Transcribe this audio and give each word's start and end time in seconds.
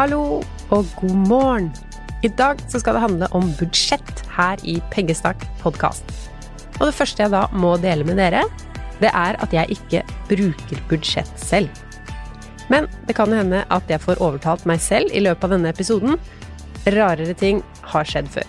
Hallo 0.00 0.38
og 0.72 0.86
god 0.96 1.16
morgen! 1.28 1.66
I 2.24 2.28
dag 2.32 2.56
skal 2.72 2.96
det 2.96 3.02
handle 3.02 3.26
om 3.36 3.50
budsjett 3.58 4.22
her 4.32 4.62
i 4.64 4.78
Peggestakk 4.88 5.42
podkast. 5.60 6.06
Og 6.78 6.86
det 6.88 6.94
første 6.96 7.20
jeg 7.20 7.32
da 7.34 7.42
må 7.52 7.74
dele 7.82 8.06
med 8.08 8.16
dere, 8.16 8.40
det 9.02 9.10
er 9.12 9.36
at 9.44 9.52
jeg 9.52 9.76
ikke 9.76 10.00
bruker 10.30 10.80
budsjett 10.88 11.28
selv. 11.36 11.68
Men 12.72 12.88
det 13.10 13.18
kan 13.18 13.28
hende 13.36 13.60
at 13.68 13.92
jeg 13.92 14.00
får 14.00 14.22
overtalt 14.24 14.64
meg 14.64 14.80
selv 14.80 15.12
i 15.12 15.20
løpet 15.20 15.44
av 15.44 15.52
denne 15.58 15.74
episoden. 15.74 16.16
Rarere 16.88 17.36
ting 17.36 17.60
har 17.92 18.08
skjedd 18.08 18.32
før. 18.32 18.48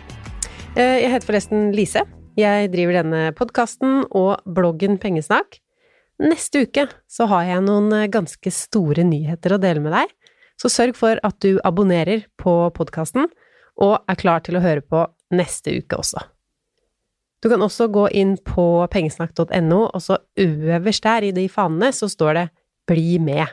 Eh, 0.78 1.04
Jeg 1.04 1.12
heter 1.18 1.34
forresten 1.34 1.74
Lise. 1.76 2.06
Jeg 2.40 2.72
driver 2.72 3.02
denne 3.02 3.26
podkasten 3.36 4.06
og 4.08 4.40
bloggen 4.48 4.96
Pengesnakk. 5.04 5.60
Neste 6.24 6.64
uke 6.64 6.88
så 7.12 7.28
har 7.28 7.44
jeg 7.44 7.68
noen 7.68 7.92
eh, 7.92 8.08
ganske 8.08 8.56
store 8.56 9.04
nyheter 9.04 9.60
å 9.60 9.60
dele 9.60 9.84
med 9.84 10.00
deg. 10.00 10.16
Så 10.62 10.70
sørg 10.70 10.94
for 10.98 11.18
at 11.26 11.38
du 11.42 11.58
abonnerer 11.66 12.28
på 12.38 12.54
podkasten 12.78 13.32
og 13.82 13.96
er 14.06 14.20
klar 14.20 14.44
til 14.46 14.60
å 14.60 14.62
høre 14.62 14.84
på 14.86 15.08
neste 15.34 15.74
uke 15.74 15.98
også. 15.98 16.22
Du 17.42 17.50
kan 17.50 17.64
også 17.66 17.88
gå 17.90 18.06
inn 18.14 18.36
på 18.46 18.86
pengesnakk.no, 18.94 19.80
og 19.90 20.02
så 20.04 20.20
øverst 20.38 21.08
der 21.08 21.26
i 21.26 21.34
de 21.34 21.48
fanene 21.50 21.90
så 21.96 22.10
står 22.12 22.38
det 22.38 22.46
Bli 22.90 23.18
med. 23.24 23.48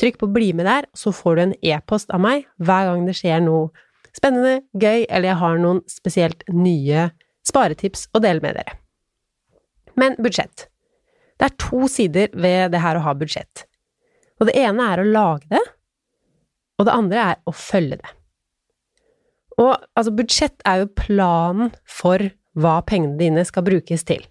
Trykk 0.00 0.16
på 0.22 0.30
Bli 0.32 0.54
med 0.56 0.64
der, 0.68 0.86
så 0.96 1.12
får 1.12 1.36
du 1.36 1.42
en 1.42 1.56
e-post 1.60 2.12
av 2.14 2.22
meg 2.24 2.46
hver 2.56 2.88
gang 2.88 3.04
det 3.04 3.18
skjer 3.18 3.42
noe 3.44 3.68
spennende, 4.16 4.62
gøy, 4.72 5.04
eller 5.08 5.28
jeg 5.28 5.40
har 5.42 5.60
noen 5.60 5.82
spesielt 5.90 6.46
nye 6.48 7.10
sparetips 7.46 8.08
å 8.16 8.22
dele 8.22 8.40
med 8.40 8.56
dere. 8.56 8.78
Men 10.00 10.16
budsjett. 10.22 10.70
Det 11.36 11.50
er 11.50 11.58
to 11.60 11.88
sider 11.90 12.32
ved 12.32 12.72
det 12.72 12.80
her 12.80 12.96
å 12.96 13.04
ha 13.04 13.14
budsjett. 13.16 13.66
Og 14.40 14.48
det 14.48 14.56
ene 14.60 14.86
er 14.94 15.02
å 15.02 15.08
lage 15.08 15.50
det, 15.52 15.60
og 16.80 16.88
det 16.88 16.96
andre 16.96 17.24
er 17.32 17.40
å 17.44 17.52
følge 17.52 18.00
det. 18.00 18.12
Og 19.60 19.74
altså, 19.76 20.12
budsjett 20.16 20.62
er 20.64 20.82
jo 20.82 20.92
planen 20.96 21.74
for 21.84 22.24
hva 22.56 22.78
pengene 22.88 23.20
dine 23.20 23.44
skal 23.44 23.66
brukes 23.66 24.06
til. 24.08 24.22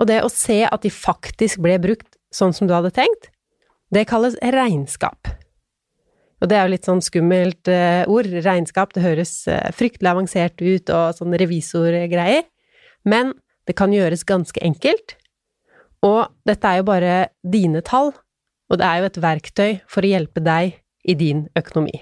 Og 0.00 0.08
det 0.10 0.22
å 0.24 0.32
se 0.32 0.64
at 0.66 0.82
de 0.82 0.90
faktisk 0.90 1.62
ble 1.62 1.76
brukt 1.82 2.18
sånn 2.34 2.54
som 2.56 2.66
du 2.66 2.74
hadde 2.74 2.90
tenkt, 2.96 3.30
det 3.92 4.08
kalles 4.10 4.38
regnskap. 4.40 5.30
Og 6.42 6.50
det 6.50 6.58
er 6.58 6.66
jo 6.66 6.72
litt 6.72 6.88
sånn 6.88 7.04
skummelt 7.04 7.70
eh, 7.70 8.02
ord, 8.10 8.26
regnskap, 8.42 8.96
det 8.96 9.04
høres 9.04 9.36
eh, 9.46 9.68
fryktelig 9.76 10.10
avansert 10.10 10.58
ut 10.58 10.90
og 10.90 11.14
sånn 11.14 11.36
revisorgreier, 11.38 12.48
men 13.06 13.36
det 13.68 13.76
kan 13.78 13.94
gjøres 13.94 14.26
ganske 14.26 14.58
enkelt, 14.64 15.14
og 16.02 16.32
dette 16.48 16.66
er 16.66 16.80
jo 16.80 16.88
bare 16.88 17.16
dine 17.46 17.84
tall, 17.86 18.10
og 18.72 18.80
det 18.80 18.88
er 18.88 18.98
jo 18.98 19.10
et 19.10 19.20
verktøy 19.22 19.70
for 19.86 20.02
å 20.02 20.10
hjelpe 20.16 20.42
deg 20.42 20.81
i 21.02 21.16
din 21.18 21.46
økonomi. 21.58 21.94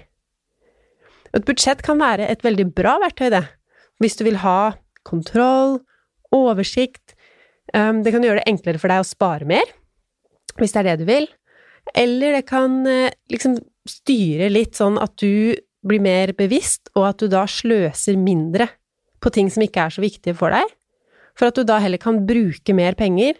Et 1.31 1.45
budsjett 1.47 1.81
kan 1.85 1.99
være 2.01 2.27
et 2.29 2.43
veldig 2.43 2.67
bra 2.75 2.97
verktøy, 3.01 3.29
det, 3.33 3.45
hvis 4.03 4.17
du 4.19 4.25
vil 4.27 4.41
ha 4.43 4.73
kontroll, 5.07 5.79
oversikt, 6.35 7.15
um, 7.75 8.01
det 8.03 8.13
kan 8.13 8.23
gjøre 8.23 8.41
det 8.41 8.49
enklere 8.51 8.81
for 8.81 8.91
deg 8.91 9.03
å 9.03 9.07
spare 9.07 9.47
mer, 9.47 9.69
hvis 10.59 10.75
det 10.75 10.81
er 10.81 10.89
det 10.91 11.01
du 11.01 11.07
vil, 11.09 11.27
eller 11.97 12.37
det 12.37 12.45
kan 12.49 12.83
eh, 12.87 13.13
liksom 13.31 13.55
styre 13.89 14.51
litt 14.51 14.77
sånn 14.77 14.99
at 15.01 15.15
du 15.19 15.55
blir 15.81 16.03
mer 16.03 16.33
bevisst, 16.37 16.91
og 16.93 17.07
at 17.07 17.23
du 17.23 17.31
da 17.31 17.47
sløser 17.49 18.19
mindre 18.19 18.67
på 19.21 19.31
ting 19.33 19.49
som 19.53 19.63
ikke 19.65 19.87
er 19.87 19.95
så 19.95 20.03
viktige 20.03 20.37
for 20.37 20.53
deg, 20.53 20.67
for 21.37 21.49
at 21.49 21.57
du 21.57 21.65
da 21.65 21.79
heller 21.81 22.01
kan 22.01 22.21
bruke 22.27 22.75
mer 22.77 22.97
penger 22.99 23.39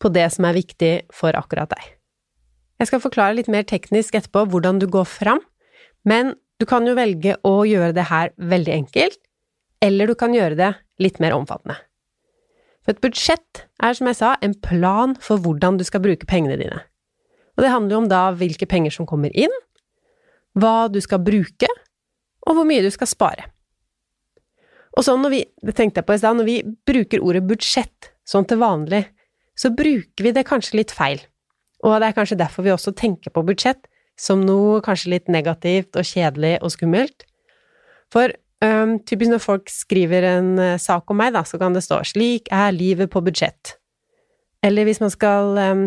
på 0.00 0.10
det 0.14 0.28
som 0.34 0.46
er 0.48 0.56
viktig 0.56 0.92
for 1.14 1.36
akkurat 1.36 1.74
deg. 1.74 1.84
Jeg 2.82 2.90
skal 2.90 3.02
forklare 3.04 3.36
litt 3.38 3.46
mer 3.46 3.62
teknisk 3.62 4.16
etterpå 4.18 4.42
hvordan 4.50 4.80
du 4.82 4.88
går 4.90 5.06
fram, 5.06 5.38
men 6.02 6.32
du 6.58 6.66
kan 6.66 6.82
jo 6.82 6.96
velge 6.98 7.36
å 7.46 7.60
gjøre 7.62 7.94
det 7.94 8.08
her 8.08 8.32
veldig 8.42 8.72
enkelt, 8.74 9.20
eller 9.82 10.10
du 10.10 10.16
kan 10.18 10.34
gjøre 10.34 10.58
det 10.58 10.72
litt 11.02 11.20
mer 11.22 11.36
omfattende. 11.36 11.76
For 12.82 12.96
et 12.96 13.02
budsjett 13.04 13.62
er, 13.78 13.94
som 13.94 14.10
jeg 14.10 14.18
sa, 14.18 14.32
en 14.42 14.58
plan 14.58 15.14
for 15.22 15.38
hvordan 15.38 15.78
du 15.78 15.86
skal 15.86 16.02
bruke 16.02 16.26
pengene 16.26 16.58
dine. 16.58 16.82
Og 17.54 17.62
det 17.62 17.70
handler 17.70 17.94
jo 17.94 18.02
om 18.02 18.10
da 18.10 18.24
hvilke 18.34 18.66
penger 18.66 18.98
som 18.98 19.06
kommer 19.06 19.30
inn, 19.30 19.54
hva 20.58 20.90
du 20.90 20.98
skal 21.04 21.22
bruke, 21.22 21.70
og 22.42 22.58
hvor 22.58 22.66
mye 22.66 22.82
du 22.82 22.90
skal 22.90 23.06
spare. 23.06 23.46
Og 24.98 25.06
sånn 25.06 25.22
når 25.22 25.36
vi, 25.36 25.44
det 25.62 25.78
tenkte 25.78 26.02
jeg 26.02 26.10
på 26.10 26.18
i 26.18 26.20
stad, 26.24 26.34
når 26.34 26.50
vi 26.50 26.60
bruker 26.90 27.22
ordet 27.22 27.46
budsjett 27.46 28.10
sånn 28.26 28.50
til 28.50 28.58
vanlig, 28.58 29.04
så 29.54 29.70
bruker 29.70 30.26
vi 30.26 30.34
det 30.34 30.48
kanskje 30.50 30.82
litt 30.82 30.90
feil. 30.90 31.22
Og 31.82 31.98
det 31.98 32.08
er 32.08 32.16
kanskje 32.16 32.38
derfor 32.38 32.66
vi 32.66 32.74
også 32.74 32.94
tenker 32.94 33.34
på 33.34 33.44
budsjett 33.46 33.88
som 34.18 34.44
noe 34.46 34.80
kanskje 34.84 35.14
litt 35.14 35.30
negativt 35.32 35.96
og 35.98 36.06
kjedelig 36.06 36.56
og 36.62 36.72
skummelt. 36.74 37.24
For 38.12 38.30
um, 38.62 38.98
typisk 39.08 39.32
når 39.32 39.42
folk 39.42 39.72
skriver 39.72 40.26
en 40.34 40.52
eh, 40.60 40.78
sak 40.80 41.10
om 41.10 41.18
meg, 41.18 41.32
da, 41.34 41.42
så 41.48 41.58
kan 41.58 41.74
det 41.74 41.84
stå 41.86 42.02
'Slik 42.04 42.52
er 42.52 42.76
livet 42.76 43.10
på 43.10 43.22
budsjett'. 43.24 43.76
Eller 44.62 44.86
hvis 44.86 45.00
man 45.02 45.10
skal 45.10 45.58
um, 45.58 45.84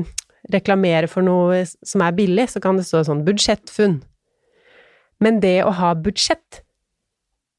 reklamere 0.52 1.08
for 1.08 1.24
noe 1.24 1.64
som 1.66 2.04
er 2.04 2.18
billig, 2.18 2.50
så 2.52 2.60
kan 2.60 2.78
det 2.78 2.88
stå 2.90 3.06
sånn 3.06 3.24
'budsjettfunn'. 3.24 4.02
Men 5.24 5.40
det 5.40 5.64
å 5.64 5.72
ha 5.72 5.94
budsjett, 5.96 6.64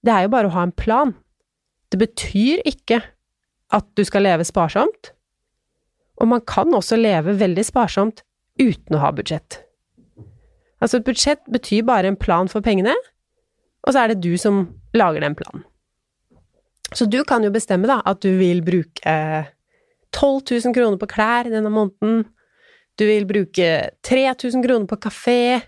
det 0.05 0.13
er 0.13 0.27
jo 0.27 0.35
bare 0.35 0.51
å 0.51 0.57
ha 0.59 0.67
en 0.67 0.77
plan. 0.77 1.15
Det 1.91 1.99
betyr 1.99 2.61
ikke 2.69 3.01
at 3.73 3.87
du 3.97 4.05
skal 4.05 4.27
leve 4.27 4.45
sparsomt, 4.45 5.16
Og 6.21 6.29
man 6.31 6.43
kan 6.49 6.73
også 6.75 6.99
leve 6.99 7.37
veldig 7.41 7.65
sparsomt 7.67 8.23
uten 8.61 8.97
å 8.97 9.03
ha 9.03 9.13
budsjett. 9.15 9.61
Altså, 10.81 10.99
et 10.99 11.07
budsjett 11.09 11.43
betyr 11.53 11.85
bare 11.89 12.11
en 12.11 12.19
plan 12.21 12.49
for 12.49 12.65
pengene, 12.65 12.95
og 13.87 13.93
så 13.93 14.03
er 14.03 14.13
det 14.13 14.23
du 14.25 14.37
som 14.41 14.67
lager 14.97 15.25
den 15.25 15.37
planen. 15.39 15.65
Så 16.95 17.09
du 17.11 17.23
kan 17.27 17.45
jo 17.45 17.51
bestemme 17.51 17.89
da 17.91 18.01
at 18.07 18.21
du 18.23 18.31
vil 18.39 18.63
bruke 18.65 19.15
12 20.15 20.43
000 20.51 20.75
kroner 20.77 20.99
på 21.01 21.09
klær 21.11 21.51
denne 21.51 21.73
måneden, 21.73 22.27
du 22.97 23.05
vil 23.05 23.27
bruke 23.29 23.71
3000 24.07 24.63
kroner 24.65 24.87
på 24.89 25.01
kafé, 25.03 25.65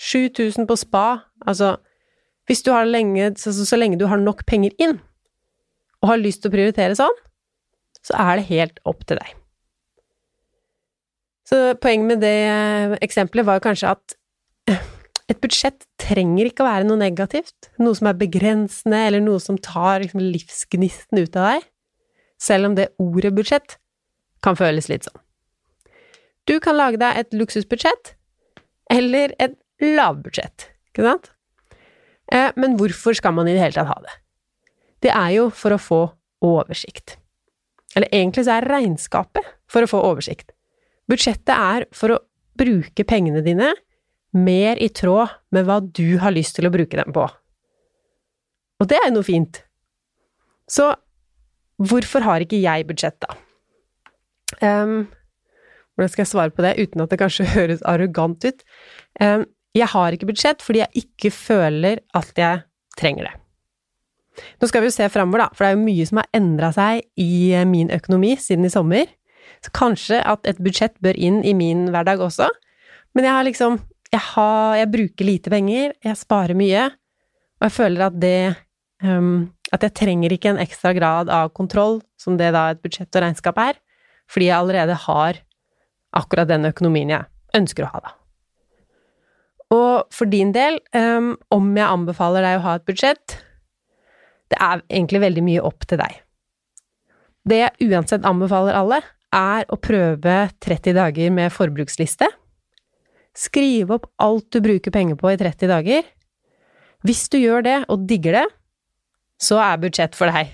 7000 0.00 0.68
på 0.68 0.76
spa, 0.80 1.06
altså 1.44 1.76
hvis 2.48 2.64
du 2.64 2.72
har 2.72 2.88
lenge, 2.88 3.34
så, 3.38 3.52
så 3.52 3.76
lenge 3.76 3.98
du 4.00 4.06
har 4.10 4.20
nok 4.20 4.46
penger 4.48 4.72
inn, 4.82 4.96
og 6.02 6.14
har 6.14 6.22
lyst 6.22 6.42
til 6.42 6.50
å 6.50 6.56
prioritere 6.56 6.96
sånn, 6.98 7.20
så 8.02 8.16
er 8.18 8.40
det 8.40 8.48
helt 8.48 8.80
opp 8.88 9.04
til 9.06 9.20
deg. 9.20 9.41
Så 11.52 11.58
poenget 11.84 12.08
med 12.08 12.22
det 12.24 12.98
eksempelet 13.04 13.44
var 13.44 13.60
kanskje 13.60 13.90
at 13.92 14.14
et 15.30 15.40
budsjett 15.42 15.84
trenger 16.00 16.48
ikke 16.48 16.64
å 16.64 16.68
være 16.70 16.86
noe 16.88 16.96
negativt, 16.96 17.68
noe 17.82 17.92
som 17.98 18.08
er 18.08 18.16
begrensende, 18.16 19.02
eller 19.08 19.20
noe 19.20 19.40
som 19.42 19.58
tar 19.60 20.00
liksom, 20.00 20.22
livsgnisten 20.32 21.20
ut 21.20 21.36
av 21.36 21.50
deg, 21.50 21.66
selv 22.40 22.70
om 22.70 22.78
det 22.78 22.94
ordet 23.02 23.34
budsjett 23.36 23.76
kan 24.42 24.56
føles 24.56 24.88
litt 24.88 25.04
sånn. 25.04 25.20
Du 26.48 26.56
kan 26.62 26.78
lage 26.78 26.98
deg 26.98 27.20
et 27.20 27.36
luksusbudsjett, 27.36 28.14
eller 28.90 29.36
et 29.36 29.54
lavbudsjett, 29.84 30.70
ikke 30.88 31.04
sant? 31.04 31.28
Eh, 32.32 32.48
men 32.56 32.78
hvorfor 32.80 33.14
skal 33.18 33.36
man 33.36 33.50
i 33.50 33.52
det 33.58 33.60
hele 33.60 33.76
tatt 33.76 33.92
ha 33.92 34.00
det? 34.08 34.16
Det 35.04 35.12
er 35.12 35.36
jo 35.36 35.46
for 35.52 35.76
å 35.76 35.82
få 35.82 36.00
oversikt. 36.48 37.18
Eller 37.92 38.08
egentlig 38.08 38.48
så 38.48 38.56
er 38.56 38.70
regnskapet 38.72 39.52
for 39.70 39.84
å 39.84 39.90
få 39.90 40.00
oversikt. 40.08 40.54
Budsjettet 41.10 41.54
er 41.54 41.86
for 41.96 42.14
å 42.14 42.20
bruke 42.58 43.06
pengene 43.08 43.42
dine 43.44 43.72
mer 44.32 44.80
i 44.80 44.88
tråd 44.92 45.32
med 45.52 45.66
hva 45.68 45.80
du 45.84 46.18
har 46.22 46.34
lyst 46.34 46.56
til 46.56 46.68
å 46.68 46.72
bruke 46.72 46.98
dem 46.98 47.12
på. 47.14 47.26
Og 48.80 48.88
det 48.90 48.98
er 48.98 49.08
jo 49.10 49.16
noe 49.18 49.26
fint. 49.26 49.60
Så 50.70 50.88
hvorfor 51.82 52.24
har 52.26 52.44
ikke 52.44 52.60
jeg 52.62 52.86
budsjett, 52.88 53.18
da? 53.22 53.36
Um, 54.62 55.06
hvordan 55.92 56.12
skal 56.12 56.24
jeg 56.24 56.32
svare 56.32 56.54
på 56.54 56.64
det 56.64 56.76
uten 56.80 57.04
at 57.04 57.12
det 57.12 57.20
kanskje 57.20 57.50
høres 57.56 57.84
arrogant 57.88 58.44
ut? 58.46 58.64
Um, 59.20 59.46
jeg 59.76 59.88
har 59.88 60.12
ikke 60.12 60.28
budsjett 60.28 60.64
fordi 60.64 60.82
jeg 60.82 61.06
ikke 61.06 61.32
føler 61.34 62.02
at 62.16 62.32
jeg 62.36 62.64
trenger 62.98 63.28
det. 63.28 63.38
Nå 64.60 64.68
skal 64.68 64.80
vi 64.80 64.88
jo 64.88 64.94
se 64.94 65.08
framover, 65.12 65.44
da, 65.44 65.48
for 65.52 65.64
det 65.64 65.70
er 65.70 65.76
jo 65.76 65.84
mye 65.84 66.04
som 66.08 66.20
har 66.22 66.28
endra 66.36 66.70
seg 66.72 67.02
i 67.20 67.52
min 67.68 67.92
økonomi 67.92 68.32
siden 68.40 68.64
i 68.64 68.72
sommer. 68.72 69.10
Så 69.62 69.70
kanskje 69.76 70.18
at 70.26 70.46
et 70.48 70.60
budsjett 70.62 70.94
bør 71.04 71.18
inn 71.18 71.40
i 71.46 71.54
min 71.54 71.86
hverdag 71.94 72.22
også. 72.24 72.48
Men 73.14 73.28
jeg 73.28 73.36
har 73.36 73.46
liksom 73.46 73.78
jeg, 74.12 74.20
har, 74.34 74.76
jeg 74.76 74.90
bruker 74.92 75.24
lite 75.24 75.52
penger, 75.52 75.94
jeg 76.04 76.20
sparer 76.20 76.56
mye, 76.58 76.88
og 77.60 77.68
jeg 77.68 77.74
føler 77.78 78.06
at 78.08 78.16
det 78.20 78.54
um, 79.06 79.52
At 79.72 79.86
jeg 79.86 79.94
trenger 79.96 80.32
ikke 80.34 80.50
en 80.50 80.60
ekstra 80.60 80.90
grad 80.92 81.30
av 81.32 81.48
kontroll, 81.56 82.02
som 82.20 82.36
det 82.36 82.50
da 82.52 82.66
et 82.74 82.82
budsjett 82.84 83.08
og 83.16 83.22
regnskap 83.24 83.56
er, 83.56 83.78
fordi 84.28 84.50
jeg 84.50 84.58
allerede 84.58 84.98
har 85.06 85.38
akkurat 86.12 86.50
den 86.50 86.68
økonomien 86.68 87.08
jeg 87.08 87.24
ønsker 87.56 87.86
å 87.86 87.92
ha, 87.94 88.02
da. 88.04 88.12
Og 89.72 90.12
for 90.12 90.28
din 90.28 90.52
del, 90.52 90.76
um, 90.92 91.32
om 91.48 91.72
jeg 91.72 91.88
anbefaler 91.88 92.44
deg 92.44 92.58
å 92.58 92.64
ha 92.66 92.74
et 92.76 92.84
budsjett, 92.84 93.38
det 94.52 94.60
er 94.60 94.84
egentlig 94.90 95.22
veldig 95.22 95.46
mye 95.46 95.64
opp 95.64 95.88
til 95.88 96.02
deg. 96.02 96.20
Det 97.48 97.62
jeg 97.62 97.88
uansett 97.88 98.28
anbefaler 98.28 98.76
alle, 98.76 99.00
er 99.32 99.66
å 99.72 99.78
prøve 99.80 100.36
30 100.60 100.96
dager 100.98 101.34
med 101.34 101.52
forbruksliste 101.54 102.28
Skriv 103.32 103.92
opp 103.94 104.10
alt 104.20 104.50
du 104.52 104.60
bruker 104.60 104.92
penger 104.92 105.16
på 105.16 105.30
i 105.32 105.38
30 105.40 105.70
dager. 105.70 106.02
Hvis 107.00 107.30
du 107.32 107.38
gjør 107.40 107.64
det 107.64 107.78
og 107.88 108.04
digger 108.08 108.36
det, 108.36 108.44
så 109.40 109.56
er 109.64 109.80
budsjett 109.80 110.16
for 110.18 110.28
deg. 110.28 110.52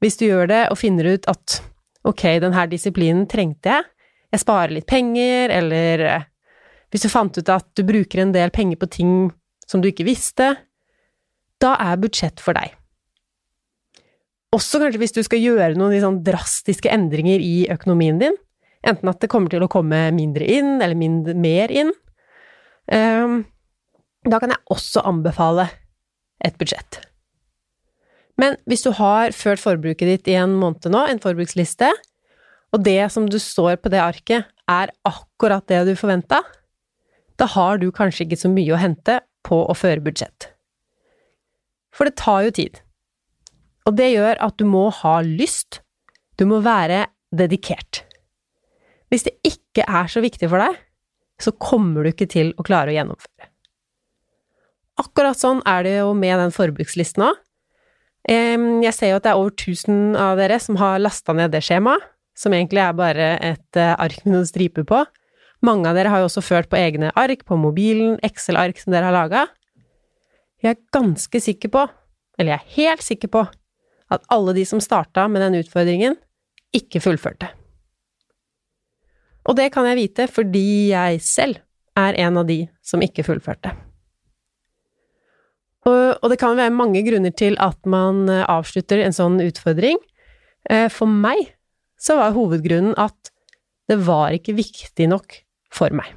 Hvis 0.00 0.16
du 0.20 0.28
gjør 0.28 0.46
det 0.48 0.60
og 0.70 0.78
finner 0.80 1.10
ut 1.10 1.26
at 1.28 1.58
ok, 2.06 2.22
denne 2.40 2.66
disiplinen 2.70 3.26
trengte 3.28 3.74
jeg, 3.74 3.88
jeg 4.30 4.44
sparer 4.44 4.76
litt 4.76 4.86
penger, 4.86 5.50
eller 5.50 6.04
eh, 6.06 6.26
hvis 6.94 7.02
du 7.02 7.10
fant 7.10 7.34
ut 7.34 7.50
at 7.50 7.66
du 7.74 7.82
bruker 7.86 8.22
en 8.22 8.34
del 8.34 8.52
penger 8.54 8.78
på 8.78 8.88
ting 8.94 9.14
som 9.66 9.82
du 9.82 9.90
ikke 9.90 10.06
visste, 10.06 10.52
da 11.60 11.74
er 11.82 11.98
budsjett 12.00 12.38
for 12.40 12.54
deg. 12.54 12.78
Også 14.56 14.80
kanskje 14.82 14.98
hvis 15.02 15.14
du 15.14 15.22
skal 15.22 15.42
gjøre 15.42 15.76
noen 15.78 16.00
sånn 16.02 16.22
drastiske 16.26 16.90
endringer 16.90 17.42
i 17.42 17.68
økonomien 17.70 18.18
din, 18.18 18.38
Enten 18.86 19.10
at 19.12 19.20
det 19.20 19.28
kommer 19.28 19.52
til 19.52 19.64
å 19.64 19.70
komme 19.70 20.06
mindre 20.16 20.46
inn, 20.48 20.78
eller 20.80 20.96
mindre, 20.96 21.36
mer 21.36 21.72
inn. 21.72 21.92
Um, 22.88 23.42
da 24.24 24.40
kan 24.40 24.54
jeg 24.54 24.72
også 24.72 25.04
anbefale 25.08 25.68
et 26.44 26.56
budsjett. 26.60 27.02
Men 28.40 28.56
hvis 28.68 28.86
du 28.86 28.94
har 28.96 29.36
ført 29.36 29.60
forbruket 29.60 30.08
ditt 30.08 30.30
i 30.32 30.38
en 30.40 30.54
måned 30.56 30.88
nå, 30.92 31.02
en 31.04 31.20
forbruksliste, 31.20 31.90
og 32.70 32.86
det 32.86 33.02
som 33.12 33.26
du 33.28 33.36
står 33.42 33.76
på 33.82 33.92
det 33.92 34.00
arket, 34.00 34.48
er 34.70 34.92
akkurat 35.04 35.66
det 35.68 35.82
du 35.90 35.92
forventa, 35.98 36.40
da 37.36 37.48
har 37.52 37.80
du 37.82 37.90
kanskje 37.92 38.24
ikke 38.24 38.40
så 38.40 38.48
mye 38.52 38.72
å 38.72 38.80
hente 38.80 39.18
på 39.44 39.58
å 39.60 39.76
føre 39.76 40.04
budsjett. 40.04 40.52
For 41.92 42.08
det 42.08 42.16
tar 42.20 42.46
jo 42.46 42.54
tid. 42.54 42.80
Og 43.90 43.96
det 43.98 44.12
gjør 44.12 44.38
at 44.38 44.54
du 44.60 44.68
må 44.70 44.86
ha 45.00 45.16
lyst, 45.26 45.80
du 46.38 46.46
må 46.46 46.60
være 46.62 47.08
dedikert. 47.34 48.04
Hvis 49.10 49.26
det 49.26 49.34
ikke 49.42 49.82
er 49.82 50.06
så 50.10 50.22
viktig 50.22 50.46
for 50.46 50.62
deg, 50.62 50.78
så 51.42 51.50
kommer 51.58 52.04
du 52.04 52.12
ikke 52.12 52.28
til 52.30 52.52
å 52.54 52.64
klare 52.66 52.92
å 52.92 52.94
gjennomføre. 52.94 53.48
Akkurat 55.00 55.38
sånn 55.40 55.62
er 55.66 55.82
det 55.86 55.94
jo 55.96 56.12
med 56.14 56.38
den 56.38 56.54
forbrukslisten 56.54 57.26
òg. 57.26 57.38
Jeg 58.30 58.92
ser 58.94 59.14
jo 59.14 59.18
at 59.18 59.26
det 59.26 59.32
er 59.32 59.40
over 59.40 59.54
1000 59.56 60.18
av 60.20 60.38
dere 60.38 60.58
som 60.62 60.76
har 60.78 61.00
lasta 61.00 61.34
ned 61.34 61.50
det 61.54 61.64
skjemaet, 61.66 62.04
som 62.36 62.54
egentlig 62.54 62.82
er 62.84 62.96
bare 62.96 63.30
et 63.42 63.78
eh, 63.80 63.94
ark 64.00 64.22
med 64.24 64.36
noen 64.36 64.46
striper 64.48 64.84
på. 64.86 65.00
Mange 65.66 65.90
av 65.90 65.96
dere 65.98 66.12
har 66.12 66.22
jo 66.22 66.28
også 66.28 66.44
ført 66.44 66.70
på 66.70 66.78
egne 66.78 67.10
ark 67.18 67.42
på 67.48 67.58
mobilen, 67.58 68.14
Excel-ark 68.24 68.78
som 68.80 68.94
dere 68.94 69.10
har 69.10 69.16
laga. 69.16 69.42
Jeg 70.62 70.76
er 70.76 70.84
ganske 70.94 71.42
sikker 71.42 71.72
på, 71.74 71.82
eller 72.38 72.54
jeg 72.54 72.60
er 72.60 72.76
helt 72.78 73.04
sikker 73.04 73.32
på, 73.34 73.42
at 74.10 74.26
alle 74.32 74.54
de 74.56 74.64
som 74.66 74.82
starta 74.82 75.26
med 75.30 75.42
den 75.44 75.60
utfordringen, 75.62 76.16
ikke 76.74 77.02
fullførte. 77.02 77.50
Og 79.48 79.56
det 79.58 79.70
kan 79.74 79.86
jeg 79.88 79.98
vite 79.98 80.26
fordi 80.30 80.90
jeg 80.92 81.22
selv 81.24 81.62
er 81.98 82.18
en 82.26 82.40
av 82.40 82.46
de 82.48 82.64
som 82.86 83.02
ikke 83.02 83.24
fullførte. 83.26 83.72
Og, 85.88 86.26
det 86.28 86.36
kan 86.38 86.58
være 86.58 86.74
mange 86.76 87.00
grunner 87.06 87.32
til 87.32 87.56
at 87.62 87.78
man 87.88 88.28
eh, 88.28 88.44
avslutter 88.44 89.00
en 89.00 89.16
sånn 89.16 89.38
utfordring. 89.40 89.96
Eh, 90.68 90.90
for 90.92 91.08
meg 91.08 91.54
så 92.00 92.18
var 92.18 92.34
hovedgrunnen 92.36 92.92
at 93.00 93.32
det 93.88 93.96
var 94.04 94.36
ikke 94.36 94.58
viktig 94.58 95.08
nok 95.10 95.38
for 95.72 95.92
meg. 95.96 96.12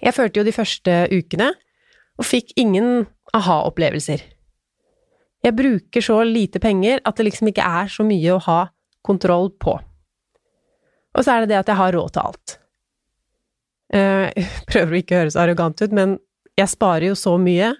Jeg 0.00 0.16
følte 0.16 0.40
jo 0.40 0.46
de 0.48 0.54
første 0.56 0.96
ukene 1.12 1.52
og 2.16 2.26
fikk 2.26 2.54
ingen 2.60 3.06
aha-opplevelser. 3.36 4.24
Jeg 5.46 5.54
bruker 5.54 6.02
så 6.02 6.20
lite 6.26 6.58
penger 6.62 7.02
at 7.06 7.18
det 7.18 7.28
liksom 7.28 7.52
ikke 7.52 7.66
er 7.66 7.90
så 7.92 8.06
mye 8.06 8.34
å 8.34 8.42
ha 8.48 8.60
kontroll 9.06 9.52
på. 9.62 9.76
Og 11.16 11.24
så 11.24 11.36
er 11.36 11.44
det 11.44 11.52
det 11.54 11.60
at 11.60 11.70
jeg 11.70 11.78
har 11.78 11.94
råd 11.94 12.14
til 12.14 12.24
alt. 12.26 12.56
Jeg 13.94 14.32
eh, 14.34 14.54
prøver 14.70 14.96
å 14.96 15.00
ikke 15.00 15.20
høres 15.22 15.38
arrogant 15.38 15.82
ut, 15.82 15.94
men 15.94 16.16
jeg 16.58 16.72
sparer 16.72 17.10
jo 17.12 17.18
så 17.18 17.36
mye 17.38 17.74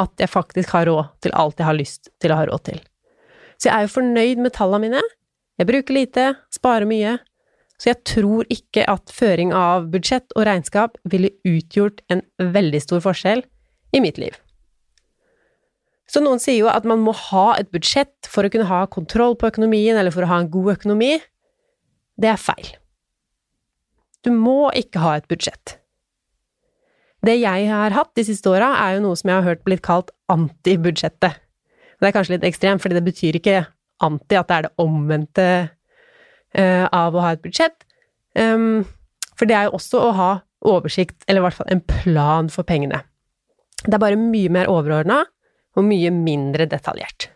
at 0.00 0.22
jeg 0.22 0.30
faktisk 0.30 0.72
har 0.74 0.88
råd 0.88 1.12
til 1.22 1.34
alt 1.38 1.60
jeg 1.60 1.68
har 1.68 1.76
lyst 1.76 2.10
til 2.22 2.32
å 2.32 2.40
ha 2.40 2.48
råd 2.48 2.64
til. 2.70 2.80
Så 3.60 3.68
jeg 3.68 3.74
er 3.76 3.86
jo 3.86 3.94
fornøyd 3.94 4.42
med 4.42 4.54
tallene 4.56 4.88
mine. 4.88 5.02
Jeg 5.60 5.68
bruker 5.68 5.94
lite, 5.94 6.24
sparer 6.54 6.88
mye. 6.88 7.18
Så 7.78 7.90
jeg 7.90 8.00
tror 8.06 8.48
ikke 8.50 8.86
at 8.90 9.12
føring 9.12 9.52
av 9.54 9.90
budsjett 9.92 10.34
og 10.34 10.46
regnskap 10.48 10.98
ville 11.10 11.34
utgjort 11.46 12.02
en 12.10 12.24
veldig 12.38 12.80
stor 12.82 13.02
forskjell 13.04 13.44
i 13.94 14.02
mitt 14.02 14.18
liv. 14.18 14.34
Så 16.14 16.20
noen 16.22 16.38
sier 16.38 16.60
jo 16.60 16.70
at 16.70 16.84
man 16.86 17.00
må 17.02 17.10
ha 17.32 17.56
et 17.58 17.72
budsjett 17.74 18.28
for 18.30 18.46
å 18.46 18.50
kunne 18.52 18.68
ha 18.68 18.84
kontroll 18.86 19.34
på 19.34 19.48
økonomien, 19.50 19.96
eller 19.98 20.14
for 20.14 20.22
å 20.22 20.30
ha 20.30 20.36
en 20.38 20.50
god 20.52 20.76
økonomi. 20.76 21.16
Det 22.14 22.30
er 22.30 22.38
feil. 22.38 22.68
Du 24.22 24.30
må 24.30 24.70
ikke 24.78 25.02
ha 25.02 25.16
et 25.18 25.26
budsjett. 25.26 25.80
Det 27.24 27.34
jeg 27.40 27.66
har 27.66 27.96
hatt 27.96 28.12
de 28.14 28.22
siste 28.28 28.52
åra, 28.52 28.70
er 28.84 28.96
jo 28.96 29.08
noe 29.08 29.18
som 29.18 29.32
jeg 29.32 29.40
har 29.40 29.48
hørt 29.48 29.64
blitt 29.66 29.82
kalt 29.82 30.14
antibudsjettet. 30.30 31.40
Det 31.98 32.10
er 32.10 32.14
kanskje 32.14 32.36
litt 32.36 32.46
ekstremt, 32.46 32.84
fordi 32.84 33.00
det 33.00 33.06
betyr 33.08 33.40
ikke 33.40 33.64
anti 34.04 34.38
at 34.38 34.50
det 34.50 34.56
er 34.56 34.66
det 34.68 34.74
omvendte 34.84 35.48
uh, 35.66 36.86
av 36.94 37.16
å 37.16 37.24
ha 37.24 37.34
et 37.34 37.42
budsjett. 37.42 37.88
Um, 38.38 38.84
for 39.34 39.50
det 39.50 39.58
er 39.58 39.66
jo 39.66 39.78
også 39.80 40.02
å 40.04 40.14
ha 40.14 40.32
oversikt, 40.64 41.24
eller 41.26 41.42
i 41.42 41.46
hvert 41.48 41.58
fall 41.58 41.74
en 41.74 41.82
plan 41.90 42.50
for 42.52 42.66
pengene. 42.68 43.02
Det 43.82 43.96
er 43.96 44.04
bare 44.04 44.20
mye 44.20 44.52
mer 44.52 44.70
overordna 44.70 45.24
og 45.74 45.86
mye 45.86 46.10
mindre 46.14 46.66
detaljert. 46.70 47.28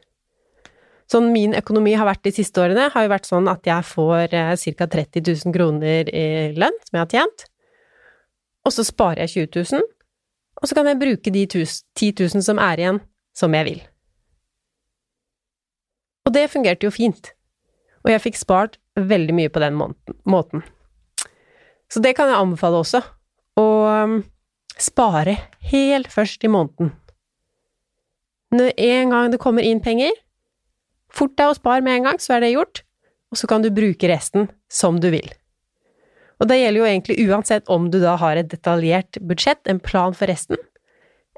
Sånn 1.09 1.30
min 1.33 1.54
økonomi 1.57 1.95
har 1.97 2.09
vært 2.09 2.26
de 2.26 2.35
siste 2.37 2.61
årene, 2.61 2.90
har 2.92 3.04
jo 3.04 3.12
vært 3.12 3.28
sånn 3.28 3.49
at 3.49 3.64
jeg 3.66 3.87
får 3.88 4.35
ca. 4.35 4.88
30 4.92 5.23
000 5.25 5.54
kroner 5.54 6.11
i 6.12 6.26
lønn 6.52 6.76
som 6.85 6.99
jeg 6.99 7.04
har 7.04 7.14
tjent, 7.14 7.47
og 8.68 8.75
så 8.75 8.85
sparer 8.85 9.25
jeg 9.25 9.49
20 9.49 9.78
000, 9.78 9.87
og 10.59 10.68
så 10.68 10.76
kan 10.76 10.90
jeg 10.90 11.00
bruke 11.00 11.33
de 11.33 11.47
10 11.49 12.12
000 12.21 12.45
som 12.45 12.61
er 12.61 12.83
igjen, 12.83 13.00
som 13.33 13.54
jeg 13.57 13.68
vil. 13.71 13.80
Og 16.28 16.35
det 16.37 16.50
fungerte 16.52 16.85
jo 16.85 16.92
fint, 16.92 17.33
og 18.04 18.12
jeg 18.12 18.25
fikk 18.26 18.37
spart 18.37 18.76
veldig 18.99 19.37
mye 19.38 19.52
på 19.52 19.62
den 19.64 19.78
måten. 20.28 20.66
Så 21.88 22.02
det 22.04 22.12
kan 22.18 22.28
jeg 22.28 22.37
anbefale 22.37 22.83
også, 22.83 23.00
å 23.57 23.68
um, 23.88 24.18
spare 24.76 25.38
helt 25.71 26.12
først 26.12 26.45
i 26.45 26.52
måneden. 26.52 26.92
Når 28.55 28.73
en 28.81 29.12
gang 29.12 29.33
det 29.33 29.40
kommer 29.43 29.67
inn 29.67 29.83
penger, 29.85 30.14
fort 31.12 31.35
deg 31.37 31.50
å 31.50 31.59
spare 31.59 31.85
med 31.85 31.99
en 31.99 32.09
gang, 32.09 32.23
så 32.23 32.37
er 32.37 32.45
det 32.45 32.55
gjort, 32.55 32.83
og 33.33 33.40
så 33.40 33.50
kan 33.50 33.64
du 33.64 33.69
bruke 33.75 34.09
resten 34.09 34.49
som 34.73 35.00
du 35.02 35.11
vil. 35.12 35.28
Og 36.38 36.49
det 36.49 36.61
gjelder 36.61 36.81
jo 36.81 36.88
egentlig 36.88 37.19
uansett 37.26 37.69
om 37.73 37.90
du 37.90 37.99
da 38.00 38.14
har 38.21 38.38
et 38.38 38.49
detaljert 38.49 39.19
budsjett, 39.26 39.61
en 39.69 39.83
plan 39.83 40.14
for 40.17 40.31
resten, 40.31 40.61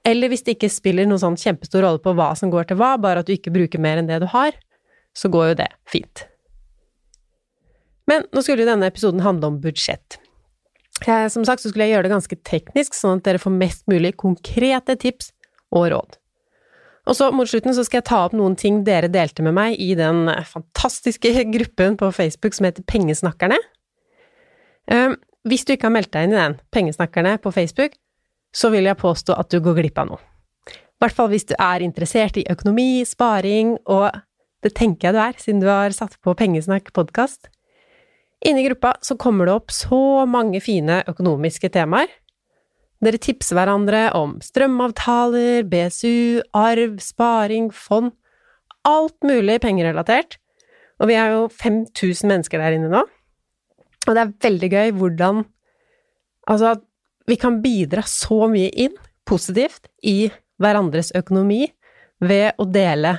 eller 0.06 0.32
hvis 0.32 0.44
det 0.46 0.56
ikke 0.56 0.72
spiller 0.72 1.08
noen 1.08 1.20
sånn 1.20 1.38
kjempestor 1.40 1.84
rolle 1.84 2.00
på 2.02 2.14
hva 2.16 2.30
som 2.38 2.52
går 2.52 2.70
til 2.70 2.78
hva, 2.80 2.94
bare 3.00 3.20
at 3.20 3.28
du 3.28 3.34
ikke 3.34 3.52
bruker 3.52 3.82
mer 3.82 4.00
enn 4.00 4.08
det 4.08 4.20
du 4.22 4.28
har, 4.32 4.54
så 5.16 5.28
går 5.32 5.50
jo 5.50 5.58
det 5.60 5.68
fint. 5.90 6.24
Men 8.10 8.24
nå 8.34 8.42
skulle 8.42 8.64
jo 8.64 8.70
denne 8.70 8.88
episoden 8.90 9.22
handle 9.24 9.52
om 9.52 9.58
budsjett. 9.62 10.18
Som 11.00 11.44
sagt 11.48 11.62
så 11.62 11.70
skulle 11.70 11.86
jeg 11.86 11.96
gjøre 11.96 12.08
det 12.08 12.14
ganske 12.14 12.38
teknisk, 12.48 12.96
sånn 12.96 13.20
at 13.20 13.28
dere 13.28 13.40
får 13.40 13.54
mest 13.54 13.86
mulig 13.90 14.14
konkrete 14.20 14.96
tips 15.00 15.32
og 15.72 15.90
råd. 15.94 16.19
Og 17.08 17.16
så 17.16 17.30
mot 17.32 17.48
slutten 17.48 17.74
så 17.74 17.84
skal 17.86 18.00
jeg 18.00 18.08
ta 18.10 18.20
opp 18.26 18.34
noen 18.36 18.56
ting 18.60 18.82
dere 18.86 19.08
delte 19.12 19.44
med 19.44 19.56
meg 19.56 19.78
i 19.80 19.94
den 19.98 20.28
fantastiske 20.46 21.32
gruppen 21.54 21.96
på 22.00 22.10
Facebook 22.14 22.56
som 22.56 22.68
heter 22.68 22.84
Pengesnakkerne. 22.88 23.58
Ehm, 24.90 25.16
hvis 25.48 25.64
du 25.64 25.74
ikke 25.74 25.88
har 25.88 25.96
meldt 25.96 26.12
deg 26.12 26.28
inn 26.28 26.34
i 26.36 26.40
den, 26.40 26.58
Pengesnakkerne 26.74 27.38
på 27.42 27.52
Facebook, 27.54 27.96
så 28.52 28.70
vil 28.74 28.88
jeg 28.88 28.98
påstå 29.00 29.36
at 29.38 29.48
du 29.52 29.60
går 29.62 29.78
glipp 29.78 30.00
av 30.02 30.10
noe. 30.10 30.24
I 30.68 31.00
hvert 31.00 31.16
fall 31.16 31.30
hvis 31.32 31.48
du 31.48 31.54
er 31.56 31.80
interessert 31.80 32.36
i 32.36 32.44
økonomi, 32.52 33.06
sparing, 33.08 33.78
og 33.88 34.10
det 34.60 34.74
tenker 34.76 35.08
jeg 35.08 35.16
du 35.16 35.20
er, 35.22 35.38
siden 35.40 35.62
du 35.62 35.70
har 35.70 35.94
satt 35.96 36.18
på 36.20 36.34
Pengesnakk 36.36 36.92
podkast. 36.92 37.48
i 38.44 38.52
gruppa 38.66 38.96
så 39.00 39.16
kommer 39.16 39.46
det 39.46 39.54
opp 39.54 39.70
så 39.70 40.26
mange 40.26 40.60
fine 40.60 41.02
økonomiske 41.08 41.70
temaer. 41.72 42.08
Dere 43.00 43.20
tipser 43.20 43.56
hverandre 43.56 44.10
om 44.16 44.36
strømavtaler, 44.44 45.64
BSU, 45.68 46.42
arv, 46.56 46.98
sparing, 47.04 47.70
fond… 47.72 48.12
Alt 48.88 49.26
mulig 49.28 49.58
pengerelatert. 49.60 50.38
Og 51.00 51.10
vi 51.10 51.16
er 51.20 51.34
jo 51.34 51.40
5000 51.52 52.30
mennesker 52.30 52.60
der 52.62 52.76
inne 52.78 52.88
nå. 52.92 53.02
Og 54.06 54.16
det 54.16 54.22
er 54.22 54.36
veldig 54.48 54.70
gøy 54.72 54.94
hvordan 54.96 55.42
Altså 56.50 56.72
vi 57.28 57.36
kan 57.38 57.60
bidra 57.62 58.02
så 58.08 58.48
mye 58.50 58.70
inn, 58.72 58.96
positivt, 59.28 59.86
i 60.02 60.32
hverandres 60.58 61.12
økonomi 61.14 61.66
ved 62.24 62.56
å 62.58 62.66
dele 62.66 63.12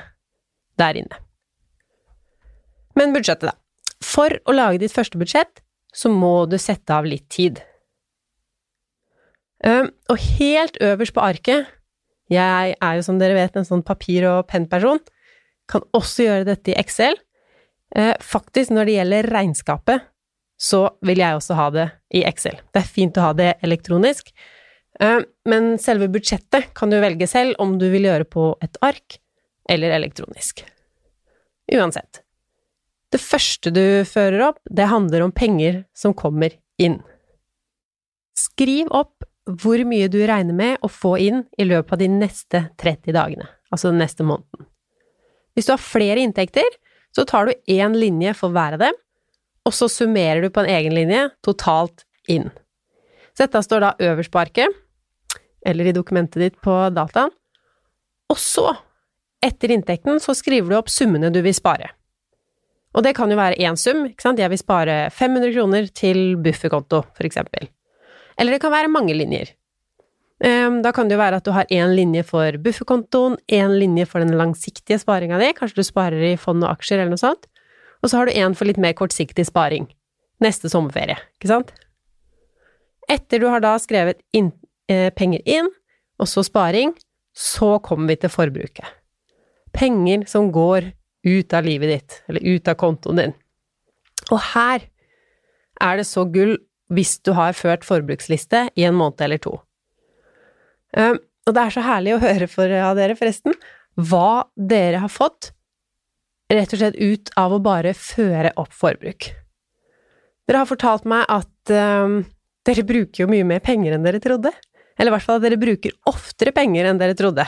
der 0.76 0.98
inne. 1.00 1.20
Men 2.98 3.14
budsjettet, 3.14 3.52
da. 3.52 3.56
For 4.04 4.34
å 4.44 4.52
lage 4.52 4.82
ditt 4.82 4.92
første 4.92 5.16
budsjett, 5.16 5.62
så 5.94 6.10
må 6.12 6.44
du 6.50 6.58
sette 6.60 6.92
av 6.92 7.08
litt 7.08 7.30
tid. 7.32 7.62
Og 9.62 10.18
helt 10.38 10.78
øverst 10.82 11.14
på 11.14 11.22
arket 11.22 11.68
Jeg 12.32 12.74
er 12.74 12.94
jo, 12.96 13.02
som 13.06 13.18
dere 13.20 13.36
vet, 13.36 13.56
en 13.56 13.66
sånn 13.68 13.84
papir- 13.84 14.24
og 14.26 14.46
pennperson. 14.48 14.98
Kan 15.68 15.84
også 15.94 16.24
gjøre 16.24 16.46
dette 16.48 16.72
i 16.72 16.78
Excel. 16.80 17.14
Eh, 17.94 18.14
faktisk, 18.18 18.72
når 18.72 18.88
det 18.88 18.94
gjelder 18.96 19.28
regnskapet, 19.34 20.06
så 20.56 20.86
vil 21.04 21.20
jeg 21.20 21.36
også 21.36 21.58
ha 21.58 21.68
det 21.74 21.86
i 22.14 22.22
Excel. 22.24 22.56
Det 22.72 22.80
er 22.80 22.88
fint 22.88 23.18
å 23.20 23.26
ha 23.26 23.32
det 23.36 23.50
elektronisk. 23.62 24.32
Men 25.48 25.78
selve 25.82 26.06
budsjettet 26.12 26.70
kan 26.76 26.92
du 26.92 26.98
velge 27.02 27.26
selv 27.26 27.58
om 27.62 27.78
du 27.80 27.88
vil 27.90 28.06
gjøre 28.06 28.26
på 28.28 28.44
et 28.62 28.76
ark 28.84 29.18
eller 29.72 29.94
elektronisk. 29.96 30.62
Uansett. 31.72 32.20
Det 33.12 33.20
første 33.20 33.72
du 33.74 34.04
fører 34.08 34.48
opp, 34.48 34.60
det 34.70 34.88
handler 34.88 35.24
om 35.26 35.34
penger 35.34 35.82
som 35.96 36.14
kommer 36.16 36.54
inn. 36.80 37.00
Skriv 38.38 38.88
opp 38.94 39.26
hvor 39.50 39.82
mye 39.88 40.10
du 40.10 40.20
regner 40.22 40.54
med 40.54 40.84
å 40.84 40.90
få 40.90 41.16
inn 41.18 41.42
i 41.58 41.66
løpet 41.66 41.96
av 41.96 42.02
de 42.02 42.08
neste 42.10 42.60
30 42.78 43.14
dagene, 43.16 43.48
altså 43.74 43.90
den 43.90 44.02
neste 44.02 44.26
måneden. 44.26 44.68
Hvis 45.56 45.68
du 45.68 45.74
har 45.74 45.82
flere 45.82 46.22
inntekter, 46.22 46.68
så 47.12 47.26
tar 47.28 47.48
du 47.48 47.72
én 47.74 47.96
linje 47.98 48.32
for 48.38 48.54
hver 48.54 48.78
av 48.78 48.84
dem, 48.86 48.98
og 49.66 49.74
så 49.76 49.88
summerer 49.90 50.42
du 50.42 50.50
på 50.50 50.62
en 50.62 50.70
egen 50.70 50.94
linje 50.96 51.26
totalt 51.44 52.06
inn. 52.30 52.48
Så 53.34 53.44
dette 53.44 53.62
står 53.64 53.84
da 53.84 53.92
øverst 54.10 54.32
på 54.32 54.40
arket, 54.40 54.78
eller 55.66 55.90
i 55.90 55.94
dokumentet 55.94 56.40
ditt 56.42 56.62
på 56.62 56.74
dataen, 56.94 57.34
og 58.32 58.38
så, 58.40 58.70
etter 59.44 59.74
inntekten, 59.74 60.22
så 60.22 60.34
skriver 60.38 60.70
du 60.70 60.78
opp 60.78 60.90
summene 60.90 61.32
du 61.34 61.42
vil 61.44 61.54
spare. 61.56 61.90
Og 62.96 63.04
det 63.04 63.14
kan 63.16 63.30
jo 63.32 63.38
være 63.38 63.60
én 63.60 63.76
sum, 63.80 64.06
ikke 64.08 64.24
sant, 64.24 64.40
jeg 64.40 64.52
vil 64.52 64.60
spare 64.60 64.96
500 65.12 65.52
kroner 65.54 65.88
til 65.96 66.36
bufferkonto, 66.40 67.02
for 67.16 67.28
eksempel. 67.28 67.68
Eller 68.38 68.56
det 68.56 68.62
kan 68.62 68.72
være 68.72 68.90
mange 68.92 69.14
linjer. 69.16 69.52
Ehm, 70.42 70.80
da 70.82 70.90
kan 70.92 71.08
det 71.08 71.14
jo 71.16 71.22
være 71.22 71.38
at 71.38 71.46
du 71.46 71.52
har 71.54 71.70
én 71.70 71.94
linje 71.94 72.24
for 72.26 72.58
bufferkontoen, 72.64 73.36
én 73.46 73.76
linje 73.78 74.06
for 74.10 74.24
den 74.24 74.34
langsiktige 74.38 74.98
sparinga 74.98 75.38
di, 75.38 75.52
kanskje 75.54 75.78
du 75.78 75.86
sparer 75.86 76.24
i 76.32 76.36
fond 76.40 76.64
og 76.64 76.72
aksjer 76.74 76.98
eller 76.98 77.14
noe 77.14 77.22
sånt, 77.22 77.46
og 78.02 78.10
så 78.10 78.18
har 78.18 78.26
du 78.26 78.34
én 78.34 78.56
for 78.58 78.66
litt 78.66 78.80
mer 78.82 78.96
kortsiktig 78.98 79.46
sparing. 79.46 79.86
Neste 80.42 80.70
sommerferie, 80.72 81.20
ikke 81.38 81.52
sant? 81.52 81.70
Etter 83.10 83.38
du 83.38 83.46
har 83.52 83.62
da 83.62 83.76
skrevet 83.78 84.18
inn, 84.34 84.50
eh, 84.88 85.10
penger 85.14 85.42
inn, 85.46 85.70
og 86.18 86.26
så 86.26 86.42
sparing, 86.42 86.96
så 87.34 87.78
kommer 87.82 88.08
vi 88.08 88.16
til 88.16 88.30
forbruket. 88.30 88.86
Penger 89.72 90.26
som 90.26 90.50
går 90.52 90.92
ut 91.24 91.54
av 91.54 91.64
livet 91.64 91.88
ditt, 91.88 92.22
eller 92.28 92.42
ut 92.42 92.68
av 92.68 92.74
kontoen 92.74 93.16
din. 93.16 93.34
Og 94.30 94.40
her 94.52 94.88
er 95.80 95.96
det 95.96 96.06
så 96.06 96.26
gull 96.30 96.58
hvis 96.92 97.16
du 97.24 97.32
har 97.36 97.56
ført 97.56 97.86
forbruksliste 97.88 98.66
i 98.78 98.86
en 98.88 98.96
måned 98.98 99.20
eller 99.24 99.40
to. 99.42 99.56
Um, 100.96 101.18
og 101.48 101.56
det 101.56 101.62
er 101.64 101.74
så 101.74 101.84
herlig 101.86 102.14
å 102.14 102.22
høre 102.22 102.48
for, 102.50 102.70
av 102.70 102.98
dere, 102.98 103.16
forresten, 103.18 103.56
hva 103.96 104.44
dere 104.56 105.02
har 105.02 105.12
fått 105.12 105.50
rett 106.52 106.74
og 106.74 106.82
slett 106.82 106.98
ut 107.00 107.32
av 107.40 107.54
å 107.54 107.62
bare 107.64 107.94
føre 107.96 108.52
opp 108.60 108.74
forbruk. 108.76 109.30
Dere 110.46 110.60
har 110.60 110.68
fortalt 110.68 111.06
meg 111.08 111.24
at 111.32 111.72
um, 111.72 112.20
dere 112.66 112.84
bruker 112.86 113.24
jo 113.24 113.30
mye 113.30 113.46
mer 113.48 113.62
penger 113.64 113.96
enn 113.96 114.06
dere 114.06 114.20
trodde. 114.22 114.52
Eller 114.98 115.10
i 115.10 115.14
hvert 115.16 115.24
fall 115.24 115.40
at 115.40 115.46
dere 115.46 115.60
bruker 115.60 115.94
oftere 116.10 116.52
penger 116.54 116.88
enn 116.88 117.00
dere 117.00 117.16
trodde. 117.18 117.46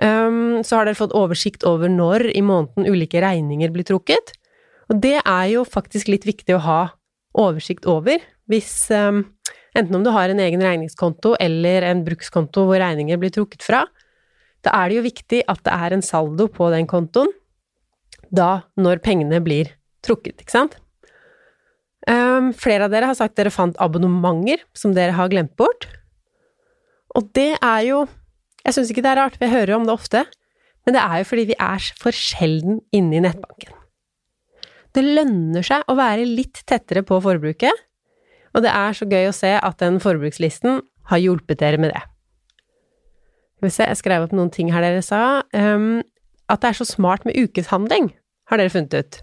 Um, 0.00 0.64
så 0.66 0.80
har 0.80 0.88
dere 0.88 0.98
fått 0.98 1.14
oversikt 1.14 1.66
over 1.68 1.92
når 1.92 2.30
i 2.32 2.42
måneden 2.42 2.88
ulike 2.88 3.20
regninger 3.22 3.74
blir 3.74 3.86
trukket. 3.86 4.32
Og 4.90 4.98
det 5.04 5.18
er 5.20 5.46
jo 5.52 5.66
faktisk 5.68 6.10
litt 6.12 6.26
viktig 6.26 6.56
å 6.56 6.64
ha 6.64 6.80
oversikt 7.34 7.88
over 7.90 8.22
hvis 8.50 8.90
um, 8.94 9.24
Enten 9.74 9.96
om 9.98 10.04
du 10.06 10.10
har 10.14 10.30
en 10.30 10.38
egen 10.38 10.62
regningskonto 10.62 11.32
eller 11.42 11.82
en 11.88 12.04
brukskonto 12.06 12.62
hvor 12.68 12.78
regninger 12.78 13.18
blir 13.18 13.32
trukket 13.34 13.64
fra, 13.66 13.80
da 14.62 14.70
er 14.78 14.90
det 14.90 14.98
jo 15.00 15.06
viktig 15.08 15.40
at 15.50 15.64
det 15.66 15.74
er 15.74 15.96
en 15.96 16.04
saldo 16.06 16.46
på 16.46 16.68
den 16.70 16.86
kontoen 16.86 17.32
da 18.34 18.62
når 18.78 19.02
pengene 19.02 19.40
blir 19.42 19.72
trukket, 20.06 20.38
ikke 20.38 20.54
sant? 20.54 20.78
Um, 22.06 22.52
flere 22.54 22.86
av 22.86 22.92
dere 22.92 23.08
har 23.08 23.18
sagt 23.18 23.36
dere 23.38 23.52
fant 23.54 23.78
abonnementer 23.82 24.62
som 24.76 24.94
dere 24.94 25.16
har 25.16 25.30
glemt 25.32 25.54
bort. 25.58 25.88
Og 27.16 27.30
det 27.36 27.54
er 27.60 27.80
jo 27.88 28.04
Jeg 28.64 28.78
syns 28.78 28.90
ikke 28.90 29.02
det 29.04 29.10
er 29.10 29.18
rart, 29.20 29.34
vi 29.36 29.48
hører 29.52 29.74
om 29.76 29.82
det 29.84 29.92
ofte, 29.92 30.22
men 30.86 30.94
det 30.96 31.02
er 31.02 31.18
jo 31.20 31.26
fordi 31.28 31.42
vi 31.50 31.56
er 31.60 31.88
for 32.00 32.16
sjelden 32.16 32.78
inne 32.96 33.18
i 33.18 33.20
nettbanken. 33.20 33.74
Det 34.94 35.02
lønner 35.02 35.64
seg 35.66 35.82
å 35.90 35.96
være 35.98 36.26
litt 36.28 36.62
tettere 36.68 37.02
på 37.06 37.18
forbruket, 37.22 37.84
og 38.54 38.62
det 38.62 38.70
er 38.70 38.94
så 38.94 39.06
gøy 39.10 39.28
å 39.28 39.34
se 39.34 39.50
at 39.58 39.80
den 39.82 39.98
forbrukslisten 40.02 40.82
har 41.10 41.20
hjulpet 41.20 41.58
dere 41.60 41.80
med 41.82 41.90
det. 41.90 42.02
Skal 43.58 43.66
vi 43.66 43.74
se, 43.74 43.86
jeg 43.88 44.00
skrev 44.00 44.26
opp 44.26 44.34
noen 44.36 44.52
ting 44.54 44.70
her 44.70 44.84
dere 44.84 45.02
sa. 45.02 45.42
Um, 45.50 46.04
at 46.52 46.62
det 46.62 46.70
er 46.70 46.78
så 46.78 46.86
smart 46.86 47.24
med 47.26 47.34
ukeshandling, 47.40 48.12
har 48.50 48.60
dere 48.60 48.70
funnet 48.70 48.94
ut. 48.94 49.18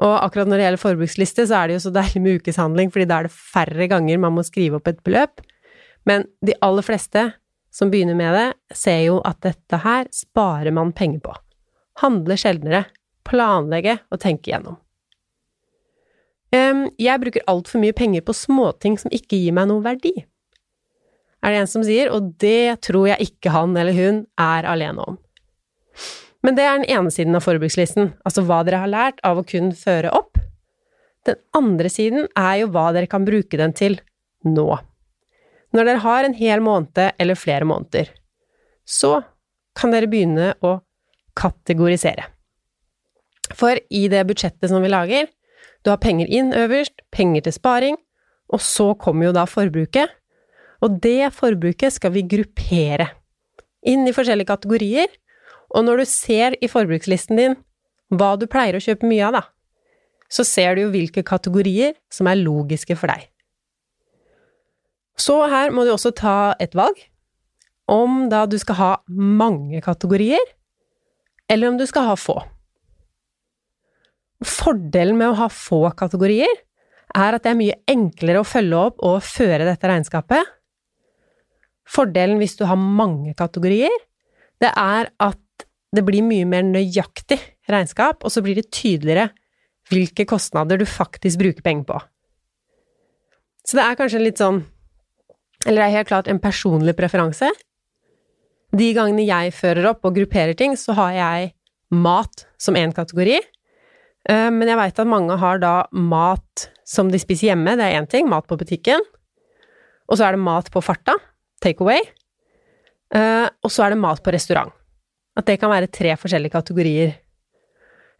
Og 0.00 0.14
akkurat 0.16 0.48
når 0.48 0.58
det 0.58 0.66
gjelder 0.66 0.82
forbruksliste, 0.82 1.46
så 1.48 1.60
er 1.60 1.70
det 1.70 1.78
jo 1.78 1.84
så 1.86 1.94
deilig 1.94 2.22
med 2.24 2.40
ukeshandling, 2.40 2.92
fordi 2.92 3.08
da 3.08 3.20
er 3.20 3.28
det 3.28 3.36
færre 3.36 3.88
ganger 3.88 4.20
man 4.20 4.36
må 4.36 4.44
skrive 4.44 4.80
opp 4.80 4.90
et 4.90 5.00
beløp. 5.06 5.44
Men 6.08 6.26
de 6.44 6.56
aller 6.64 6.84
fleste 6.84 7.26
som 7.72 7.92
begynner 7.92 8.18
med 8.18 8.34
det, 8.34 8.46
ser 8.76 9.04
jo 9.06 9.20
at 9.24 9.40
dette 9.46 9.80
her 9.84 10.08
sparer 10.14 10.74
man 10.74 10.92
penger 10.96 11.22
på. 11.28 11.36
Handle 12.02 12.36
sjeldnere, 12.40 12.84
planlegge 13.28 14.00
og 14.10 14.20
tenke 14.22 14.50
igjennom. 14.50 14.80
Jeg 16.50 17.22
bruker 17.22 17.46
altfor 17.50 17.82
mye 17.82 17.94
penger 17.94 18.24
på 18.26 18.34
småting 18.34 18.96
som 18.98 19.12
ikke 19.14 19.38
gir 19.38 19.54
meg 19.54 19.68
noe 19.70 19.84
verdi. 19.84 20.12
Er 21.40 21.54
det 21.54 21.60
en 21.62 21.70
som 21.70 21.84
sier, 21.86 22.10
og 22.12 22.34
det 22.42 22.82
tror 22.84 23.08
jeg 23.12 23.30
ikke 23.30 23.52
han 23.54 23.76
eller 23.78 23.96
hun 23.96 24.24
er 24.40 24.66
alene 24.68 25.06
om. 25.12 25.18
Men 26.44 26.56
det 26.56 26.64
er 26.64 26.78
den 26.80 26.90
ene 26.90 27.12
siden 27.12 27.36
av 27.36 27.44
forbrukslisten, 27.44 28.14
altså 28.24 28.44
hva 28.48 28.62
dere 28.64 28.82
har 28.82 28.92
lært 28.92 29.20
av 29.26 29.40
å 29.40 29.46
kun 29.46 29.72
føre 29.76 30.12
opp. 30.16 30.40
Den 31.28 31.36
andre 31.56 31.90
siden 31.92 32.28
er 32.38 32.62
jo 32.62 32.70
hva 32.72 32.90
dere 32.96 33.10
kan 33.10 33.26
bruke 33.28 33.60
den 33.60 33.74
til 33.76 33.98
nå. 34.48 34.68
Når 35.76 35.86
dere 35.86 36.04
har 36.04 36.26
en 36.26 36.36
hel 36.36 36.64
måned 36.64 37.12
eller 37.20 37.38
flere 37.38 37.68
måneder, 37.68 38.08
så 38.88 39.20
kan 39.76 39.92
dere 39.94 40.08
begynne 40.10 40.54
å 40.64 40.78
kategorisere. 41.38 42.24
For 43.54 43.78
i 43.90 44.06
det 44.10 44.24
budsjettet 44.28 44.70
som 44.70 44.82
vi 44.82 44.90
lager, 44.90 45.28
du 45.84 45.90
har 45.92 46.00
penger 46.02 46.28
inn 46.28 46.52
øverst, 46.56 47.00
penger 47.12 47.46
til 47.46 47.56
sparing, 47.56 47.96
og 48.50 48.60
så 48.60 48.92
kommer 48.98 49.28
jo 49.28 49.36
da 49.36 49.46
forbruket. 49.48 50.10
Og 50.84 51.00
det 51.04 51.32
forbruket 51.36 51.94
skal 51.94 52.12
vi 52.14 52.26
gruppere 52.28 53.10
inn 53.86 54.06
i 54.08 54.14
forskjellige 54.16 54.50
kategorier, 54.50 55.08
og 55.70 55.86
når 55.86 56.02
du 56.02 56.08
ser 56.08 56.56
i 56.60 56.68
forbrukslisten 56.68 57.38
din 57.38 57.56
hva 58.10 58.34
du 58.36 58.48
pleier 58.50 58.76
å 58.76 58.82
kjøpe 58.82 59.06
mye 59.06 59.28
av, 59.28 59.38
da, 59.38 59.42
så 60.30 60.44
ser 60.46 60.76
du 60.76 60.84
jo 60.84 60.92
hvilke 60.94 61.22
kategorier 61.26 61.94
som 62.12 62.28
er 62.30 62.40
logiske 62.40 62.96
for 62.98 63.12
deg. 63.12 63.28
Så 65.20 65.36
her 65.52 65.72
må 65.74 65.84
du 65.84 65.92
også 65.94 66.12
ta 66.16 66.54
et 66.62 66.74
valg, 66.78 66.96
om 67.90 68.28
da 68.30 68.44
du 68.46 68.56
skal 68.60 68.78
ha 68.78 68.90
mange 69.10 69.82
kategorier, 69.84 70.42
eller 71.50 71.70
om 71.70 71.78
du 71.78 71.86
skal 71.90 72.06
ha 72.08 72.16
få. 72.18 72.38
Fordelen 74.46 75.18
med 75.20 75.32
å 75.32 75.38
ha 75.42 75.48
få 75.52 75.82
kategorier 75.98 76.52
er 77.16 77.36
at 77.36 77.44
det 77.44 77.52
er 77.52 77.58
mye 77.58 77.78
enklere 77.90 78.40
å 78.40 78.46
følge 78.46 78.80
opp 78.88 79.02
og 79.04 79.24
føre 79.26 79.66
dette 79.66 79.90
regnskapet. 79.90 80.46
Fordelen 81.90 82.38
hvis 82.40 82.56
du 82.60 82.64
har 82.70 82.78
mange 82.78 83.34
kategorier, 83.38 83.92
det 84.62 84.70
er 84.70 85.10
at 85.20 85.66
det 85.90 86.04
blir 86.06 86.22
mye 86.22 86.46
mer 86.46 86.62
nøyaktig 86.62 87.40
regnskap, 87.70 88.22
og 88.22 88.30
så 88.30 88.42
blir 88.44 88.60
det 88.60 88.70
tydeligere 88.70 89.30
hvilke 89.90 90.26
kostnader 90.28 90.78
du 90.78 90.86
faktisk 90.86 91.40
bruker 91.40 91.66
penger 91.66 91.88
på. 91.88 91.98
Så 93.66 93.76
det 93.76 93.84
er 93.84 93.98
kanskje 93.98 94.22
litt 94.22 94.40
sånn 94.40 94.62
Eller 95.66 95.82
det 95.82 95.86
er 95.90 95.96
helt 95.98 96.08
klart 96.08 96.28
en 96.32 96.38
personlig 96.40 96.94
preferanse. 96.96 97.50
De 98.72 98.86
gangene 98.96 99.26
jeg 99.26 99.52
fører 99.52 99.90
opp 99.90 100.06
og 100.08 100.14
grupperer 100.16 100.56
ting, 100.56 100.72
så 100.72 100.94
har 100.96 101.10
jeg 101.12 101.50
mat 101.92 102.46
som 102.56 102.78
én 102.80 102.94
kategori. 102.96 103.36
Eh, 104.28 104.48
men 104.52 104.68
jeg 104.68 104.78
veit 104.80 105.00
at 105.00 105.08
mange 105.08 105.36
har 105.40 105.60
da 105.62 105.74
mat 105.96 106.68
som 106.88 107.10
de 107.12 107.20
spiser 107.22 107.52
hjemme, 107.52 107.76
det 107.78 107.86
er 107.86 108.00
én 108.00 108.08
ting, 108.10 108.28
mat 108.28 108.48
på 108.48 108.58
butikken. 108.60 109.02
Og 110.10 110.18
så 110.18 110.26
er 110.26 110.36
det 110.36 110.44
mat 110.44 110.68
på 110.72 110.82
farta, 110.84 111.14
take 111.62 111.84
away. 111.84 112.02
Eh, 113.14 113.46
og 113.46 113.72
så 113.72 113.86
er 113.86 113.94
det 113.94 114.02
mat 114.02 114.22
på 114.22 114.34
restaurant. 114.34 114.74
At 115.38 115.46
det 115.48 115.60
kan 115.62 115.72
være 115.72 115.92
tre 115.92 116.16
forskjellige 116.18 116.56
kategorier. 116.56 117.14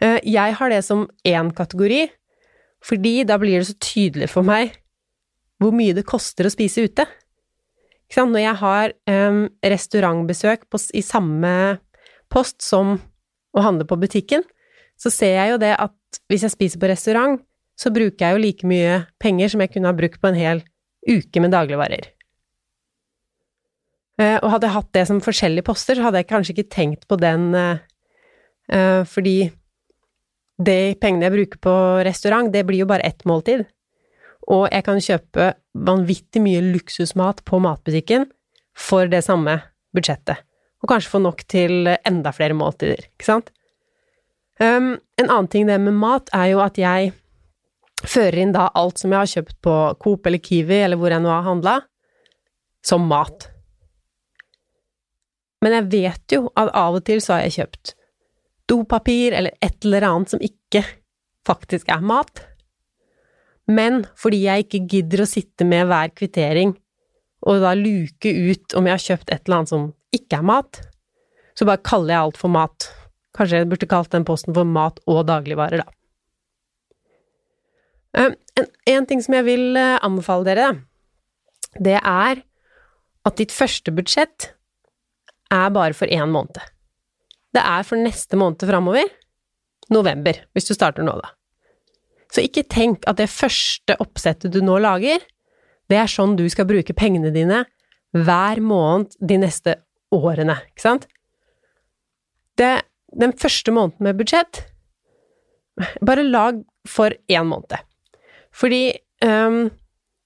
Eh, 0.01 0.19
jeg 0.25 0.57
har 0.57 0.73
det 0.73 0.85
som 0.87 1.09
én 1.27 1.51
kategori, 1.53 2.07
fordi 2.87 3.27
da 3.29 3.37
blir 3.37 3.59
det 3.61 3.69
så 3.69 3.77
tydelig 3.77 4.31
for 4.33 4.47
meg 4.47 4.79
hvor 5.61 5.75
mye 5.77 5.93
det 5.93 6.07
koster 6.09 6.47
å 6.49 6.53
spise 6.53 6.87
ute. 6.89 7.05
Når 8.11 8.41
jeg 8.41 8.57
har 8.59 8.93
restaurantbesøk 9.71 10.65
i 10.97 11.03
samme 11.05 11.51
post 12.33 12.65
som 12.65 12.97
å 13.53 13.63
handle 13.63 13.85
på 13.87 13.99
butikken, 14.01 14.43
så 15.01 15.13
ser 15.13 15.37
jeg 15.39 15.55
jo 15.55 15.61
det 15.63 15.73
at 15.81 16.21
hvis 16.31 16.45
jeg 16.47 16.55
spiser 16.55 16.81
på 16.83 16.91
restaurant, 16.91 17.41
så 17.81 17.93
bruker 17.95 18.27
jeg 18.27 18.37
jo 18.37 18.43
like 18.43 18.69
mye 18.69 18.97
penger 19.23 19.53
som 19.53 19.63
jeg 19.65 19.73
kunne 19.73 19.89
ha 19.89 19.97
brukt 19.97 20.21
på 20.21 20.31
en 20.31 20.39
hel 20.39 20.65
uke 21.09 21.41
med 21.41 21.55
dagligvarer. 21.55 22.11
Uh, 24.21 24.37
og 24.43 24.51
hadde 24.53 24.69
jeg 24.69 24.77
hatt 24.77 24.91
det 24.99 25.07
som 25.09 25.23
forskjellige 25.25 25.65
poster, 25.65 25.97
så 25.97 26.09
hadde 26.09 26.21
jeg 26.21 26.29
kanskje 26.29 26.55
ikke 26.55 26.73
tenkt 26.75 27.07
på 27.09 27.17
den 27.21 27.55
uh, 27.57 27.81
uh, 28.69 29.03
fordi 29.09 29.49
de 30.61 30.77
pengene 31.01 31.25
jeg 31.25 31.37
bruker 31.39 31.63
på 31.65 31.77
restaurant, 32.05 32.51
det 32.53 32.67
blir 32.69 32.83
jo 32.83 32.91
bare 32.91 33.07
ett 33.09 33.25
måltid. 33.25 33.65
Og 34.53 34.67
jeg 34.69 34.85
kan 34.85 35.01
kjøpe 35.01 35.47
vanvittig 35.89 36.43
mye 36.45 36.61
luksusmat 36.75 37.41
på 37.49 37.63
matbutikken 37.65 38.27
for 38.77 39.09
det 39.09 39.23
samme 39.25 39.57
budsjettet. 39.97 40.43
Og 40.85 40.91
kanskje 40.91 41.13
få 41.15 41.23
nok 41.25 41.41
til 41.49 41.89
enda 41.89 42.33
flere 42.37 42.57
måltider, 42.57 43.07
ikke 43.09 43.29
sant? 43.29 43.49
Um, 44.61 44.99
en 45.17 45.31
annen 45.31 45.49
ting 45.49 45.69
det 45.69 45.79
med 45.81 45.97
mat 45.97 46.29
er 46.37 46.51
jo 46.53 46.61
at 46.61 46.77
jeg 46.81 47.15
fører 48.01 48.43
inn 48.43 48.53
da 48.53 48.67
alt 48.77 49.01
som 49.01 49.13
jeg 49.13 49.21
har 49.23 49.31
kjøpt 49.31 49.57
på 49.65 49.77
Coop 50.03 50.29
eller 50.29 50.43
Kiwi 50.43 50.83
eller 50.85 51.01
hvor 51.01 51.13
jeg 51.13 51.25
nå 51.25 51.31
har 51.33 51.47
handla, 51.47 51.79
som 52.85 53.07
mat. 53.09 53.49
Men 55.65 55.77
jeg 55.77 55.89
vet 55.93 56.37
jo 56.37 56.47
at 56.57 56.73
av 56.77 56.97
og 56.97 57.05
til 57.09 57.21
så 57.25 57.37
har 57.37 57.47
jeg 57.47 57.57
kjøpt 57.61 57.95
dopapir 58.71 59.35
eller 59.37 59.57
et 59.65 59.85
eller 59.85 60.07
annet 60.07 60.33
som 60.33 60.45
ikke 60.45 60.85
faktisk 61.49 61.89
er 61.93 62.05
mat. 62.05 62.45
Men 63.71 64.05
fordi 64.19 64.45
jeg 64.45 64.67
ikke 64.67 64.85
gidder 64.95 65.25
å 65.25 65.29
sitte 65.29 65.67
med 65.69 65.89
hver 65.91 66.13
kvittering 66.17 66.75
og 67.49 67.63
da 67.65 67.73
luke 67.77 68.29
ut 68.29 68.77
om 68.77 68.89
jeg 68.89 68.97
har 68.97 69.05
kjøpt 69.05 69.33
et 69.33 69.45
eller 69.45 69.61
annet 69.61 69.73
som 69.73 69.91
ikke 70.15 70.41
er 70.41 70.47
mat, 70.47 70.81
så 71.57 71.67
bare 71.69 71.85
kaller 71.87 72.15
jeg 72.15 72.25
alt 72.27 72.41
for 72.41 72.53
mat. 72.53 72.89
Kanskje 73.41 73.63
jeg 73.63 73.71
burde 73.71 73.89
kalt 73.89 74.13
den 74.13 74.27
posten 74.29 74.53
for 74.53 74.69
mat 74.69 75.01
og 75.09 75.23
dagligvarer, 75.31 75.81
da. 75.81 75.97
Eh, 78.21 78.35
en, 78.61 78.67
en 78.93 79.07
ting 79.09 79.23
som 79.25 79.39
jeg 79.39 79.47
vil 79.47 79.79
eh, 79.81 79.97
anbefale 80.05 80.45
dere, 80.51 80.69
det 81.81 81.97
er 81.97 82.43
at 83.25 83.39
ditt 83.39 83.55
første 83.55 83.95
budsjett 83.95 84.51
er 85.55 85.73
bare 85.73 85.97
for 85.97 86.11
én 86.13 86.29
måned. 86.29 86.61
Det 87.55 87.63
er 87.65 87.87
for 87.87 87.99
neste 87.99 88.39
måned 88.39 88.63
framover. 88.69 89.09
November, 89.91 90.37
hvis 90.55 90.69
du 90.69 90.75
starter 90.77 91.03
nå, 91.07 91.17
da. 91.19 91.33
Så 92.31 92.45
ikke 92.47 92.69
tenk 92.71 93.07
at 93.11 93.19
det 93.19 93.31
første 93.33 93.97
oppsettet 94.03 94.53
du 94.55 94.61
nå 94.63 94.77
lager, 94.83 95.23
det 95.91 95.99
er 95.99 96.11
sånn 96.11 96.37
du 96.39 96.45
skal 96.53 96.69
bruke 96.69 96.95
pengene 96.95 97.33
dine 97.35 97.65
hver 98.15 98.61
måned 98.63 99.17
de 99.19 99.39
neste 99.43 99.81
årene, 100.15 100.55
ikke 100.71 100.85
sant? 100.85 101.09
Det, 102.59 102.71
den 103.17 103.33
første 103.37 103.73
måneden 103.75 104.07
med 104.07 104.19
budsjett, 104.21 104.65
bare 106.05 106.27
lag 106.27 106.61
for 106.89 107.15
én 107.31 107.49
måned. 107.49 107.79
Fordi 108.55 108.91
um, 109.25 109.71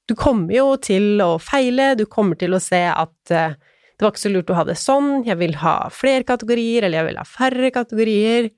du 0.09 0.14
kommer 0.18 0.55
jo 0.55 0.75
til 0.83 1.23
å 1.25 1.37
feile, 1.42 1.94
du 1.99 2.05
kommer 2.11 2.38
til 2.40 2.57
å 2.57 2.62
se 2.62 2.83
at 2.90 3.35
uh, 3.35 3.55
det 3.94 4.03
var 4.03 4.12
ikke 4.12 4.25
så 4.25 4.33
lurt 4.33 4.51
å 4.51 4.59
ha 4.59 4.66
det 4.66 4.79
sånn, 4.81 5.11
jeg 5.27 5.38
vil 5.40 5.57
ha 5.62 5.77
flere 5.94 6.27
kategorier, 6.27 6.83
eller 6.83 7.01
jeg 7.01 7.09
vil 7.11 7.20
ha 7.20 7.27
færre 7.29 7.70
kategorier. 7.75 8.51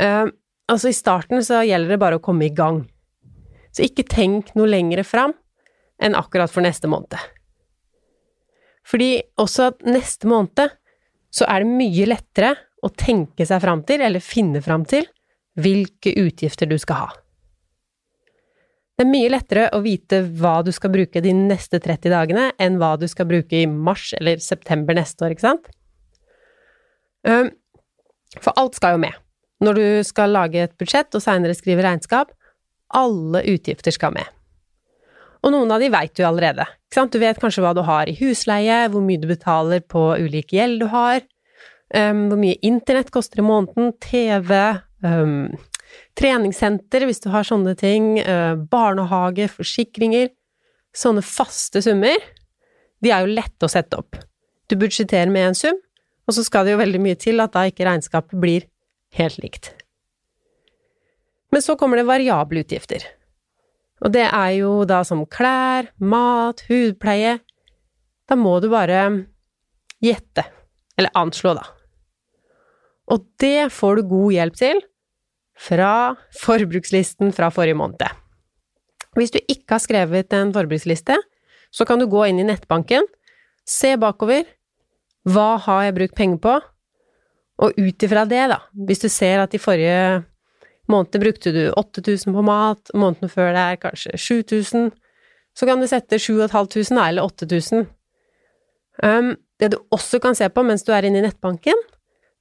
Uh, 0.00 0.26
altså, 0.66 0.90
i 0.90 0.96
starten 0.96 1.44
så 1.46 1.62
gjelder 1.66 1.94
det 1.94 2.02
bare 2.02 2.18
å 2.18 2.24
komme 2.24 2.48
i 2.48 2.54
gang. 2.54 2.82
Så 3.76 3.86
ikke 3.86 4.08
tenk 4.08 4.54
noe 4.56 4.68
lengre 4.70 5.04
fram 5.06 5.36
enn 6.02 6.16
akkurat 6.18 6.52
for 6.52 6.64
neste 6.64 6.88
måned. 6.90 7.16
Fordi 8.86 9.10
også 9.40 9.70
at 9.70 9.86
neste 9.86 10.28
måned 10.30 10.74
så 11.34 11.46
er 11.50 11.62
det 11.62 11.76
mye 11.76 12.08
lettere 12.08 12.52
å 12.86 12.94
tenke 12.94 13.46
seg 13.48 13.62
fram 13.62 13.82
til, 13.86 14.02
eller 14.06 14.22
finne 14.22 14.62
fram 14.62 14.86
til, 14.88 15.06
hvilke 15.58 16.12
utgifter 16.20 16.68
du 16.70 16.76
skal 16.78 17.06
ha. 17.06 17.08
Det 18.96 19.04
er 19.04 19.10
mye 19.12 19.28
lettere 19.28 19.66
å 19.76 19.82
vite 19.84 20.22
hva 20.40 20.62
du 20.64 20.70
skal 20.72 20.92
bruke 20.94 21.20
de 21.20 21.34
neste 21.36 21.80
30 21.84 22.12
dagene, 22.14 22.46
enn 22.56 22.78
hva 22.80 22.94
du 22.96 23.04
skal 23.10 23.28
bruke 23.28 23.58
i 23.58 23.66
mars 23.68 24.14
eller 24.16 24.40
september 24.40 24.96
neste 24.96 25.26
år, 25.26 25.34
ikke 25.34 25.44
sant? 25.44 25.68
For 28.40 28.52
alt 28.56 28.78
skal 28.78 28.96
jo 28.96 29.02
med. 29.04 29.12
Når 29.64 29.76
du 29.76 29.86
skal 30.04 30.32
lage 30.32 30.64
et 30.64 30.74
budsjett 30.80 31.12
og 31.16 31.24
seinere 31.24 31.56
skrive 31.56 31.84
regnskap, 31.84 32.32
alle 32.96 33.42
utgifter 33.52 33.92
skal 33.92 34.14
med. 34.16 34.28
Og 35.44 35.52
noen 35.52 35.70
av 35.72 35.82
de 35.82 35.92
veit 35.92 36.16
du 36.16 36.24
allerede? 36.24 36.64
Du 36.96 37.18
vet 37.20 37.40
kanskje 37.40 37.62
hva 37.64 37.74
du 37.76 37.82
har 37.84 38.08
i 38.08 38.16
husleie, 38.16 38.86
hvor 38.92 39.04
mye 39.04 39.20
du 39.20 39.28
betaler 39.28 39.84
på 39.84 40.08
ulike 40.16 40.56
gjeld 40.56 40.80
du 40.84 40.88
har, 40.92 41.20
um, 41.94 42.26
hvor 42.30 42.40
mye 42.40 42.58
internett 42.66 43.12
koster 43.14 43.42
i 43.42 43.46
måneden, 43.46 43.92
TV, 44.02 44.52
um, 45.04 45.52
treningssenter 46.18 47.06
hvis 47.06 47.22
du 47.24 47.30
har 47.34 47.46
sånne 47.46 47.76
ting, 47.78 48.16
uh, 48.22 48.54
barnehage, 48.70 49.50
forsikringer 49.52 50.32
Sånne 50.96 51.20
faste 51.20 51.82
summer, 51.84 52.16
de 53.04 53.10
er 53.12 53.20
jo 53.20 53.34
lette 53.36 53.66
å 53.66 53.68
sette 53.68 53.98
opp. 54.00 54.16
Du 54.64 54.78
budsjetterer 54.80 55.28
med 55.28 55.50
en 55.50 55.58
sum, 55.58 55.76
og 56.24 56.32
så 56.32 56.44
skal 56.46 56.64
det 56.64 56.72
jo 56.72 56.80
veldig 56.80 57.00
mye 57.04 57.18
til 57.20 57.42
at 57.44 57.52
da 57.52 57.66
ikke 57.68 57.84
regnskapet 57.84 58.38
blir 58.40 58.64
helt 59.18 59.36
likt. 59.42 59.74
Men 61.52 61.60
så 61.60 61.76
kommer 61.76 62.00
det 62.00 62.08
variable 62.08 62.64
utgifter. 62.64 63.04
Og 64.04 64.12
det 64.16 64.24
er 64.24 64.50
jo 64.58 64.72
da 64.88 65.02
som 65.04 65.26
klær, 65.28 65.92
mat, 66.00 66.64
hudpleie 66.68 67.38
Da 68.28 68.36
må 68.36 68.56
du 68.60 68.66
bare 68.72 69.04
gjette, 70.02 70.42
eller 70.98 71.14
anslå, 71.14 71.52
da. 71.56 71.75
Og 73.12 73.24
det 73.40 73.70
får 73.72 73.98
du 73.98 74.08
god 74.10 74.32
hjelp 74.34 74.56
til 74.58 74.82
fra 75.56 76.14
forbrukslisten 76.36 77.32
fra 77.32 77.48
forrige 77.54 77.78
måned. 77.78 78.06
Hvis 79.16 79.32
du 79.32 79.38
ikke 79.40 79.78
har 79.78 79.82
skrevet 79.84 80.34
en 80.36 80.52
forbruksliste, 80.52 81.16
så 81.72 81.86
kan 81.88 82.00
du 82.00 82.08
gå 82.10 82.26
inn 82.28 82.40
i 82.42 82.46
nettbanken, 82.46 83.06
se 83.66 83.94
bakover, 84.00 84.44
hva 85.26 85.56
har 85.64 85.86
jeg 85.86 85.96
brukt 85.96 86.18
penger 86.18 86.42
på, 86.42 86.56
Og 87.56 87.72
ut 87.80 88.04
ifra 88.04 88.26
det, 88.28 88.42
da, 88.52 88.58
hvis 88.86 89.00
du 89.00 89.08
ser 89.08 89.40
at 89.40 89.54
i 89.56 89.60
forrige 89.60 90.24
måned 90.92 91.16
brukte 91.22 91.52
du 91.54 91.62
8000 91.72 92.34
på 92.36 92.42
mat, 92.44 92.92
måneden 92.92 93.32
før 93.32 93.54
det 93.56 93.62
er 93.62 93.78
kanskje 93.80 94.18
7000, 94.20 94.90
så 95.56 95.66
kan 95.68 95.80
du 95.80 95.86
sette 95.88 96.18
7500 96.20 97.08
eller 97.08 97.24
8000. 97.24 97.86
Um, 99.02 99.32
det 99.60 99.72
du 99.72 99.78
også 99.90 100.20
kan 100.20 100.36
se 100.36 100.48
på 100.52 100.64
mens 100.68 100.84
du 100.84 100.92
er 100.92 101.08
inne 101.08 101.22
i 101.22 101.24
nettbanken, 101.24 101.80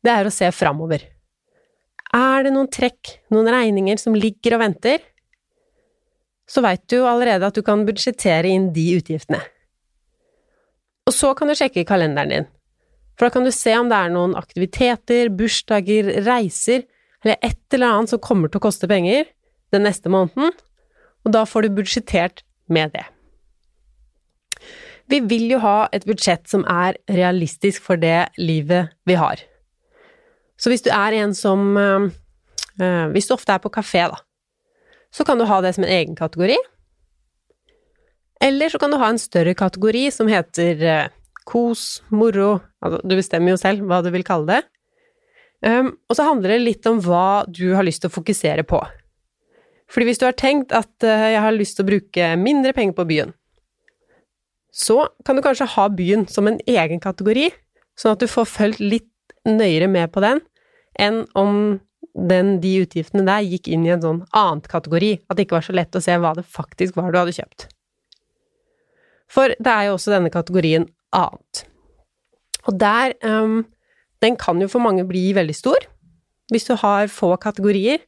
det 0.05 0.13
er 0.13 0.27
å 0.27 0.33
se 0.33 0.49
framover. 0.53 1.03
Er 2.15 2.45
det 2.45 2.53
noen 2.55 2.69
trekk, 2.71 3.17
noen 3.33 3.49
regninger 3.51 3.99
som 3.99 4.15
ligger 4.15 4.55
og 4.55 4.63
venter, 4.63 5.03
så 6.45 6.61
veit 6.61 6.83
du 6.91 6.99
allerede 7.01 7.47
at 7.47 7.57
du 7.57 7.63
kan 7.65 7.83
budsjettere 7.87 8.51
inn 8.53 8.69
de 8.73 8.85
utgiftene. 8.99 9.41
Og 11.05 11.13
så 11.13 11.33
kan 11.37 11.49
du 11.49 11.55
sjekke 11.57 11.85
kalenderen 11.87 12.31
din, 12.31 12.47
for 13.15 13.27
da 13.27 13.33
kan 13.33 13.45
du 13.47 13.53
se 13.53 13.73
om 13.77 13.89
det 13.89 13.97
er 13.97 14.13
noen 14.13 14.35
aktiviteter, 14.37 15.31
bursdager, 15.33 16.11
reiser 16.25 16.85
eller 17.23 17.39
et 17.41 17.73
eller 17.73 17.89
annet 17.89 18.13
som 18.13 18.21
kommer 18.21 18.51
til 18.51 18.61
å 18.61 18.65
koste 18.67 18.89
penger 18.89 19.25
den 19.73 19.85
neste 19.87 20.11
måneden, 20.13 20.53
og 21.25 21.33
da 21.33 21.43
får 21.49 21.65
du 21.65 21.77
budsjettert 21.79 22.43
med 22.69 22.93
det. 22.93 23.05
Vi 25.09 25.19
vil 25.29 25.49
jo 25.51 25.59
ha 25.61 25.87
et 25.93 26.05
budsjett 26.05 26.47
som 26.49 26.63
er 26.69 26.97
realistisk 27.09 27.83
for 27.85 28.01
det 28.01 28.29
livet 28.41 28.93
vi 29.05 29.17
har. 29.17 29.41
Så 30.59 30.71
hvis 30.71 30.85
du 30.85 30.91
er 30.93 31.17
en 31.19 31.33
som 31.35 31.75
øh, 31.77 32.09
Hvis 33.11 33.27
du 33.27 33.33
ofte 33.33 33.51
er 33.51 33.63
på 33.63 33.71
kafé, 33.71 34.07
da, 34.11 34.17
så 35.11 35.23
kan 35.23 35.39
du 35.39 35.45
ha 35.47 35.61
det 35.63 35.75
som 35.75 35.83
en 35.83 35.91
egen 35.91 36.15
kategori. 36.15 36.57
Eller 38.43 38.69
så 38.69 38.79
kan 38.79 38.91
du 38.91 38.97
ha 38.99 39.09
en 39.09 39.19
større 39.21 39.53
kategori 39.55 40.09
som 40.11 40.27
heter 40.27 40.83
øh, 40.83 41.07
kos, 41.45 42.03
moro 42.09 42.59
Altså, 42.85 42.99
du 43.01 43.15
bestemmer 43.15 43.55
jo 43.55 43.57
selv 43.57 43.85
hva 43.87 44.01
du 44.03 44.11
vil 44.13 44.25
kalle 44.27 44.45
det. 44.45 44.63
Um, 45.65 45.95
og 46.05 46.17
så 46.17 46.27
handler 46.27 46.51
det 46.53 46.61
litt 46.61 46.85
om 46.85 46.99
hva 47.01 47.45
du 47.49 47.71
har 47.73 47.85
lyst 47.87 48.03
til 48.03 48.11
å 48.11 48.13
fokusere 48.13 48.61
på. 48.67 48.77
Fordi 49.89 50.05
hvis 50.05 50.19
du 50.21 50.27
har 50.27 50.35
tenkt 50.37 50.75
at 50.75 50.91
uh, 51.01 51.31
jeg 51.31 51.41
har 51.41 51.55
lyst 51.55 51.79
til 51.79 51.85
å 51.85 51.89
bruke 51.89 52.27
mindre 52.37 52.75
penger 52.77 52.93
på 52.99 53.07
byen, 53.09 53.31
så 54.69 55.07
kan 55.25 55.39
du 55.39 55.41
kanskje 55.41 55.71
ha 55.71 55.87
byen 55.89 56.27
som 56.29 56.51
en 56.51 56.59
egen 56.69 57.01
kategori, 57.01 57.47
sånn 57.97 58.13
at 58.13 58.21
du 58.21 58.29
får 58.29 58.51
fulgt 58.51 58.83
litt 58.83 59.09
nøyere 59.45 59.89
med 59.91 60.11
på 60.13 60.23
den, 60.23 60.41
enn 60.99 61.23
om 61.37 61.79
den, 62.15 62.57
de 62.63 62.73
utgiftene 62.85 63.25
der 63.27 63.45
gikk 63.45 63.69
inn 63.71 63.85
i 63.85 63.93
en 63.93 64.03
sånn 64.03 64.21
annet 64.35 64.69
kategori, 64.71 65.11
at 65.27 65.37
det 65.37 65.47
ikke 65.47 65.59
var 65.59 65.67
så 65.67 65.75
lett 65.75 65.97
å 65.97 66.03
se 66.03 66.15
hva 66.21 66.33
det 66.37 66.45
faktisk 66.47 66.97
var 66.99 67.11
du 67.11 67.19
hadde 67.19 67.35
kjøpt. 67.35 67.67
For 69.31 69.55
det 69.57 69.71
er 69.71 69.89
jo 69.89 69.95
også 69.97 70.13
denne 70.13 70.31
kategorien 70.33 70.87
annet. 71.15 71.65
Og 72.65 72.77
der 72.81 73.13
um, 73.25 73.63
Den 74.23 74.37
kan 74.39 74.61
jo 74.61 74.69
for 74.71 74.81
mange 74.81 75.03
bli 75.05 75.33
veldig 75.35 75.53
stor, 75.53 75.83
hvis 76.49 76.65
du 76.65 76.73
har 76.79 77.11
få 77.11 77.35
kategorier. 77.41 77.99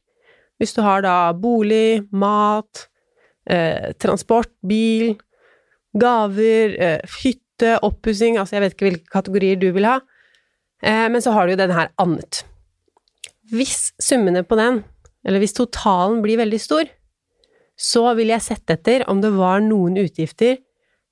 Hvis 0.58 0.72
du 0.74 0.80
har 0.82 1.04
da 1.04 1.30
bolig, 1.36 2.02
mat, 2.10 2.88
eh, 3.46 3.92
transport, 4.02 4.50
bil, 4.66 5.12
gaver, 5.94 6.74
eh, 6.74 7.18
hytte, 7.22 7.76
oppussing 7.86 8.38
Altså, 8.38 8.56
jeg 8.56 8.64
vet 8.64 8.74
ikke 8.74 8.88
hvilke 8.88 9.12
kategorier 9.12 9.60
du 9.60 9.68
vil 9.76 9.86
ha. 9.86 10.00
Eh, 10.82 11.08
men 11.10 11.22
så 11.22 11.34
har 11.34 11.46
du 11.46 11.54
jo 11.54 11.60
den 11.60 11.74
her 11.74 11.90
annet. 11.98 12.44
Hvis 13.50 13.92
summene 14.02 14.44
på 14.44 14.58
den, 14.58 14.82
eller 15.26 15.42
hvis 15.42 15.56
totalen 15.56 16.22
blir 16.22 16.40
veldig 16.40 16.60
stor, 16.62 16.88
så 17.78 18.10
vil 18.18 18.32
jeg 18.32 18.44
sette 18.44 18.74
etter 18.74 19.04
om 19.10 19.20
det 19.22 19.30
var 19.36 19.62
noen 19.62 19.98
utgifter 20.00 20.58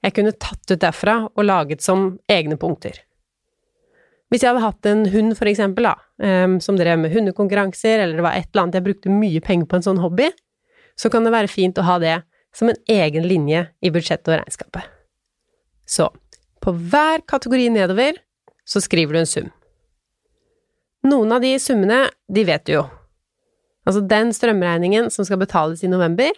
jeg 0.05 0.15
kunne 0.15 0.35
tatt 0.39 0.71
ut 0.71 0.83
derfra 0.83 1.17
og 1.27 1.45
laget 1.47 1.83
som 1.83 2.13
egne 2.31 2.59
punkter. 2.61 2.99
Hvis 4.31 4.43
jeg 4.43 4.53
hadde 4.53 4.65
hatt 4.65 4.89
en 4.91 5.05
hund, 5.11 5.35
for 5.39 5.49
eksempel, 5.51 5.87
da, 5.87 5.95
eh, 6.23 6.59
som 6.63 6.79
drev 6.79 6.99
med 6.99 7.15
hundekonkurranser, 7.15 8.03
eller 8.03 8.19
det 8.19 8.27
var 8.27 8.39
et 8.39 8.51
eller 8.51 8.63
annet 8.63 8.79
jeg 8.79 8.87
brukte 8.87 9.15
mye 9.15 9.43
penger 9.43 9.71
på 9.71 9.79
en 9.79 9.87
sånn 9.87 10.03
hobby, 10.03 10.31
så 10.99 11.11
kan 11.13 11.27
det 11.27 11.35
være 11.35 11.51
fint 11.53 11.79
å 11.79 11.87
ha 11.87 11.99
det 12.03 12.17
som 12.57 12.71
en 12.71 12.79
egen 12.89 13.27
linje 13.29 13.67
i 13.83 13.93
budsjettet 13.93 14.33
og 14.33 14.41
regnskapet. 14.41 14.87
Så 15.87 16.09
på 16.65 16.73
hver 16.73 17.23
kategori 17.29 17.69
nedover 17.71 18.19
så 18.67 18.83
skriver 18.83 19.15
du 19.15 19.23
en 19.23 19.31
sum. 19.31 19.51
Noen 21.07 21.35
av 21.37 21.45
de 21.45 21.53
summene, 21.63 22.07
de 22.33 22.45
vet 22.49 22.65
du 22.67 22.77
jo. 22.77 22.87
Altså 23.87 24.03
den 24.11 24.33
strømregningen 24.35 25.13
som 25.15 25.27
skal 25.27 25.39
betales 25.39 25.85
i 25.87 25.91
november, 25.91 26.33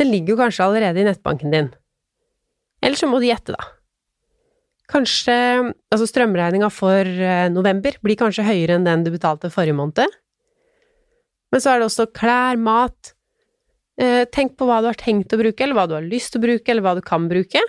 den 0.00 0.10
ligger 0.10 0.34
jo 0.34 0.40
kanskje 0.42 0.66
allerede 0.66 1.00
i 1.00 1.06
nettbanken 1.06 1.54
din. 1.54 1.70
Eller 2.84 3.00
så 3.00 3.08
må 3.08 3.22
du 3.22 3.28
gjette, 3.28 3.54
da. 3.54 3.70
Kanskje 4.90 5.34
Altså 5.94 6.04
strømregninga 6.10 6.68
for 6.68 7.08
eh, 7.08 7.46
november 7.48 7.94
blir 8.04 8.18
kanskje 8.20 8.44
høyere 8.44 8.76
enn 8.76 8.84
den 8.84 9.06
du 9.06 9.14
betalte 9.14 9.48
forrige 9.52 9.78
måned. 9.78 10.18
Men 11.54 11.62
så 11.62 11.72
er 11.72 11.80
det 11.80 11.86
også 11.88 12.10
klær, 12.12 12.60
mat, 12.60 13.14
Eh, 13.94 14.24
tenk 14.34 14.56
på 14.58 14.66
hva 14.66 14.80
du 14.82 14.88
har 14.90 14.98
tenkt 14.98 15.32
å 15.34 15.38
bruke, 15.38 15.62
eller 15.62 15.76
hva 15.78 15.86
du 15.86 15.94
har 15.94 16.06
lyst 16.06 16.34
til 16.34 16.40
å 16.40 16.46
bruke, 16.48 16.66
eller 16.70 16.82
hva 16.82 16.96
du 16.98 17.02
kan 17.04 17.28
bruke, 17.30 17.60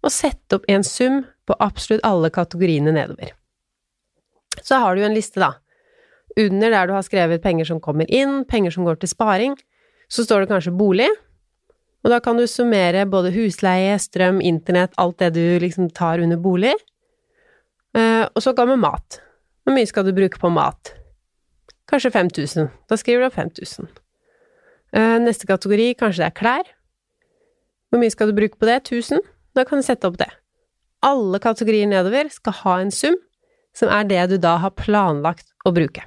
og 0.00 0.12
sett 0.12 0.56
opp 0.56 0.64
en 0.72 0.84
sum 0.86 1.24
på 1.46 1.56
absolutt 1.60 2.04
alle 2.06 2.30
kategoriene 2.32 2.94
nedover. 2.96 3.34
Så 4.62 4.80
har 4.82 4.96
du 4.96 5.04
en 5.04 5.16
liste, 5.16 5.40
da. 5.40 5.54
Under 6.36 6.70
der 6.70 6.88
du 6.88 6.94
har 6.96 7.04
skrevet 7.06 7.42
penger 7.44 7.68
som 7.68 7.80
kommer 7.80 8.08
inn, 8.12 8.44
penger 8.44 8.74
som 8.74 8.84
går 8.84 9.00
til 9.00 9.10
sparing, 9.12 9.56
så 10.08 10.24
står 10.24 10.44
det 10.44 10.52
kanskje 10.52 10.74
bolig, 10.76 11.08
og 12.06 12.12
da 12.12 12.20
kan 12.22 12.38
du 12.38 12.44
summere 12.46 13.02
både 13.10 13.32
husleie, 13.34 13.96
strøm, 13.98 14.38
internett, 14.38 14.92
alt 14.94 15.18
det 15.18 15.32
du 15.34 15.58
liksom 15.58 15.88
tar 15.90 16.22
under 16.22 16.38
bolig. 16.38 16.70
Eh, 17.98 18.22
og 18.30 18.44
så 18.44 18.52
kommer 18.54 18.78
mat. 18.78 19.18
Hvor 19.66 19.74
mye 19.74 19.88
skal 19.90 20.06
du 20.06 20.12
bruke 20.14 20.38
på 20.38 20.50
mat? 20.54 20.92
Kanskje 21.90 22.12
5000. 22.14 22.70
Da 22.86 22.98
skriver 23.00 23.24
du 23.24 23.26
opp 23.26 23.34
5000. 23.34 23.90
Eh, 24.94 25.16
neste 25.24 25.50
kategori, 25.50 25.96
kanskje 25.98 26.22
det 26.22 26.28
er 26.30 26.38
klær. 26.38 26.70
Hvor 27.90 28.04
mye 28.04 28.14
skal 28.14 28.30
du 28.30 28.38
bruke 28.38 28.54
på 28.54 28.70
det? 28.70 28.84
1000? 28.86 29.26
Da 29.58 29.66
kan 29.66 29.82
du 29.82 29.88
sette 29.88 30.06
opp 30.06 30.20
det. 30.22 30.30
Alle 31.02 31.42
kategorier 31.42 31.90
nedover 31.90 32.30
skal 32.30 32.54
ha 32.62 32.78
en 32.84 32.94
sum 32.94 33.18
som 33.76 33.92
er 33.92 34.06
det 34.08 34.22
du 34.32 34.36
da 34.42 34.56
har 34.62 34.76
planlagt 34.76 35.52
å 35.66 35.72
bruke. 35.76 36.04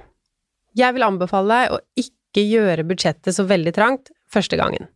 Jeg 0.76 0.94
vil 0.94 1.06
anbefale 1.06 1.56
deg 1.56 1.74
å 1.74 1.80
ikke 1.98 2.44
gjøre 2.46 2.86
budsjettet 2.86 3.34
så 3.34 3.46
veldig 3.48 3.74
trangt 3.76 4.12
første 4.30 4.58
gangen, 4.58 4.88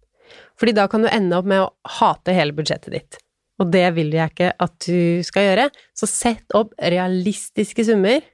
fordi 0.58 0.74
da 0.76 0.86
kan 0.90 1.02
du 1.04 1.10
ende 1.10 1.38
opp 1.38 1.48
med 1.50 1.64
å 1.64 1.72
hate 1.98 2.34
hele 2.36 2.54
budsjettet 2.56 2.94
ditt. 2.94 3.18
Og 3.62 3.70
det 3.70 3.86
vil 3.94 4.10
jeg 4.14 4.32
ikke 4.32 4.50
at 4.64 4.74
du 4.86 5.22
skal 5.26 5.48
gjøre, 5.48 5.68
så 5.94 6.08
sett 6.10 6.54
opp 6.58 6.72
realistiske 6.78 7.86
summer. 7.86 8.24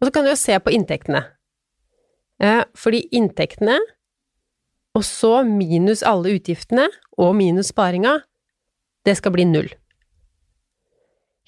Og 0.00 0.08
så 0.08 0.12
kan 0.12 0.26
du 0.26 0.32
jo 0.32 0.40
se 0.40 0.58
på 0.60 0.72
inntektene. 0.74 1.22
Eh, 2.42 2.64
fordi 2.76 3.06
inntektene 3.16 3.78
og 4.92 5.04
så 5.08 5.38
minus 5.48 6.02
alle 6.04 6.34
utgiftene 6.36 6.88
og 7.16 7.32
minus 7.38 7.70
sparinga, 7.72 8.18
det 9.06 9.16
skal 9.18 9.32
bli 9.34 9.46
null. 9.48 9.70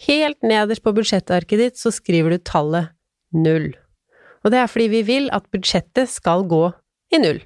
Helt 0.03 0.43
nederst 0.43 0.83
på 0.83 0.93
budsjettarket 0.95 1.61
ditt 1.61 1.79
så 1.79 1.93
skriver 1.95 2.35
du 2.35 2.43
tallet 2.43 2.91
null. 3.31 3.71
Og 4.45 4.53
det 4.53 4.61
er 4.61 4.71
fordi 4.71 4.89
vi 4.93 5.03
vil 5.07 5.29
at 5.33 5.47
budsjettet 5.55 6.11
skal 6.11 6.45
gå 6.51 6.67
i 7.15 7.21
null. 7.23 7.41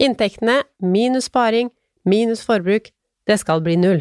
Inntektene 0.00 0.62
minus 0.80 1.28
sparing 1.28 1.70
minus 2.08 2.42
forbruk, 2.46 2.88
det 3.28 3.36
skal 3.40 3.60
bli 3.64 3.76
null. 3.76 4.00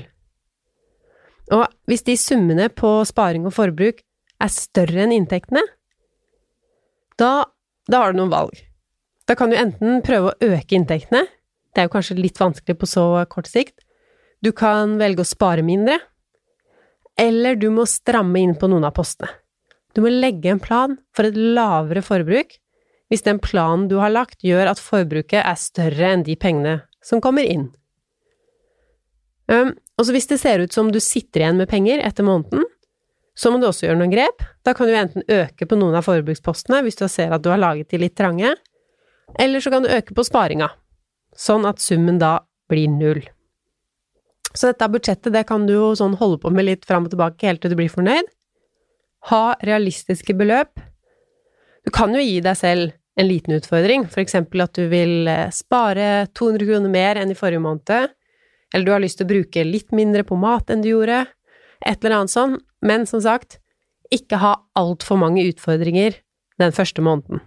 Og 1.51 1.65
hvis 1.89 2.05
de 2.07 2.15
summene 2.17 2.69
på 2.69 2.99
sparing 3.09 3.47
og 3.49 3.55
forbruk 3.55 4.03
er 4.39 4.53
større 4.53 5.03
enn 5.03 5.15
inntektene, 5.15 5.63
da, 7.19 7.49
da 7.89 8.03
har 8.03 8.13
du 8.13 8.21
noen 8.21 8.31
valg. 8.31 8.55
Da 9.27 9.35
kan 9.37 9.51
du 9.51 9.57
enten 9.59 9.99
prøve 10.05 10.31
å 10.31 10.53
øke 10.53 10.77
inntektene, 10.77 11.25
det 11.75 11.83
er 11.83 11.89
jo 11.89 11.93
kanskje 11.93 12.17
litt 12.17 12.39
vanskelig 12.39 12.77
på 12.79 12.87
så 12.89 13.03
kort 13.29 13.49
sikt, 13.49 13.75
du 14.39 14.53
kan 14.55 14.95
velge 15.01 15.25
å 15.25 15.27
spare 15.27 15.65
mindre, 15.65 15.99
eller 17.17 17.57
du 17.59 17.69
må 17.73 17.85
stramme 17.89 18.41
inn 18.41 18.55
på 18.59 18.69
noen 18.71 18.87
av 18.87 18.95
postene. 18.97 19.31
Du 19.95 20.03
må 20.05 20.11
legge 20.13 20.51
en 20.51 20.61
plan 20.61 20.97
for 21.15 21.27
et 21.27 21.37
lavere 21.37 22.03
forbruk 22.05 22.59
hvis 23.09 23.25
den 23.25 23.39
planen 23.41 23.87
du 23.89 23.97
har 23.97 24.13
lagt 24.13 24.45
gjør 24.45 24.69
at 24.69 24.81
forbruket 24.81 25.41
er 25.41 25.57
større 25.57 26.11
enn 26.13 26.25
de 26.27 26.35
pengene 26.37 26.75
som 27.01 27.21
kommer 27.23 27.47
inn. 27.47 27.71
Um, 29.49 29.73
og 29.97 30.05
så 30.05 30.13
hvis 30.13 30.29
det 30.29 30.37
ser 30.43 30.61
ut 30.61 30.75
som 30.75 30.91
du 30.93 30.99
sitter 31.01 31.41
igjen 31.41 31.57
med 31.57 31.71
penger 31.71 32.03
etter 32.05 32.27
måneden, 32.27 32.67
så 33.39 33.49
må 33.49 33.57
du 33.57 33.65
også 33.69 33.87
gjøre 33.87 33.97
noen 34.01 34.13
grep. 34.13 34.43
Da 34.67 34.75
kan 34.77 34.89
du 34.89 34.93
enten 34.93 35.25
øke 35.25 35.65
på 35.65 35.77
noen 35.79 35.97
av 35.97 36.05
forbrukspostene 36.05 36.83
hvis 36.85 36.99
du 36.99 37.07
ser 37.09 37.33
at 37.33 37.43
du 37.43 37.49
har 37.49 37.61
laget 37.61 37.89
de 37.89 38.01
litt 38.03 38.17
trange, 38.19 38.53
eller 39.39 39.63
så 39.63 39.73
kan 39.73 39.85
du 39.85 39.91
øke 39.93 40.13
på 40.13 40.25
sparinga, 40.27 40.69
sånn 41.33 41.65
at 41.69 41.81
summen 41.81 42.21
da 42.21 42.37
blir 42.69 42.91
null. 42.93 43.23
Så 44.53 44.71
dette 44.71 44.89
budsjettet, 44.89 45.31
det 45.33 45.45
kan 45.49 45.67
du 45.67 45.75
jo 45.75 45.89
sånn 45.97 46.17
holde 46.19 46.39
på 46.41 46.51
med 46.53 46.65
litt 46.65 46.87
fram 46.89 47.05
og 47.05 47.13
tilbake 47.13 47.47
helt 47.47 47.61
til 47.63 47.73
du 47.73 47.77
blir 47.79 47.91
fornøyd. 47.93 48.29
Ha 49.29 49.43
realistiske 49.65 50.33
beløp. 50.37 50.79
Du 51.85 51.91
kan 51.93 52.13
jo 52.15 52.23
gi 52.23 52.39
deg 52.43 52.57
selv 52.57 52.95
en 53.19 53.27
liten 53.27 53.57
utfordring, 53.57 54.05
for 54.07 54.23
eksempel 54.23 54.63
at 54.63 54.77
du 54.77 54.87
vil 54.91 55.27
eh, 55.27 55.49
spare 55.51 56.29
200 56.37 56.69
kroner 56.69 56.93
mer 56.93 57.19
enn 57.19 57.33
i 57.33 57.37
forrige 57.37 57.63
måned, 57.63 58.13
eller 58.73 58.85
du 58.85 58.93
har 58.93 59.03
lyst 59.03 59.19
til 59.19 59.27
å 59.27 59.33
bruke 59.33 59.65
litt 59.67 59.91
mindre 59.95 60.23
på 60.27 60.37
mat 60.39 60.71
enn 60.71 60.85
du 60.85 60.91
gjorde, 60.93 61.25
et 61.83 61.99
eller 61.99 62.21
annet 62.21 62.33
sånn, 62.33 62.57
men 62.85 63.05
som 63.09 63.21
sagt, 63.23 63.59
ikke 64.13 64.39
ha 64.41 64.55
altfor 64.79 65.19
mange 65.21 65.43
utfordringer 65.51 66.15
den 66.59 66.75
første 66.75 67.03
måneden. 67.03 67.43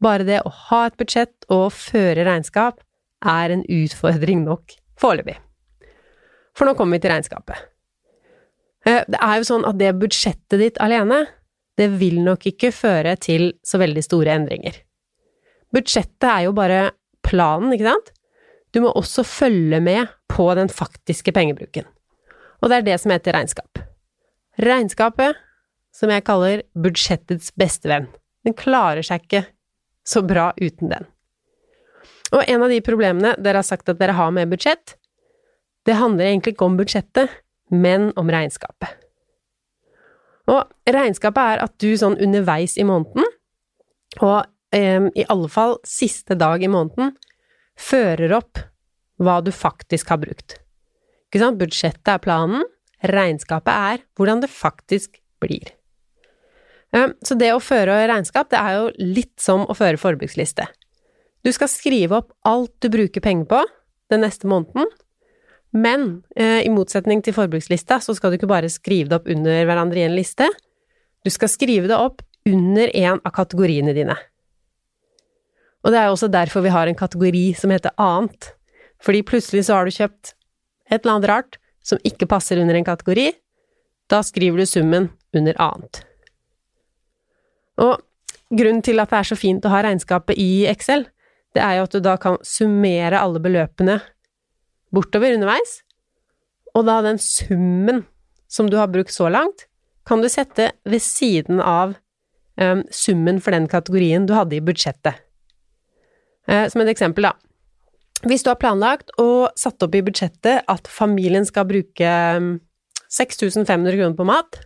Bare 0.00 0.24
det 0.28 0.40
å 0.44 0.52
ha 0.70 0.86
et 0.88 0.96
budsjett 1.00 1.48
og 1.52 1.70
føre 1.76 2.24
regnskap 2.28 2.80
er 3.20 3.52
en 3.52 3.64
utfordring 3.64 4.44
nok 4.46 4.76
foreløpig. 5.00 5.40
For 6.56 6.68
nå 6.68 6.74
kommer 6.78 6.98
vi 6.98 7.04
til 7.04 7.12
regnskapet. 7.14 7.66
Eh, 8.86 9.02
det 9.08 9.20
er 9.20 9.40
jo 9.40 9.48
sånn 9.48 9.66
at 9.68 9.78
det 9.80 9.92
budsjettet 10.00 10.60
ditt 10.60 10.80
alene, 10.82 11.24
det 11.78 11.88
vil 12.00 12.20
nok 12.24 12.46
ikke 12.50 12.72
føre 12.74 13.14
til 13.20 13.52
så 13.64 13.80
veldig 13.80 14.02
store 14.04 14.34
endringer. 14.36 14.74
Budsjettet 15.74 16.28
er 16.28 16.46
jo 16.48 16.56
bare 16.56 16.80
planen, 17.24 17.72
ikke 17.74 17.88
sant? 17.88 18.10
Du 18.74 18.82
må 18.84 18.92
også 18.94 19.24
følge 19.26 19.80
med 19.82 20.10
på 20.30 20.46
den 20.58 20.70
faktiske 20.70 21.32
pengebruken. 21.34 21.86
Og 22.60 22.70
det 22.70 22.80
er 22.80 22.88
det 22.90 22.98
som 23.02 23.12
heter 23.14 23.34
regnskap. 23.34 23.80
Regnskapet, 24.60 25.38
som 25.94 26.12
jeg 26.12 26.26
kaller 26.26 26.62
budsjettets 26.78 27.54
bestevenn, 27.58 28.10
den 28.46 28.56
klarer 28.56 29.04
seg 29.06 29.24
ikke 29.24 29.44
så 30.06 30.22
bra 30.26 30.50
uten 30.60 30.92
den. 30.92 31.08
Og 32.30 32.44
en 32.46 32.62
av 32.62 32.70
de 32.70 32.78
problemene 32.84 33.34
dere 33.42 33.62
har 33.62 33.66
sagt 33.66 33.90
at 33.90 33.98
dere 33.98 34.14
har 34.18 34.30
med 34.34 34.52
budsjett, 34.52 34.94
det 35.88 35.96
handler 35.98 36.28
egentlig 36.28 36.54
ikke 36.54 36.68
om 36.68 36.78
budsjettet, 36.78 37.32
men 37.70 38.10
om 38.20 38.30
regnskapet. 38.30 38.96
Og 40.50 40.66
regnskapet 40.90 41.54
er 41.54 41.62
at 41.64 41.76
du 41.82 41.92
sånn 41.98 42.18
underveis 42.20 42.76
i 42.80 42.86
måneden, 42.86 43.26
og 44.20 44.40
eh, 44.74 45.06
i 45.14 45.26
alle 45.30 45.50
fall 45.52 45.78
siste 45.86 46.36
dag 46.38 46.62
i 46.64 46.70
måneden, 46.70 47.14
fører 47.80 48.34
opp 48.40 48.60
hva 49.20 49.38
du 49.44 49.52
faktisk 49.54 50.10
har 50.12 50.20
brukt. 50.22 50.58
Ikke 51.30 51.44
sant? 51.44 51.60
Budsjettet 51.60 52.10
er 52.10 52.22
planen, 52.24 52.64
regnskapet 53.06 53.70
er 53.70 54.02
hvordan 54.18 54.42
det 54.42 54.50
faktisk 54.52 55.20
blir. 55.40 55.70
Eh, 56.96 57.12
så 57.22 57.36
det 57.38 57.52
å 57.54 57.62
føre 57.62 58.02
regnskap, 58.10 58.50
det 58.50 58.58
er 58.60 58.80
jo 58.80 58.90
litt 58.98 59.36
som 59.40 59.66
å 59.68 59.76
føre 59.78 60.00
forbruksliste. 60.00 60.66
Du 61.46 61.52
skal 61.54 61.70
skrive 61.72 62.18
opp 62.20 62.34
alt 62.48 62.74
du 62.82 62.90
bruker 62.92 63.22
penger 63.24 63.46
på 63.48 63.62
den 64.12 64.24
neste 64.26 64.50
måneden, 64.50 64.90
men 65.70 66.22
eh, 66.36 66.64
i 66.66 66.72
motsetning 66.72 67.22
til 67.22 67.36
forbrukslista, 67.36 68.00
så 68.02 68.14
skal 68.16 68.32
du 68.32 68.40
ikke 68.40 68.50
bare 68.50 68.70
skrive 68.72 69.10
det 69.10 69.20
opp 69.20 69.30
under 69.30 69.62
hverandre 69.68 70.02
i 70.02 70.06
en 70.08 70.16
liste, 70.16 70.48
du 71.22 71.30
skal 71.30 71.52
skrive 71.52 71.90
det 71.90 71.98
opp 71.98 72.24
under 72.48 72.90
en 72.96 73.20
av 73.20 73.32
kategoriene 73.36 73.94
dine. 73.94 74.16
Og 75.84 75.92
det 75.92 76.00
er 76.00 76.08
jo 76.08 76.16
også 76.16 76.30
derfor 76.32 76.64
vi 76.64 76.72
har 76.74 76.88
en 76.88 76.98
kategori 76.98 77.44
som 77.56 77.72
heter 77.72 77.94
annet, 78.00 78.52
fordi 79.00 79.22
plutselig 79.24 79.66
så 79.68 79.78
har 79.78 79.86
du 79.86 79.94
kjøpt 79.94 80.34
et 80.90 81.00
eller 81.00 81.16
annet 81.16 81.30
rart 81.30 81.58
som 81.86 82.00
ikke 82.04 82.28
passer 82.28 82.60
under 82.60 82.76
en 82.76 82.86
kategori, 82.86 83.30
da 84.10 84.20
skriver 84.26 84.60
du 84.60 84.68
summen 84.68 85.08
under 85.36 85.56
annet. 85.62 86.02
Og 87.80 88.00
grunnen 88.50 88.82
til 88.84 89.00
at 89.00 89.12
det 89.12 89.20
er 89.20 89.28
så 89.30 89.38
fint 89.38 89.64
å 89.64 89.72
ha 89.72 89.84
regnskapet 89.86 90.36
i 90.40 90.66
Excel, 90.68 91.06
det 91.54 91.62
er 91.64 91.78
jo 91.78 91.86
at 91.86 91.94
du 91.94 92.02
da 92.04 92.16
kan 92.20 92.36
summere 92.46 93.18
alle 93.18 93.40
beløpene 93.42 94.00
bortover 94.94 95.36
underveis, 95.36 95.80
og 96.76 96.86
da 96.86 97.00
den 97.04 97.18
summen 97.22 98.04
som 98.50 98.70
du 98.70 98.76
har 98.78 98.90
brukt 98.90 99.14
så 99.14 99.30
langt, 99.30 99.66
kan 100.06 100.22
du 100.22 100.28
sette 100.30 100.70
ved 100.88 101.02
siden 101.04 101.60
av 101.62 101.94
um, 102.58 102.82
summen 102.90 103.38
for 103.42 103.54
den 103.54 103.68
kategorien 103.70 104.26
du 104.26 104.34
hadde 104.34 104.58
i 104.58 104.64
budsjettet. 104.64 105.20
Uh, 106.50 106.66
som 106.70 106.82
et 106.82 106.90
eksempel, 106.90 107.28
da. 107.28 107.34
Hvis 108.26 108.44
du 108.44 108.50
har 108.50 108.58
planlagt 108.60 109.14
og 109.22 109.54
satt 109.58 109.80
opp 109.86 109.94
i 109.96 110.02
budsjettet 110.04 110.66
at 110.68 110.90
familien 110.90 111.46
skal 111.48 111.68
bruke 111.68 112.16
um, 112.36 112.56
6500 113.10 113.96
kroner 113.96 114.18
på 114.18 114.28
mat, 114.28 114.60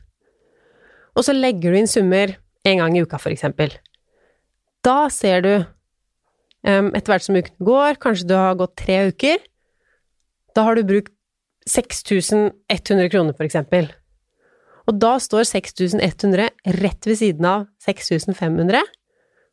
og 1.14 1.26
så 1.26 1.34
legger 1.36 1.72
du 1.72 1.78
inn 1.78 1.90
summer 1.90 2.34
en 2.66 2.80
gang 2.80 2.96
i 2.96 3.04
uka, 3.04 3.20
for 3.20 3.30
eksempel. 3.30 3.70
Da 4.84 5.06
ser 5.12 5.44
du, 5.44 5.52
etter 6.64 7.12
hvert 7.12 7.24
som 7.24 7.36
uken 7.38 7.66
går, 7.68 8.00
kanskje 8.02 8.26
du 8.28 8.34
har 8.36 8.56
gått 8.58 8.74
tre 8.80 8.96
uker, 9.12 9.38
da 10.54 10.64
har 10.66 10.78
du 10.78 10.86
brukt 10.86 11.12
6100 11.70 13.08
kroner, 13.10 13.34
for 13.36 13.46
eksempel. 13.46 13.88
Og 14.84 14.98
da 15.00 15.16
står 15.22 15.46
6100 15.48 16.50
rett 16.80 17.08
ved 17.08 17.18
siden 17.18 17.46
av 17.48 17.66
6500, 17.84 18.82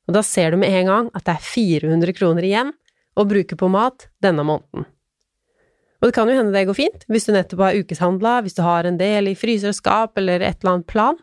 og 0.09 0.15
da 0.17 0.23
ser 0.25 0.51
du 0.51 0.59
med 0.59 0.73
en 0.81 0.89
gang 0.89 1.11
at 1.15 1.27
det 1.27 1.37
er 1.37 1.45
400 1.45 2.17
kroner 2.17 2.47
igjen 2.47 2.73
å 3.15 3.27
bruke 3.27 3.55
på 3.59 3.69
mat 3.71 4.09
denne 4.23 4.43
måneden. 4.47 4.87
Og 6.01 6.09
det 6.09 6.15
kan 6.17 6.29
jo 6.29 6.35
hende 6.35 6.53
det 6.55 6.65
går 6.67 6.77
fint, 6.77 7.03
hvis 7.11 7.27
du 7.27 7.35
nettopp 7.35 7.61
har 7.61 7.77
ukeshandla, 7.77 8.39
hvis 8.41 8.57
du 8.57 8.63
har 8.65 8.87
en 8.89 8.97
del 8.99 9.29
i 9.31 9.37
fryser 9.37 9.71
og 9.71 9.77
skap 9.77 10.17
eller 10.17 10.41
et 10.41 10.57
eller 10.59 10.75
annet 10.75 10.89
plan, 10.89 11.19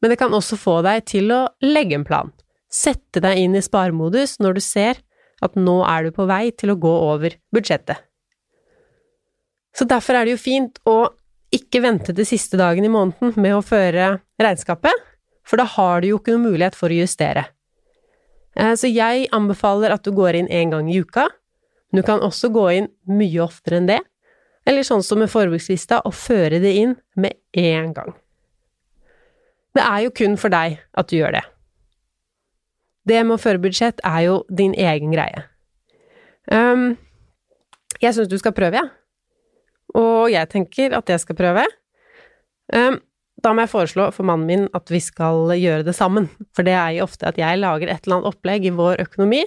men 0.00 0.12
det 0.12 0.18
kan 0.20 0.34
også 0.36 0.56
få 0.60 0.78
deg 0.84 1.04
til 1.08 1.30
å 1.32 1.42
legge 1.64 1.98
en 1.98 2.06
plan. 2.08 2.32
Sette 2.72 3.22
deg 3.22 3.38
inn 3.40 3.54
i 3.56 3.62
sparemodus 3.62 4.38
når 4.42 4.56
du 4.56 4.62
ser 4.64 4.98
at 5.44 5.54
nå 5.56 5.78
er 5.86 6.08
du 6.08 6.16
på 6.16 6.26
vei 6.28 6.48
til 6.56 6.72
å 6.72 6.80
gå 6.80 6.92
over 7.12 7.36
budsjettet. 7.54 8.00
Så 9.74 9.86
derfor 9.90 10.14
er 10.14 10.26
det 10.26 10.36
jo 10.36 10.40
fint 10.42 10.78
å 10.86 11.10
ikke 11.54 11.82
vente 11.84 12.14
til 12.14 12.26
siste 12.26 12.58
dagen 12.58 12.86
i 12.86 12.90
måneden 12.90 13.34
med 13.40 13.56
å 13.56 13.64
føre 13.64 14.18
regnskapet, 14.40 14.94
for 15.44 15.60
da 15.60 15.66
har 15.68 16.02
du 16.02 16.10
jo 16.12 16.18
ikke 16.20 16.34
noen 16.34 16.48
mulighet 16.48 16.78
for 16.78 16.92
å 16.92 16.98
justere. 16.98 17.46
Eh, 18.56 18.74
så 18.78 18.90
jeg 18.90 19.28
anbefaler 19.34 19.94
at 19.94 20.06
du 20.06 20.14
går 20.14 20.40
inn 20.40 20.50
én 20.50 20.72
gang 20.74 20.90
i 20.90 21.00
uka, 21.02 21.28
du 21.94 22.02
kan 22.02 22.22
også 22.26 22.50
gå 22.54 22.64
inn 22.74 22.90
mye 23.06 23.42
oftere 23.44 23.78
enn 23.78 23.90
det, 23.90 24.00
eller 24.66 24.86
sånn 24.86 25.04
som 25.04 25.20
med 25.20 25.30
forbrukslista, 25.30 26.00
og 26.08 26.16
føre 26.16 26.58
det 26.62 26.72
inn 26.80 26.96
med 27.20 27.36
én 27.54 27.92
gang. 27.94 28.14
Det 29.74 29.82
er 29.82 30.04
jo 30.06 30.14
kun 30.14 30.38
for 30.40 30.54
deg 30.54 30.78
at 30.94 31.10
du 31.10 31.18
gjør 31.18 31.36
det. 31.36 31.44
Det 33.04 33.20
med 33.26 33.36
å 33.36 33.42
føre 33.42 33.60
budsjett 33.60 34.00
er 34.06 34.20
jo 34.24 34.36
din 34.48 34.72
egen 34.80 35.12
greie. 35.12 35.44
Um, 36.48 36.94
jeg 38.00 38.14
syns 38.16 38.30
du 38.30 38.38
skal 38.40 38.54
prøve, 38.56 38.80
jeg. 38.80 38.88
Ja. 38.88 39.03
Og 39.98 40.30
jeg 40.32 40.50
tenker 40.52 40.94
at 40.96 41.10
jeg 41.10 41.22
skal 41.22 41.38
prøve. 41.38 41.64
Um, 42.72 42.98
da 43.44 43.52
må 43.52 43.64
jeg 43.64 43.72
foreslå 43.74 44.08
for 44.14 44.26
mannen 44.26 44.48
min 44.48 44.66
at 44.76 44.90
vi 44.90 45.00
skal 45.04 45.52
gjøre 45.58 45.84
det 45.86 45.94
sammen. 45.96 46.30
For 46.56 46.66
det 46.66 46.74
er 46.78 46.96
jo 46.96 47.06
ofte 47.06 47.28
at 47.28 47.38
jeg 47.38 47.60
lager 47.60 47.90
et 47.90 48.06
eller 48.06 48.18
annet 48.18 48.30
opplegg 48.32 48.66
i 48.66 48.74
vår 48.74 49.04
økonomi, 49.04 49.42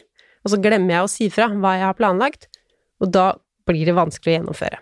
og 0.46 0.54
så 0.54 0.60
glemmer 0.64 0.94
jeg 0.96 1.06
å 1.06 1.12
si 1.12 1.30
fra 1.34 1.50
hva 1.52 1.74
jeg 1.80 1.88
har 1.90 1.98
planlagt, 1.98 2.50
og 3.02 3.12
da 3.16 3.32
blir 3.68 3.90
det 3.90 3.98
vanskelig 3.98 4.34
å 4.34 4.38
gjennomføre. 4.38 4.82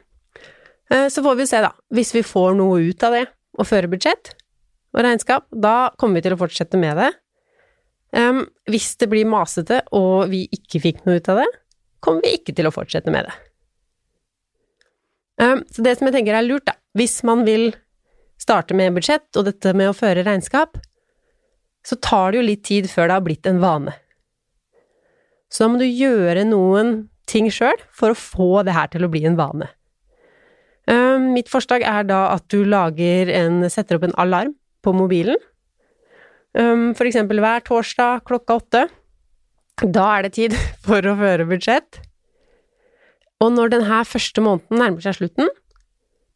Uh, 0.92 1.08
så 1.10 1.24
får 1.26 1.40
vi 1.40 1.50
se, 1.50 1.62
da. 1.64 1.72
Hvis 1.96 2.14
vi 2.18 2.26
får 2.26 2.58
noe 2.60 2.82
ut 2.92 3.06
av 3.08 3.16
det 3.16 3.26
og 3.56 3.70
føre 3.70 3.90
budsjett, 3.90 4.36
og 4.96 5.04
regnskap, 5.04 5.48
da 5.52 5.92
kommer 6.00 6.20
vi 6.20 6.28
til 6.28 6.36
å 6.36 6.40
fortsette 6.40 6.80
med 6.80 7.00
det. 7.00 7.12
Um, 8.16 8.46
hvis 8.72 8.94
det 9.02 9.10
blir 9.12 9.28
masete 9.28 9.82
og 9.96 10.30
vi 10.32 10.46
ikke 10.56 10.80
fikk 10.84 11.02
noe 11.08 11.20
ut 11.20 11.32
av 11.32 11.42
det, 11.42 11.50
kommer 12.06 12.24
vi 12.24 12.38
ikke 12.38 12.56
til 12.56 12.70
å 12.70 12.74
fortsette 12.76 13.12
med 13.12 13.28
det. 13.28 13.36
Um, 15.42 15.64
så 15.72 15.84
det 15.84 15.98
som 15.98 16.08
jeg 16.08 16.16
tenker 16.16 16.38
er 16.38 16.46
lurt, 16.46 16.68
da, 16.68 16.78
hvis 16.96 17.20
man 17.28 17.44
vil 17.48 17.74
starte 18.40 18.76
med 18.78 18.96
budsjett 18.96 19.40
og 19.40 19.48
dette 19.50 19.74
med 19.76 19.92
å 19.92 19.96
føre 19.98 20.24
regnskap, 20.26 20.80
så 21.86 21.98
tar 22.02 22.32
det 22.32 22.40
jo 22.40 22.48
litt 22.48 22.64
tid 22.68 22.90
før 22.90 23.10
det 23.10 23.18
har 23.18 23.26
blitt 23.26 23.50
en 23.50 23.62
vane. 23.62 23.94
Så 25.52 25.64
da 25.66 25.72
må 25.72 25.80
du 25.80 25.88
gjøre 25.88 26.46
noen 26.48 26.96
ting 27.30 27.50
sjøl 27.54 27.78
for 27.94 28.14
å 28.14 28.20
få 28.20 28.50
det 28.66 28.76
her 28.76 28.90
til 28.94 29.06
å 29.06 29.12
bli 29.12 29.24
en 29.28 29.38
vane. 29.40 29.70
Um, 30.86 31.32
mitt 31.34 31.50
forslag 31.50 31.86
er 31.88 32.06
da 32.06 32.28
at 32.36 32.46
du 32.54 32.62
lager 32.68 33.32
en, 33.34 33.64
setter 33.74 33.98
opp 33.98 34.06
en 34.06 34.18
alarm 34.22 34.54
på 34.86 34.94
mobilen. 34.94 35.40
Um, 36.56 36.94
for 36.96 37.10
eksempel 37.10 37.42
hver 37.44 37.64
torsdag 37.66 38.26
klokka 38.30 38.60
åtte. 38.62 38.84
Da 39.82 40.06
er 40.16 40.28
det 40.28 40.36
tid 40.38 40.58
for 40.86 41.06
å 41.06 41.18
føre 41.20 41.48
budsjett. 41.50 42.02
Og 43.44 43.52
når 43.52 43.74
denne 43.74 44.02
første 44.08 44.44
måneden 44.44 44.80
nærmer 44.80 45.04
seg 45.04 45.18
slutten, 45.20 45.50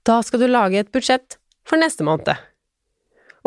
da 0.07 0.19
skal 0.25 0.43
du 0.43 0.49
lage 0.49 0.79
et 0.79 0.91
budsjett 0.91 1.37
for 1.67 1.79
neste 1.79 2.05
måned. 2.07 2.33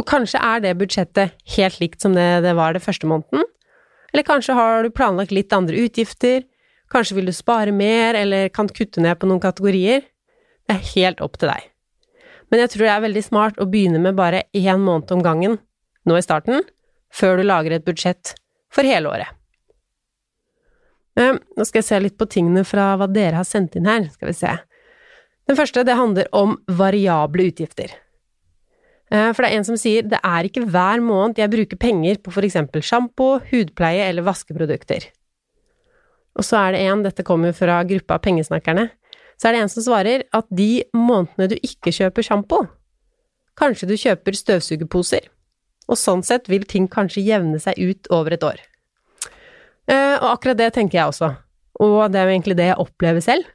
Og 0.00 0.06
kanskje 0.08 0.40
er 0.40 0.62
det 0.64 0.76
budsjettet 0.80 1.34
helt 1.56 1.80
likt 1.82 2.04
som 2.04 2.14
det, 2.16 2.42
det 2.46 2.54
var 2.56 2.72
det 2.72 2.84
første 2.84 3.08
måneden, 3.08 3.44
eller 4.12 4.28
kanskje 4.28 4.56
har 4.56 4.84
du 4.84 4.92
planlagt 4.92 5.32
litt 5.32 5.52
andre 5.56 5.84
utgifter, 5.84 6.44
kanskje 6.92 7.16
vil 7.16 7.28
du 7.28 7.34
spare 7.36 7.72
mer 7.72 8.16
eller 8.18 8.50
kan 8.52 8.68
kutte 8.68 9.00
ned 9.00 9.16
på 9.20 9.28
noen 9.28 9.40
kategorier. 9.40 10.04
Det 10.68 10.76
er 10.76 10.90
helt 10.92 11.22
opp 11.24 11.38
til 11.40 11.48
deg. 11.48 11.68
Men 12.52 12.60
jeg 12.60 12.74
tror 12.74 12.84
det 12.84 12.92
er 12.92 13.04
veldig 13.06 13.24
smart 13.24 13.60
å 13.60 13.68
begynne 13.68 14.00
med 14.04 14.18
bare 14.18 14.44
én 14.52 14.80
måned 14.84 15.12
om 15.14 15.24
gangen 15.24 15.56
nå 16.08 16.18
i 16.18 16.24
starten, 16.24 16.60
før 17.12 17.40
du 17.40 17.46
lager 17.48 17.76
et 17.76 17.86
budsjett 17.86 18.34
for 18.72 18.84
hele 18.84 19.08
året. 19.08 19.41
Eh, 21.18 21.34
nå 21.36 21.66
skal 21.68 21.82
jeg 21.82 21.88
se 21.88 22.00
litt 22.00 22.18
på 22.20 22.28
tingene 22.30 22.64
fra 22.64 22.92
hva 22.96 23.08
dere 23.10 23.40
har 23.40 23.48
sendt 23.48 23.76
inn 23.76 23.88
her, 23.88 24.08
skal 24.14 24.30
vi 24.30 24.36
se. 24.38 24.54
Den 25.48 25.58
første, 25.58 25.84
det 25.84 25.98
handler 25.98 26.30
om 26.36 26.56
variable 26.70 27.50
utgifter. 27.50 27.92
Eh, 29.12 29.30
for 29.32 29.44
det 29.44 29.50
er 29.50 29.58
en 29.58 29.68
som 29.68 29.78
sier 29.80 30.06
det 30.08 30.20
er 30.24 30.48
ikke 30.48 30.64
hver 30.64 31.02
måned 31.04 31.40
jeg 31.40 31.52
bruker 31.52 31.80
penger 31.80 32.20
på 32.22 32.32
for 32.32 32.46
eksempel 32.48 32.84
sjampo, 32.86 33.34
hudpleie 33.50 34.08
eller 34.08 34.24
vaskeprodukter. 34.26 35.10
Og 36.38 36.46
så 36.48 36.62
er 36.62 36.76
det 36.76 36.84
en, 36.88 37.02
dette 37.04 37.26
kommer 37.28 37.52
fra 37.52 37.82
gruppa 37.84 38.16
Pengesnakkerne, 38.22 38.88
så 39.36 39.48
er 39.48 39.56
det 39.56 39.64
en 39.64 39.72
som 39.72 39.84
svarer 39.84 40.24
at 40.32 40.46
de 40.48 40.86
månedene 40.96 41.50
du 41.52 41.58
ikke 41.60 41.92
kjøper 41.92 42.24
sjampo, 42.24 42.64
Kanskje 43.58 43.88
du 43.90 43.98
kjøper 44.00 44.36
støvsugerposer, 44.36 45.26
og 45.90 45.98
sånn 46.00 46.22
sett 46.24 46.48
vil 46.48 46.64
ting 46.68 46.86
kanskje 46.90 47.24
jevne 47.26 47.58
seg 47.60 47.76
ut 47.76 48.08
over 48.14 48.32
et 48.32 48.46
år. 48.46 48.62
Eh, 49.92 50.14
og 50.18 50.28
akkurat 50.36 50.60
det 50.60 50.70
tenker 50.76 50.98
jeg 50.98 51.10
også, 51.12 51.32
og 51.84 51.98
det 52.12 52.20
er 52.20 52.28
jo 52.28 52.36
egentlig 52.36 52.56
det 52.58 52.70
jeg 52.70 52.80
opplever 52.80 53.24
selv, 53.24 53.48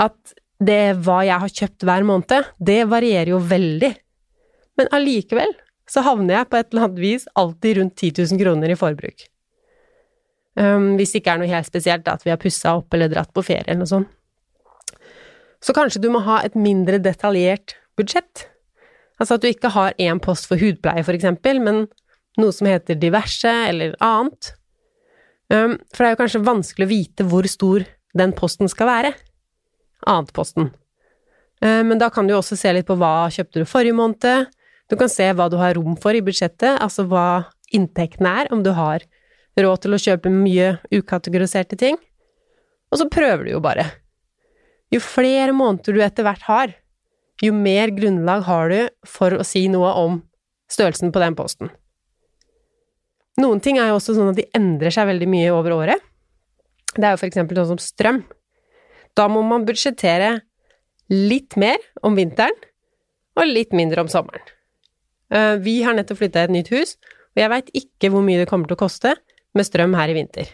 at 0.00 0.36
det 0.62 0.94
hva 1.04 1.18
jeg 1.26 1.42
har 1.42 1.52
kjøpt 1.60 1.84
hver 1.88 2.06
måned, 2.06 2.48
det 2.62 2.80
varierer 2.88 3.32
jo 3.34 3.40
veldig. 3.42 3.90
Men 4.78 4.88
allikevel 4.94 5.52
så 5.90 6.04
havner 6.06 6.38
jeg 6.38 6.48
på 6.48 6.58
et 6.58 6.70
eller 6.70 6.86
annet 6.86 7.02
vis 7.02 7.26
alltid 7.36 7.78
rundt 7.80 7.96
10 7.98 8.12
000 8.32 8.40
kroner 8.40 8.72
i 8.72 8.78
forbruk. 8.78 9.26
Um, 10.54 10.94
hvis 10.98 11.14
det 11.14 11.22
ikke 11.22 11.34
er 11.34 11.40
noe 11.42 11.50
helt 11.50 11.68
spesielt, 11.68 12.08
at 12.08 12.24
vi 12.24 12.32
har 12.32 12.40
pussa 12.40 12.76
opp 12.78 12.94
eller 12.94 13.10
dratt 13.12 13.32
på 13.34 13.44
ferie 13.44 13.66
eller 13.66 13.82
noe 13.82 13.90
sånt. 13.90 14.10
Så 15.62 15.74
kanskje 15.76 16.02
du 16.02 16.08
må 16.12 16.22
ha 16.26 16.40
et 16.42 16.56
mindre 16.58 16.98
detaljert 17.02 17.76
budsjett. 17.98 18.48
Altså 19.20 19.36
at 19.36 19.44
du 19.44 19.50
ikke 19.50 19.70
har 19.74 19.94
én 20.02 20.18
post 20.22 20.48
for 20.50 20.60
hudpleie, 20.60 21.04
for 21.06 21.14
eksempel, 21.14 21.60
men 21.62 21.84
noe 22.40 22.54
som 22.54 22.68
heter 22.68 22.98
diverse 22.98 23.50
eller 23.68 23.94
annet. 24.02 24.54
For 25.52 26.00
det 26.00 26.06
er 26.08 26.14
jo 26.14 26.20
kanskje 26.22 26.46
vanskelig 26.46 26.86
å 26.86 26.92
vite 26.92 27.26
hvor 27.28 27.46
stor 27.50 27.84
den 28.16 28.32
posten 28.36 28.70
skal 28.72 28.88
være. 28.88 29.10
Annetposten. 30.08 30.70
Men 31.60 32.00
da 32.00 32.08
kan 32.10 32.26
du 32.26 32.32
også 32.34 32.56
se 32.58 32.72
litt 32.72 32.88
på 32.88 32.96
hva 32.98 33.28
kjøpte 33.30 33.60
du 33.60 33.68
forrige 33.68 33.94
måned. 33.94 34.48
Du 34.90 34.96
kan 34.98 35.12
se 35.12 35.28
hva 35.36 35.46
du 35.52 35.58
har 35.60 35.76
rom 35.76 35.94
for 36.00 36.16
i 36.16 36.22
budsjettet, 36.24 36.80
altså 36.80 37.04
hva 37.08 37.52
inntektene 37.72 38.32
er, 38.42 38.50
om 38.52 38.64
du 38.64 38.72
har 38.76 39.04
råd 39.60 39.84
til 39.84 39.94
å 39.94 40.00
kjøpe 40.00 40.32
mye 40.32 40.74
ukategoriserte 40.92 41.76
ting. 41.80 42.00
Og 42.92 43.00
så 43.00 43.06
prøver 43.12 43.46
du 43.46 43.52
jo 43.54 43.60
bare. 43.64 43.86
Jo 44.92 45.00
flere 45.04 45.52
måneder 45.56 45.96
du 45.96 46.02
etter 46.04 46.26
hvert 46.26 46.48
har, 46.48 46.74
jo 47.44 47.52
mer 47.56 47.92
grunnlag 47.94 48.44
har 48.48 48.72
du 48.72 48.80
for 49.08 49.36
å 49.36 49.46
si 49.46 49.64
noe 49.72 49.92
om 50.00 50.18
størrelsen 50.72 51.12
på 51.12 51.22
den 51.22 51.36
posten. 51.38 51.72
Noen 53.40 53.62
ting 53.64 53.78
er 53.80 53.88
jo 53.88 53.96
også 53.96 54.16
sånn 54.16 54.32
at 54.34 54.38
de 54.40 54.48
endrer 54.56 54.92
seg 54.92 55.08
veldig 55.08 55.28
mye 55.30 55.52
over 55.54 55.76
året. 55.78 56.08
Det 56.92 57.06
er 57.06 57.14
jo 57.14 57.20
for 57.22 57.30
eksempel 57.30 57.56
sånn 57.56 57.72
som 57.72 57.80
strøm. 57.80 58.20
Da 59.16 59.28
må 59.32 59.40
man 59.46 59.64
budsjettere 59.68 60.42
litt 61.12 61.56
mer 61.60 61.80
om 62.04 62.16
vinteren 62.16 62.56
og 63.38 63.48
litt 63.48 63.72
mindre 63.76 64.04
om 64.04 64.10
sommeren. 64.12 64.44
Eh, 65.32 65.56
vi 65.64 65.80
har 65.84 65.96
nettopp 65.96 66.20
flytta 66.20 66.42
i 66.42 66.48
et 66.48 66.56
nytt 66.58 66.72
hus, 66.72 66.96
og 67.32 67.40
jeg 67.40 67.52
veit 67.52 67.70
ikke 67.76 68.12
hvor 68.12 68.24
mye 68.24 68.42
det 68.42 68.48
kommer 68.50 68.68
til 68.68 68.76
å 68.76 68.82
koste 68.84 69.14
med 69.56 69.68
strøm 69.68 69.96
her 69.96 70.12
i 70.12 70.16
vinter. 70.16 70.50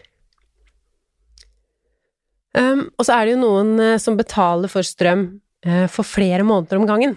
Um, 2.57 2.87
og 2.97 3.05
så 3.05 3.13
er 3.13 3.27
det 3.27 3.35
jo 3.35 3.41
noen 3.43 3.75
uh, 3.77 3.99
som 4.01 4.15
betaler 4.17 4.71
for 4.71 4.85
strøm 4.85 5.25
uh, 5.67 5.85
for 5.91 6.07
flere 6.07 6.43
måneder 6.47 6.79
om 6.79 6.87
gangen. 6.89 7.13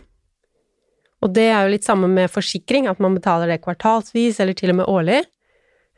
Og 1.25 1.31
det 1.33 1.46
er 1.48 1.64
jo 1.64 1.72
litt 1.72 1.87
samme 1.87 2.11
med 2.11 2.31
forsikring, 2.31 2.88
at 2.90 3.01
man 3.01 3.16
betaler 3.16 3.48
det 3.48 3.62
kvartalsvis 3.62 4.42
eller 4.42 4.59
til 4.59 4.75
og 4.75 4.83
med 4.83 4.90
årlig. 4.90 5.22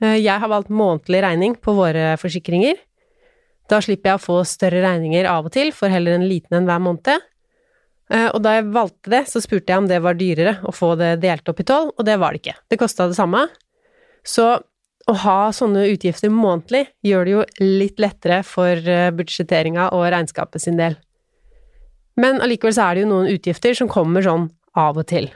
Uh, 0.03 0.17
jeg 0.17 0.35
har 0.43 0.51
valgt 0.51 0.73
månedlig 0.73 1.23
regning 1.27 1.55
på 1.61 1.77
våre 1.77 2.15
forsikringer. 2.21 2.81
Da 3.71 3.81
slipper 3.85 4.13
jeg 4.13 4.21
å 4.21 4.25
få 4.25 4.41
større 4.49 4.83
regninger 4.85 5.29
av 5.31 5.49
og 5.49 5.55
til, 5.55 5.73
for 5.73 5.93
heller 5.93 6.19
en 6.19 6.27
liten 6.29 6.59
enn 6.59 6.69
hver 6.69 6.83
måned. 6.85 7.31
Og 8.13 8.37
da 8.45 8.51
jeg 8.59 8.67
valgte 8.69 9.09
det, 9.09 9.23
så 9.31 9.41
spurte 9.41 9.73
jeg 9.73 9.81
om 9.81 9.87
det 9.89 9.97
var 10.05 10.19
dyrere 10.21 10.59
å 10.69 10.75
få 10.77 10.91
det 11.01 11.15
delt 11.23 11.49
opp 11.49 11.63
i 11.63 11.65
tolv, 11.65 11.95
og 11.97 12.05
det 12.05 12.19
var 12.21 12.37
det 12.37 12.43
ikke. 12.43 12.55
Det 12.69 12.79
kosta 12.79 13.07
det 13.09 13.17
samme. 13.17 13.47
Så 14.29 14.45
å 15.05 15.15
ha 15.21 15.39
sånne 15.53 15.85
utgifter 15.93 16.33
månedlig 16.33 16.87
gjør 17.05 17.27
det 17.27 17.33
jo 17.35 17.43
litt 17.61 18.01
lettere 18.01 18.41
for 18.47 18.73
eh, 18.73 19.11
budsjetteringa 19.13 19.91
og 19.93 20.07
regnskapet 20.15 20.65
sin 20.65 20.79
del. 20.81 20.97
Men 22.21 22.41
allikevel 22.45 22.77
så 22.77 22.87
er 22.87 22.97
det 22.97 23.05
jo 23.05 23.11
noen 23.11 23.33
utgifter 23.35 23.77
som 23.77 23.91
kommer 23.91 24.25
sånn 24.25 24.49
av 24.79 25.01
og 25.01 25.09
til. 25.11 25.29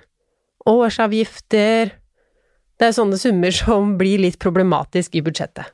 Årsavgifter 0.69 1.93
Det 2.79 2.89
er 2.89 2.95
sånne 2.95 3.19
summer 3.19 3.55
som 3.55 3.97
blir 3.99 4.23
litt 4.23 4.39
problematisk 4.43 5.19
i 5.19 5.23
budsjettet. 5.27 5.67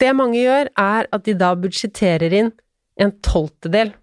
Det 0.00 0.10
mange 0.18 0.40
gjør, 0.42 0.68
er 0.76 1.08
at 1.14 1.24
de 1.24 1.34
da 1.38 1.52
budsjetterer 1.56 2.34
inn 2.34 2.50
en 3.00 3.12
tolvtedel 3.24 3.94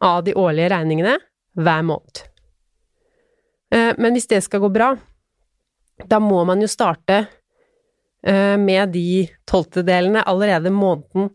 av 0.00 0.22
de 0.24 0.34
årlige 0.38 0.70
regningene 0.72 1.18
hver 1.60 1.82
måned. 1.84 2.22
Eh, 3.74 3.92
men 3.98 4.16
hvis 4.16 4.30
det 4.30 4.40
skal 4.46 4.62
gå 4.64 4.70
bra, 4.72 4.94
da 6.08 6.20
må 6.22 6.40
man 6.48 6.62
jo 6.62 6.70
starte 6.70 7.26
Eh, 8.22 8.56
med 8.58 8.92
de 8.92 9.28
tolvtedelene 9.48 10.22
allerede 10.28 10.70
måneden 10.70 11.30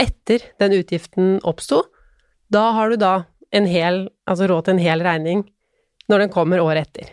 etter 0.00 0.40
den 0.60 0.72
utgiften 0.78 1.34
oppsto, 1.44 1.82
da 2.48 2.70
har 2.72 2.88
du 2.88 2.96
da 2.96 3.12
en 3.52 3.68
hel, 3.68 4.06
altså 4.24 4.48
råd 4.48 4.64
til 4.64 4.78
en 4.78 4.86
hel 4.86 5.04
regning 5.04 5.42
når 6.08 6.24
den 6.24 6.32
kommer 6.32 6.62
året 6.64 6.88
etter. 6.88 7.10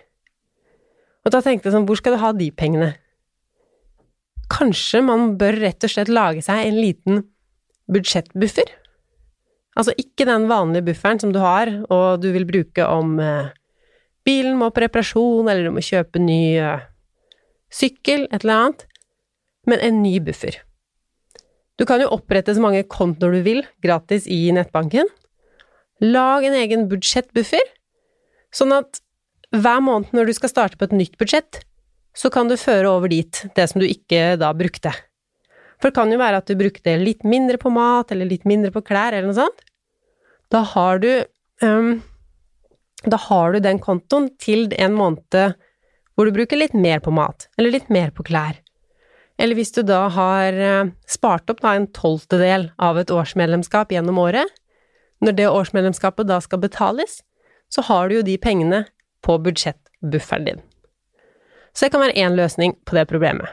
Og 1.26 1.34
da 1.34 1.42
tenkte 1.44 1.70
jeg 1.70 1.76
sånn, 1.76 1.88
hvor 1.90 2.00
skal 2.00 2.16
du 2.16 2.22
ha 2.22 2.32
de 2.36 2.50
pengene? 2.56 2.94
Kanskje 4.50 5.02
man 5.06 5.36
bør 5.40 5.60
rett 5.62 5.86
og 5.86 5.94
slett 5.94 6.12
lage 6.12 6.44
seg 6.46 6.66
en 6.66 6.80
liten 6.80 7.24
budsjettbuffer? 7.92 8.72
Altså 9.80 9.94
ikke 10.02 10.26
den 10.28 10.48
vanlige 10.50 10.88
bufferen 10.90 11.22
som 11.22 11.34
du 11.36 11.40
har, 11.44 11.70
og 11.92 12.24
du 12.24 12.32
vil 12.34 12.48
bruke 12.50 12.86
om 12.90 13.20
eh, 13.24 13.52
bilen 14.28 14.58
må 14.60 14.72
på 14.74 14.84
reparasjon, 14.84 15.48
eller 15.48 15.70
du 15.70 15.76
må 15.76 15.84
kjøpe 15.86 16.22
ny 16.24 16.42
eh, 16.58 16.88
sykkel, 17.72 18.26
et 18.32 18.44
eller 18.44 18.64
annet 18.64 18.90
men 19.70 19.82
en 19.84 20.02
ny 20.04 20.18
buffer. 20.24 20.60
Du 21.80 21.86
kan 21.88 22.02
jo 22.04 22.12
opprette 22.12 22.56
så 22.56 22.64
mange 22.64 22.84
kontoer 22.92 23.38
du 23.38 23.44
vil, 23.46 23.62
gratis 23.84 24.28
i 24.28 24.50
nettbanken. 24.56 25.08
Lag 26.04 26.46
en 26.48 26.58
egen 26.60 26.88
budsjettbuffer, 26.92 27.64
sånn 28.56 28.76
at 28.76 29.02
hver 29.56 29.82
måned 29.82 30.14
når 30.14 30.30
du 30.30 30.36
skal 30.38 30.52
starte 30.52 30.78
på 30.78 30.86
et 30.90 30.96
nytt 30.96 31.18
budsjett, 31.22 31.62
så 32.18 32.30
kan 32.34 32.50
du 32.50 32.58
føre 32.60 32.90
over 32.90 33.12
dit 33.12 33.44
det 33.56 33.66
som 33.70 33.82
du 33.82 33.88
ikke 33.88 34.36
da 34.42 34.52
brukte. 34.58 34.92
For 35.80 35.90
det 35.90 35.96
kan 35.96 36.12
jo 36.12 36.20
være 36.20 36.42
at 36.42 36.50
du 36.50 36.60
brukte 36.60 36.98
litt 37.00 37.24
mindre 37.24 37.58
på 37.62 37.72
mat, 37.72 38.12
eller 38.12 38.28
litt 38.30 38.46
mindre 38.50 38.72
på 38.76 38.84
klær, 38.86 39.16
eller 39.16 39.30
noe 39.30 39.40
sånt. 39.40 39.64
Da 40.52 40.64
har 40.74 41.00
du 41.02 41.12
um, 41.64 42.02
Da 43.08 43.16
har 43.30 43.54
du 43.54 43.62
den 43.64 43.80
kontoen 43.80 44.28
til 44.44 44.68
en 44.76 44.92
måned 44.92 45.54
hvor 46.20 46.28
du 46.28 46.36
bruker 46.36 46.60
litt 46.60 46.74
mer 46.76 47.00
på 47.00 47.14
mat, 47.16 47.48
eller 47.56 47.72
litt 47.72 47.88
mer 47.88 48.12
på 48.12 48.26
klær. 48.28 48.58
Eller 49.40 49.56
hvis 49.56 49.72
du 49.72 49.86
da 49.88 50.02
har 50.12 50.52
eh, 50.52 50.90
spart 51.08 51.48
opp 51.48 51.62
da 51.64 51.78
en 51.78 51.88
tolvtedel 51.96 52.66
av 52.76 53.00
et 53.00 53.14
årsmedlemskap 53.16 53.94
gjennom 53.96 54.20
året, 54.20 54.52
når 55.24 55.38
det 55.38 55.48
årsmedlemskapet 55.48 56.28
da 56.28 56.42
skal 56.44 56.60
betales, 56.60 57.22
så 57.72 57.86
har 57.88 58.10
du 58.10 58.18
jo 58.18 58.26
de 58.28 58.36
pengene 58.36 58.84
på 59.26 59.38
budsjettbufferen 59.46 60.48
din. 60.48 60.62
Så 61.74 61.86
det 61.86 61.94
kan 61.94 62.04
være 62.04 62.18
én 62.18 62.38
løsning 62.38 62.76
på 62.86 62.98
det 62.98 63.08
problemet. 63.10 63.48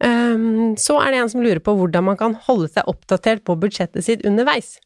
Um, 0.00 0.76
så 0.80 0.96
er 1.02 1.12
det 1.12 1.20
en 1.20 1.30
som 1.32 1.42
lurer 1.44 1.60
på 1.60 1.74
hvordan 1.76 2.06
man 2.06 2.16
kan 2.16 2.36
holde 2.46 2.70
seg 2.72 2.88
oppdatert 2.88 3.42
på 3.44 3.58
budsjettet 3.60 4.06
sitt 4.06 4.24
underveis. 4.24 4.78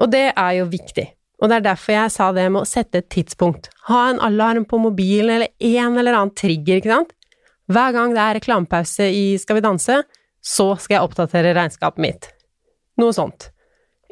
Og 0.00 0.10
det 0.12 0.32
er 0.32 0.52
jo 0.58 0.68
viktig, 0.72 1.06
og 1.40 1.48
det 1.48 1.58
er 1.58 1.66
derfor 1.70 1.96
jeg 1.96 2.12
sa 2.12 2.28
det 2.36 2.44
med 2.50 2.64
å 2.64 2.68
sette 2.68 3.00
et 3.00 3.08
tidspunkt. 3.12 3.70
Ha 3.88 4.02
en 4.10 4.20
alarm 4.24 4.66
på 4.68 4.80
mobilen 4.80 5.32
eller 5.36 5.52
en 5.78 5.96
eller 6.00 6.18
annen 6.18 6.34
trigger, 6.36 6.80
ikke 6.80 6.92
sant, 6.92 7.16
hver 7.72 7.94
gang 7.94 8.12
det 8.12 8.20
er 8.20 8.36
reklamepause 8.36 9.08
i 9.08 9.24
Skal 9.40 9.60
vi 9.60 9.64
danse, 9.64 10.02
så 10.42 10.68
skal 10.76 10.98
jeg 10.98 11.06
oppdatere 11.06 11.54
regnskapet 11.56 12.02
mitt. 12.02 12.28
Noe 13.00 13.14
sånt. 13.16 13.48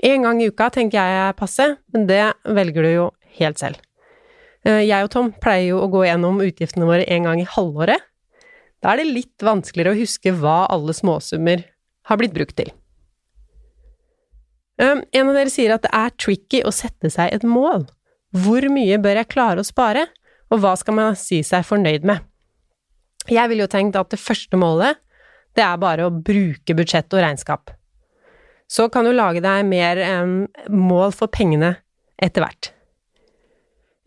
En 0.00 0.24
gang 0.24 0.40
i 0.40 0.48
uka 0.48 0.70
tenker 0.72 0.96
jeg 0.96 1.22
er 1.26 1.36
passe, 1.36 1.66
men 1.92 2.06
det 2.08 2.22
velger 2.48 2.86
du 2.86 2.90
jo 2.94 3.06
helt 3.36 3.60
selv. 3.60 3.82
Eh, 4.66 4.84
jeg 4.84 5.06
og 5.06 5.10
Tom 5.12 5.30
pleier 5.40 5.72
jo 5.72 5.80
å 5.84 5.90
gå 5.92 6.04
gjennom 6.06 6.40
utgiftene 6.44 6.88
våre 6.88 7.06
en 7.08 7.28
gang 7.28 7.40
i 7.40 7.48
halvåret. 7.48 8.02
Da 8.80 8.92
er 8.92 9.00
det 9.00 9.12
litt 9.12 9.44
vanskeligere 9.44 9.94
å 9.94 10.00
huske 10.00 10.32
hva 10.36 10.64
alle 10.72 10.94
småsummer 10.96 11.64
har 12.08 12.20
blitt 12.20 12.36
brukt 12.36 12.56
til. 12.58 12.72
Eh, 14.80 15.02
en 15.12 15.28
av 15.28 15.36
dere 15.36 15.52
sier 15.52 15.74
at 15.74 15.84
det 15.84 15.92
er 15.96 16.16
tricky 16.16 16.62
å 16.64 16.72
sette 16.74 17.12
seg 17.12 17.32
et 17.34 17.44
mål. 17.44 17.86
Hvor 18.36 18.64
mye 18.72 19.00
bør 19.02 19.20
jeg 19.20 19.32
klare 19.32 19.62
å 19.62 19.66
spare, 19.66 20.06
og 20.50 20.62
hva 20.62 20.74
skal 20.78 20.96
man 20.96 21.18
si 21.18 21.42
seg 21.46 21.66
fornøyd 21.66 22.06
med? 22.06 22.24
Jeg 23.30 23.50
ville 23.50 23.66
jo 23.66 23.70
tenkt 23.70 23.98
at 23.98 24.10
det 24.12 24.20
første 24.20 24.58
målet, 24.58 24.98
det 25.54 25.62
er 25.66 25.80
bare 25.82 26.06
å 26.06 26.14
bruke 26.14 26.74
budsjett 26.78 27.10
og 27.12 27.24
regnskap. 27.24 27.72
Så 28.70 28.86
kan 28.92 29.04
du 29.04 29.10
lage 29.12 29.42
deg 29.42 29.66
mer 29.66 29.98
um, 30.22 30.44
mål 30.70 31.12
for 31.14 31.30
pengene 31.32 31.74
etter 32.22 32.44
hvert. 32.44 32.70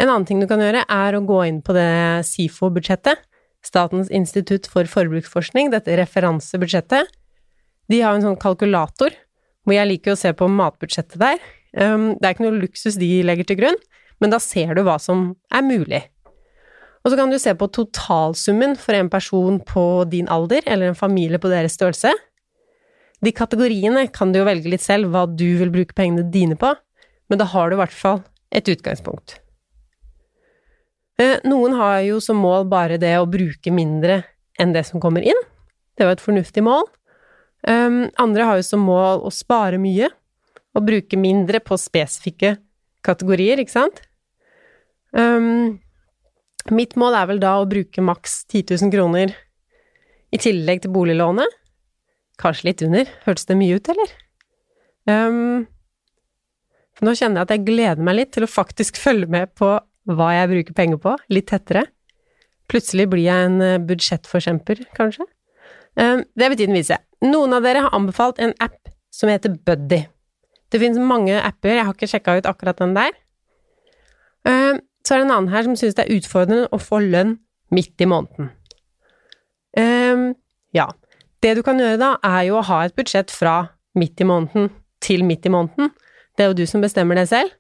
En 0.04 0.10
annen 0.10 0.26
ting 0.28 0.42
du 0.42 0.50
kan 0.50 0.60
gjøre, 0.60 0.84
er 0.84 1.16
å 1.16 1.24
gå 1.24 1.40
inn 1.48 1.62
på 1.64 1.76
det 1.78 1.88
SIFO-budsjettet, 2.28 3.22
Statens 3.64 4.10
institutt 4.12 4.66
for 4.68 4.84
forbruksforskning, 4.92 5.70
dette 5.72 5.96
referansebudsjettet. 5.96 7.08
De 7.88 8.00
har 8.04 8.18
en 8.18 8.26
sånn 8.26 8.40
kalkulator, 8.40 9.14
hvor 9.64 9.76
jeg 9.78 9.88
liker 9.88 10.12
å 10.12 10.20
se 10.20 10.34
på 10.36 10.50
matbudsjettet 10.52 11.16
der. 11.22 11.38
Um, 11.72 12.10
det 12.20 12.28
er 12.28 12.36
ikke 12.36 12.44
noe 12.44 12.60
luksus 12.60 12.98
de 13.00 13.08
legger 13.24 13.48
til 13.48 13.62
grunn, 13.62 13.80
men 14.20 14.34
da 14.34 14.42
ser 14.44 14.76
du 14.76 14.84
hva 14.84 14.98
som 15.00 15.30
er 15.56 15.64
mulig. 15.64 16.02
Og 17.04 17.12
så 17.12 17.20
kan 17.20 17.32
du 17.32 17.38
se 17.40 17.54
på 17.56 17.70
totalsummen 17.72 18.76
for 18.80 18.98
en 18.98 19.12
person 19.12 19.62
på 19.64 19.86
din 20.12 20.28
alder, 20.32 20.68
eller 20.68 20.92
en 20.92 21.00
familie 21.00 21.40
på 21.40 21.52
deres 21.52 21.80
størrelse. 21.80 22.12
De 23.24 23.32
kategoriene 23.32 24.10
kan 24.12 24.36
du 24.36 24.42
jo 24.42 24.50
velge 24.50 24.72
litt 24.76 24.84
selv 24.84 25.16
hva 25.16 25.24
du 25.32 25.48
vil 25.62 25.72
bruke 25.72 25.96
pengene 25.96 26.28
dine 26.32 26.60
på, 26.60 26.76
men 27.32 27.40
da 27.40 27.48
har 27.56 27.72
du 27.72 27.78
i 27.78 27.82
hvert 27.86 27.96
fall 27.96 28.20
et 28.52 28.68
utgangspunkt. 28.68 29.40
Eh, 31.22 31.38
Noen 31.46 31.76
har 31.78 32.02
jo 32.08 32.20
som 32.24 32.40
mål 32.42 32.66
bare 32.72 32.98
det 33.02 33.14
å 33.20 33.30
bruke 33.30 33.74
mindre 33.74 34.24
enn 34.60 34.74
det 34.74 34.86
som 34.88 35.02
kommer 35.04 35.26
inn. 35.26 35.40
Det 35.94 36.08
jo 36.08 36.14
et 36.16 36.24
fornuftig 36.24 36.64
mål. 36.66 36.88
Um, 37.64 38.10
andre 38.20 38.48
har 38.48 38.60
jo 38.60 38.66
som 38.68 38.82
mål 38.84 39.22
å 39.24 39.32
spare 39.32 39.78
mye 39.80 40.10
og 40.74 40.84
bruke 40.84 41.16
mindre 41.20 41.62
på 41.64 41.78
spesifikke 41.80 42.58
kategorier, 43.06 43.62
ikke 43.62 43.76
sant? 43.76 44.02
Um, 45.16 45.80
mitt 46.74 46.98
mål 47.00 47.16
er 47.16 47.30
vel 47.30 47.40
da 47.44 47.54
å 47.62 47.70
bruke 47.70 48.04
maks 48.04 48.42
10 48.50 48.74
000 48.82 48.92
kroner 48.94 49.36
i 50.34 50.42
tillegg 50.42 50.84
til 50.84 50.92
boliglånet. 50.96 51.60
Kanskje 52.42 52.72
litt 52.72 52.84
under. 52.84 53.10
Hørtes 53.28 53.48
det 53.48 53.60
mye 53.60 53.78
ut, 53.78 53.94
eller? 53.94 54.14
Um, 55.08 55.66
nå 57.04 57.14
kjenner 57.18 57.42
jeg 57.42 57.46
at 57.46 57.54
jeg 57.54 57.66
gleder 57.68 58.04
meg 58.04 58.18
litt 58.18 58.34
til 58.36 58.48
å 58.48 58.52
faktisk 58.52 59.00
følge 59.06 59.30
med 59.30 59.54
på 59.60 59.76
hva 60.10 60.32
jeg 60.36 60.50
bruker 60.52 60.78
penger 60.78 61.00
på, 61.04 61.16
litt 61.34 61.48
tettere. 61.52 61.86
Plutselig 62.72 63.08
blir 63.12 63.26
jeg 63.28 63.50
en 63.50 63.62
eh, 63.64 63.80
budsjettforkjemper, 63.84 64.86
kanskje. 64.98 65.28
Um, 66.00 66.24
det 66.40 66.50
vil 66.50 66.60
tiden 66.64 66.78
vise. 66.78 66.98
Noen 67.24 67.54
av 67.54 67.66
dere 67.66 67.84
har 67.86 67.96
anbefalt 67.96 68.40
en 68.42 68.56
app 68.64 68.90
som 69.14 69.30
heter 69.30 69.54
Buddy. 69.68 70.02
Det 70.74 70.82
finnes 70.82 70.98
mange 70.98 71.36
apper, 71.38 71.76
jeg 71.78 71.86
har 71.86 71.94
ikke 71.94 72.10
sjekka 72.10 72.38
ut 72.40 72.50
akkurat 72.50 72.80
den 72.82 72.96
der. 72.98 73.14
Um, 74.48 74.82
så 75.06 75.16
er 75.16 75.22
det 75.22 75.28
en 75.28 75.36
annen 75.36 75.54
her 75.54 75.68
som 75.68 75.76
synes 75.78 75.96
det 76.00 76.08
er 76.08 76.18
utfordrende 76.18 76.72
å 76.74 76.80
få 76.82 77.00
lønn 77.04 77.38
midt 77.74 78.02
i 78.02 78.10
måneden. 78.10 78.50
Um, 79.78 80.32
ja. 80.76 80.90
Det 81.44 81.58
du 81.58 81.62
kan 81.66 81.80
gjøre 81.80 82.00
da, 82.00 82.14
er 82.24 82.48
jo 82.48 82.58
å 82.58 82.66
ha 82.66 82.84
et 82.88 82.96
budsjett 82.96 83.32
fra 83.34 83.58
midt 84.00 84.22
i 84.24 84.28
måneden 84.28 84.70
til 85.04 85.26
midt 85.28 85.46
i 85.46 85.52
måneden. 85.52 85.92
Det 86.34 86.46
er 86.46 86.52
jo 86.52 86.62
du 86.62 86.66
som 86.70 86.82
bestemmer 86.82 87.20
det 87.20 87.28
selv. 87.30 87.52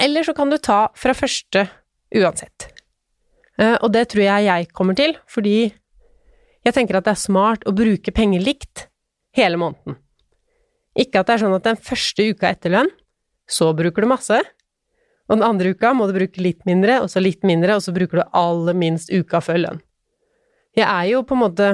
Eller 0.00 0.24
så 0.24 0.34
kan 0.36 0.50
du 0.50 0.58
ta 0.58 0.86
fra 0.96 1.14
første 1.16 1.66
uansett. 2.14 2.68
Uh, 3.60 3.76
og 3.82 3.92
det 3.92 4.08
tror 4.12 4.24
jeg 4.24 4.48
jeg 4.48 4.70
kommer 4.72 4.96
til, 4.96 5.16
fordi 5.28 5.72
jeg 6.62 6.74
tenker 6.76 6.98
at 6.98 7.08
det 7.08 7.16
er 7.16 7.20
smart 7.20 7.66
å 7.66 7.74
bruke 7.76 8.14
penger 8.14 8.42
likt 8.44 8.86
hele 9.36 9.58
måneden. 9.60 9.98
Ikke 10.98 11.20
at 11.20 11.28
det 11.28 11.36
er 11.36 11.44
sånn 11.44 11.56
at 11.56 11.66
den 11.66 11.80
første 11.80 12.26
uka 12.32 12.50
etter 12.52 12.72
lønn, 12.74 12.90
så 13.48 13.72
bruker 13.76 14.04
du 14.04 14.10
masse, 14.12 14.38
og 15.28 15.38
den 15.38 15.46
andre 15.46 15.72
uka 15.72 15.92
må 15.96 16.06
du 16.08 16.16
bruke 16.16 16.42
litt 16.44 16.64
mindre, 16.68 17.00
og 17.02 17.10
så 17.10 17.22
litt 17.22 17.44
mindre, 17.46 17.76
og 17.76 17.84
så 17.84 17.94
bruker 17.94 18.20
du 18.20 18.36
aller 18.36 18.76
minst 18.76 19.12
uka 19.12 19.40
før 19.44 19.62
lønn. 19.66 19.82
Jeg 20.76 20.86
er 20.88 21.08
jo 21.10 21.22
på 21.26 21.36
en 21.36 21.42
måte 21.42 21.68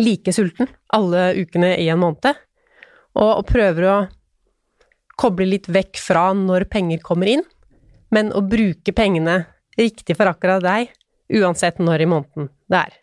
like 0.00 0.32
sulten 0.34 0.70
alle 0.94 1.30
ukene 1.40 1.74
i 1.80 1.88
en 1.92 2.00
måned, 2.02 2.38
og 3.20 3.46
prøver 3.48 3.86
å 3.90 3.96
koble 5.20 5.48
litt 5.48 5.68
vekk 5.68 6.00
fra 6.00 6.30
når 6.36 6.66
penger 6.72 7.02
kommer 7.04 7.30
inn, 7.30 7.44
men 8.14 8.32
å 8.32 8.42
bruke 8.42 8.94
pengene 8.96 9.44
riktig 9.78 10.16
for 10.18 10.30
akkurat 10.30 10.64
deg, 10.64 10.90
uansett 11.30 11.78
når 11.82 12.04
i 12.04 12.10
måneden 12.10 12.50
det 12.70 12.80
er. 12.80 12.96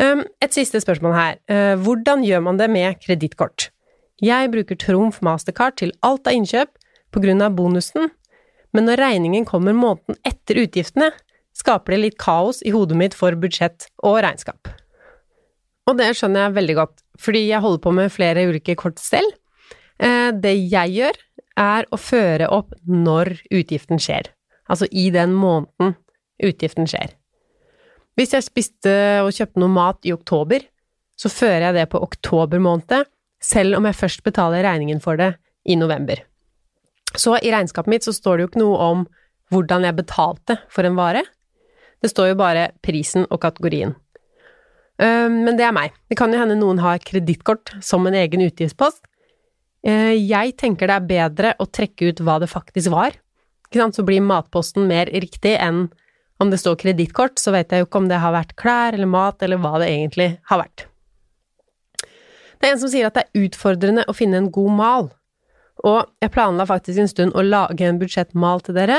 Um, 0.00 0.22
et 0.40 0.54
siste 0.56 0.80
spørsmål 0.80 1.16
her. 1.16 1.40
Uh, 1.50 1.74
hvordan 1.80 2.22
gjør 2.24 2.44
man 2.46 2.60
det 2.60 2.70
med 2.72 3.00
kredittkort? 3.02 3.68
Jeg 4.20 4.52
bruker 4.52 4.78
Trumf 4.80 5.20
Mastercard 5.24 5.76
til 5.80 5.92
alt 6.06 6.28
av 6.28 6.36
innkjøp 6.36 6.72
på 7.12 7.22
grunn 7.24 7.42
av 7.44 7.56
bonusen, 7.56 8.08
men 8.76 8.86
når 8.86 9.00
regningen 9.02 9.46
kommer 9.48 9.76
måneden 9.76 10.16
etter 10.28 10.60
utgiftene, 10.62 11.10
skaper 11.56 11.96
det 11.96 12.02
litt 12.04 12.18
kaos 12.20 12.60
i 12.62 12.72
hodet 12.72 12.96
mitt 12.96 13.16
for 13.16 13.34
budsjett 13.36 13.88
og 14.06 14.20
regnskap. 14.24 14.70
Og 15.90 15.98
det 15.98 16.12
skjønner 16.16 16.46
jeg 16.46 16.56
veldig 16.60 16.76
godt, 16.78 17.00
fordi 17.20 17.46
jeg 17.48 17.64
holder 17.64 17.82
på 17.82 17.92
med 17.96 18.12
flere 18.14 18.46
ulike 18.48 18.76
kort 18.78 19.00
selv. 19.02 19.34
Uh, 20.00 20.30
det 20.32 20.54
jeg 20.72 20.96
gjør, 20.96 21.18
er 21.60 21.88
å 21.92 21.98
føre 22.00 22.48
opp 22.48 22.72
når 22.88 23.34
utgiften 23.52 24.00
skjer, 24.00 24.30
altså 24.70 24.88
i 24.90 25.10
den 25.12 25.34
måneden 25.36 25.96
utgiften 26.40 26.88
skjer. 26.88 27.12
Hvis 28.16 28.32
jeg 28.32 28.46
spiste 28.46 28.92
og 29.24 29.34
kjøpte 29.36 29.60
noe 29.60 29.72
mat 29.72 30.08
i 30.08 30.14
oktober, 30.14 30.64
så 31.20 31.28
fører 31.28 31.68
jeg 31.68 31.76
det 31.76 31.86
på 31.92 32.00
oktober 32.00 32.62
måned, 32.62 33.08
selv 33.40 33.76
om 33.76 33.86
jeg 33.88 33.98
først 33.98 34.22
betaler 34.24 34.64
regningen 34.64 35.00
for 35.04 35.20
det 35.20 35.34
i 35.68 35.76
november. 35.76 36.22
Så 37.12 37.36
i 37.40 37.52
regnskapet 37.52 37.92
mitt 37.92 38.06
så 38.06 38.14
står 38.16 38.36
det 38.36 38.44
jo 38.44 38.50
ikke 38.52 38.62
noe 38.62 38.80
om 38.86 39.04
hvordan 39.52 39.84
jeg 39.84 39.98
betalte 39.98 40.56
for 40.72 40.86
en 40.86 40.96
vare. 40.96 41.24
Det 42.00 42.12
står 42.12 42.32
jo 42.32 42.40
bare 42.40 42.70
prisen 42.84 43.26
og 43.28 43.40
kategorien. 43.42 43.96
Men 45.00 45.56
det 45.58 45.64
er 45.66 45.74
meg. 45.74 45.96
Det 46.08 46.16
kan 46.20 46.32
jo 46.32 46.40
hende 46.40 46.58
noen 46.60 46.80
har 46.84 47.00
kredittkort 47.04 47.74
som 47.84 48.06
en 48.08 48.16
egen 48.16 48.44
utgiftspost. 48.44 49.02
Jeg 49.80 50.56
tenker 50.60 50.90
det 50.90 50.96
er 50.98 51.08
bedre 51.08 51.50
å 51.56 51.64
trekke 51.64 52.10
ut 52.10 52.20
hva 52.20 52.36
det 52.42 52.50
faktisk 52.52 52.92
var. 52.92 53.14
Så 53.72 54.04
blir 54.04 54.20
matposten 54.20 54.88
mer 54.90 55.08
riktig 55.08 55.54
enn 55.56 55.86
om 56.40 56.50
det 56.50 56.58
står 56.58 56.78
kredittkort, 56.80 57.38
så 57.38 57.52
vet 57.52 57.72
jeg 57.72 57.82
jo 57.82 57.86
ikke 57.86 58.00
om 58.00 58.08
det 58.08 58.18
har 58.22 58.32
vært 58.32 58.56
klær 58.60 58.96
eller 58.96 59.08
mat, 59.10 59.42
eller 59.44 59.60
hva 59.60 59.76
det 59.82 59.90
egentlig 59.92 60.28
har 60.48 60.62
vært. 60.62 60.86
Det 62.60 62.68
er 62.68 62.74
en 62.74 62.80
som 62.80 62.92
sier 62.92 63.08
at 63.08 63.16
det 63.16 63.26
er 63.26 63.46
utfordrende 63.46 64.06
å 64.08 64.16
finne 64.16 64.40
en 64.40 64.50
god 64.52 64.72
mal, 64.78 65.10
og 65.84 66.08
jeg 66.20 66.32
planla 66.32 66.66
faktisk 66.68 67.00
en 67.00 67.12
stund 67.12 67.36
å 67.36 67.44
lage 67.44 67.84
en 67.84 68.00
budsjettmal 68.00 68.64
til 68.64 68.76
dere, 68.76 68.98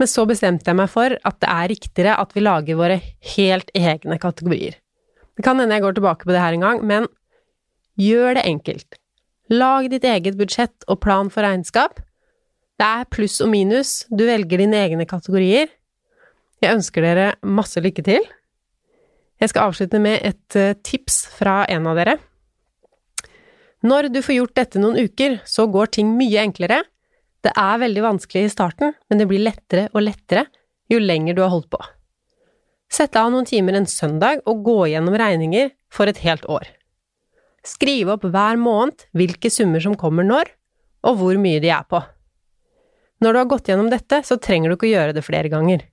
men 0.00 0.10
så 0.10 0.24
bestemte 0.28 0.68
jeg 0.68 0.80
meg 0.80 0.90
for 0.90 1.14
at 1.20 1.38
det 1.44 1.52
er 1.52 1.70
riktigere 1.70 2.16
at 2.18 2.32
vi 2.34 2.42
lager 2.42 2.80
våre 2.80 2.98
helt 3.36 3.70
egne 3.76 4.18
kategorier. 4.20 4.80
Det 5.36 5.44
kan 5.46 5.60
hende 5.60 5.76
jeg 5.76 5.84
går 5.84 5.96
tilbake 5.98 6.26
på 6.26 6.34
det 6.34 6.42
her 6.42 6.56
en 6.56 6.64
gang, 6.64 6.82
men 6.84 7.08
gjør 8.00 8.40
det 8.40 8.48
enkelt. 8.50 8.98
Lag 9.52 9.90
ditt 9.92 10.04
eget 10.08 10.38
budsjett 10.40 10.86
og 10.88 11.02
plan 11.04 11.28
for 11.32 11.44
regnskap. 11.44 12.00
Det 12.80 12.86
er 12.86 13.08
pluss 13.12 13.40
og 13.44 13.50
minus, 13.52 14.04
du 14.08 14.24
velger 14.26 14.64
dine 14.64 14.80
egne 14.86 15.06
kategorier, 15.06 15.68
jeg 16.64 16.78
ønsker 16.78 17.04
dere 17.04 17.26
masse 17.44 17.80
lykke 17.82 18.02
til. 18.06 18.24
Jeg 19.42 19.50
skal 19.50 19.68
avslutte 19.68 20.00
med 20.00 20.22
et 20.24 20.56
eh, 20.56 20.76
tips 20.86 21.24
fra 21.36 21.64
en 21.68 21.88
av 21.90 21.98
dere. 21.98 22.14
Når 23.84 24.08
du 24.14 24.22
får 24.24 24.38
gjort 24.38 24.54
dette 24.56 24.80
noen 24.80 24.96
uker, 24.96 25.40
så 25.44 25.66
går 25.68 25.92
ting 25.98 26.14
mye 26.16 26.40
enklere. 26.40 26.80
Det 27.44 27.52
er 27.60 27.82
veldig 27.82 28.04
vanskelig 28.06 28.46
i 28.46 28.52
starten, 28.54 28.94
men 29.10 29.20
det 29.20 29.26
blir 29.28 29.44
lettere 29.44 29.90
og 29.92 30.06
lettere 30.06 30.46
jo 30.88 31.02
lenger 31.02 31.36
du 31.36 31.42
har 31.44 31.52
holdt 31.52 31.68
på. 31.74 31.82
Sett 32.88 33.16
av 33.18 33.28
noen 33.34 33.48
timer 33.48 33.76
en 33.76 33.90
søndag 33.90 34.40
og 34.48 34.64
gå 34.64 34.78
gjennom 34.94 35.18
regninger 35.20 35.74
for 35.92 36.08
et 36.08 36.22
helt 36.24 36.46
år. 36.48 36.64
Skriv 37.64 38.10
opp 38.12 38.26
hver 38.28 38.58
måned 38.60 39.06
hvilke 39.16 39.48
summer 39.52 39.80
som 39.80 39.96
kommer 39.96 40.26
når, 40.26 40.50
og 41.04 41.18
hvor 41.20 41.40
mye 41.40 41.62
de 41.64 41.70
er 41.72 41.84
på. 41.88 42.00
Når 43.24 43.32
du 43.32 43.40
har 43.40 43.48
gått 43.48 43.68
gjennom 43.70 43.88
dette, 43.92 44.20
så 44.26 44.36
trenger 44.36 44.68
du 44.68 44.76
ikke 44.76 44.90
å 44.90 44.94
gjøre 44.94 45.16
det 45.16 45.24
flere 45.24 45.48
ganger. 45.52 45.84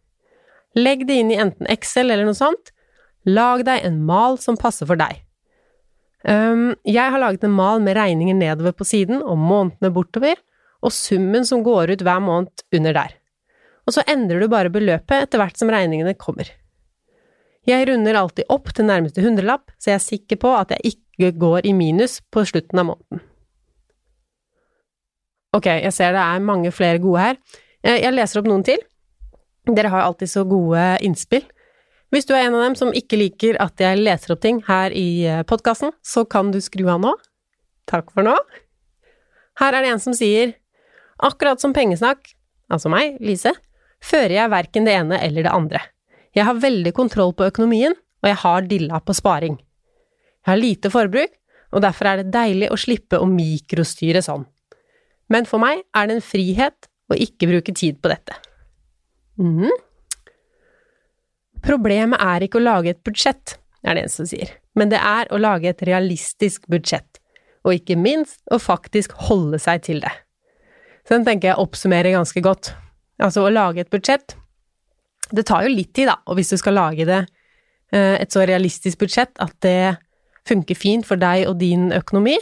Legg 0.76 1.06
det 1.08 1.18
inn 1.20 1.32
i 1.32 1.40
enten 1.40 1.68
Excel 1.72 2.12
eller 2.12 2.28
noe 2.28 2.36
sånt. 2.36 2.74
Lag 3.28 3.64
deg 3.68 3.86
en 3.88 4.02
mal 4.08 4.38
som 4.42 4.60
passer 4.60 4.88
for 4.90 5.00
deg. 5.00 5.22
Jeg 6.22 7.14
har 7.14 7.22
laget 7.22 7.48
en 7.48 7.56
mal 7.56 7.82
med 7.82 7.96
regninger 7.98 8.36
nedover 8.38 8.76
på 8.78 8.86
siden 8.88 9.24
og 9.24 9.40
månedene 9.40 9.94
bortover, 9.96 10.36
og 10.82 10.94
summen 10.94 11.46
som 11.48 11.64
går 11.66 11.96
ut 11.96 12.04
hver 12.06 12.22
måned 12.24 12.66
under 12.74 12.96
der. 12.98 13.16
Og 13.88 13.96
så 13.96 14.04
endrer 14.10 14.42
du 14.42 14.50
bare 14.52 14.72
beløpet 14.74 15.28
etter 15.28 15.42
hvert 15.42 15.58
som 15.58 15.72
regningene 15.74 16.14
kommer. 16.20 16.50
Jeg 17.72 17.88
runder 17.88 18.18
alltid 18.20 18.50
opp 18.52 18.72
til 18.76 18.88
nærmeste 18.90 19.24
hundrelapp, 19.24 19.72
så 19.80 19.94
jeg 19.94 20.00
er 20.00 20.04
sikker 20.04 20.40
på 20.42 20.52
at 20.58 20.74
jeg 20.76 20.96
ikke 20.96 21.32
går 21.40 21.68
i 21.70 21.74
minus 21.78 22.20
på 22.34 22.44
slutten 22.50 22.82
av 22.82 22.90
måneden. 22.92 23.22
Ok, 25.56 25.68
jeg 25.68 25.92
ser 25.96 26.16
det 26.16 26.24
er 26.24 26.44
mange 26.44 26.72
flere 26.72 27.00
gode 27.04 27.24
her. 27.26 27.40
Eh, 27.84 28.00
jeg 28.04 28.16
leser 28.16 28.40
opp 28.42 28.48
noen 28.48 28.64
til. 28.68 28.80
Dere 29.68 29.92
har 29.94 30.06
alltid 30.06 30.32
så 30.32 30.46
gode 30.48 30.84
innspill. 31.06 31.44
Hvis 32.12 32.28
du 32.28 32.34
er 32.36 32.46
en 32.46 32.56
av 32.58 32.66
dem 32.66 32.76
som 32.80 32.92
ikke 32.96 33.20
liker 33.20 33.60
at 33.64 33.80
jeg 33.80 34.00
leser 34.00 34.34
opp 34.36 34.42
ting 34.44 34.62
her 34.68 34.96
i 34.96 35.24
eh, 35.28 35.44
podkasten, 35.48 35.94
så 36.04 36.26
kan 36.28 36.52
du 36.52 36.60
skru 36.64 36.86
av 36.92 37.02
nå. 37.04 37.14
Takk 37.92 38.12
for 38.16 38.28
nå. 38.28 38.36
Her 39.60 39.76
er 39.76 39.86
det 39.86 39.94
en 39.94 40.04
som 40.04 40.16
sier 40.16 40.56
akkurat 41.22 41.62
som 41.62 41.76
pengesnakk, 41.76 42.34
altså 42.72 42.92
meg, 42.92 43.20
Lise, 43.24 43.54
fører 44.02 44.40
jeg 44.40 44.54
verken 44.56 44.88
det 44.88 44.96
ene 44.98 45.20
eller 45.22 45.46
det 45.46 45.54
andre. 45.54 45.84
Jeg 46.38 46.48
har 46.48 46.62
veldig 46.64 46.94
kontroll 46.96 47.34
på 47.36 47.50
økonomien, 47.50 47.96
og 48.22 48.30
jeg 48.30 48.40
har 48.44 48.68
dilla 48.70 49.02
på 49.04 49.16
sparing. 49.18 49.58
Jeg 50.42 50.52
har 50.54 50.60
lite 50.60 50.92
forbruk, 50.94 51.34
og 51.72 51.84
derfor 51.84 52.08
er 52.10 52.22
det 52.22 52.34
deilig 52.34 52.72
å 52.72 52.80
slippe 52.80 53.20
å 53.20 53.28
mikrostyre 53.30 54.24
sånn. 54.24 54.46
Men 55.32 55.48
for 55.48 55.64
meg 55.64 55.84
er 55.96 56.08
det 56.08 56.18
en 56.18 56.26
frihet 56.26 56.90
å 57.12 57.18
ikke 57.20 57.50
bruke 57.52 57.76
tid 57.76 58.00
på 58.04 58.12
dette. 58.12 58.36
Mm. 59.40 59.72
Problemet 61.64 62.22
er 62.24 62.46
ikke 62.46 62.60
å 62.60 62.66
lage 62.66 62.94
et 62.94 63.04
budsjett, 63.06 63.58
er 63.86 63.98
det 63.98 64.06
en 64.06 64.14
som 64.14 64.28
sier, 64.28 64.52
men 64.78 64.92
det 64.92 65.00
er 65.00 65.30
å 65.32 65.40
lage 65.40 65.72
et 65.72 65.84
realistisk 65.88 66.68
budsjett, 66.72 67.20
og 67.66 67.78
ikke 67.78 68.00
minst 68.00 68.42
å 68.52 68.60
faktisk 68.62 69.14
holde 69.30 69.60
seg 69.62 69.84
til 69.88 70.02
det. 70.04 70.12
Så 71.06 71.16
den 71.18 71.26
tenker 71.28 71.52
jeg 71.52 71.62
oppsummerer 71.62 72.16
ganske 72.16 72.44
godt. 72.46 72.74
Altså, 73.22 73.46
å 73.46 73.54
lage 73.54 73.84
et 73.84 73.92
budsjett, 73.94 74.36
det 75.32 75.46
tar 75.48 75.66
jo 75.66 75.74
litt 75.74 75.94
tid, 75.96 76.10
da, 76.12 76.18
og 76.28 76.38
hvis 76.38 76.54
du 76.54 76.58
skal 76.60 76.78
lage 76.78 77.08
det 77.08 77.20
eh, 77.94 78.18
et 78.22 78.32
så 78.34 78.46
realistisk 78.48 79.04
budsjett 79.04 79.34
at 79.44 79.54
det 79.66 79.98
funker 80.48 80.78
fint 80.78 81.06
for 81.08 81.22
deg 81.22 81.46
og 81.50 81.60
din 81.62 81.92
økonomi, 81.96 82.38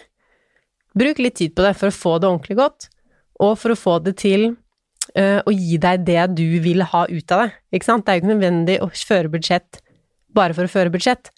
bruk 0.97 1.19
litt 1.21 1.37
tid 1.39 1.53
på 1.55 1.65
det 1.65 1.75
for 1.77 1.91
å 1.91 1.95
få 1.95 2.15
det 2.17 2.29
ordentlig 2.29 2.57
godt, 2.59 2.89
og 3.39 3.53
for 3.59 3.73
å 3.73 3.79
få 3.79 3.99
det 4.03 4.17
til 4.21 4.51
å 5.09 5.49
gi 5.49 5.79
deg 5.81 6.03
det 6.05 6.23
du 6.37 6.59
vil 6.61 6.83
ha 6.85 6.99
ut 7.09 7.31
av 7.33 7.39
det. 7.41 7.53
Ikke 7.73 7.87
sant? 7.87 8.03
Det 8.05 8.11
er 8.11 8.19
jo 8.19 8.21
ikke 8.21 8.29
nødvendig 8.29 8.75
å 8.83 8.89
føre 8.93 9.31
budsjett 9.33 9.79
bare 10.35 10.53
for 10.53 10.67
å 10.67 10.71
føre 10.71 10.93
budsjett. 10.93 11.31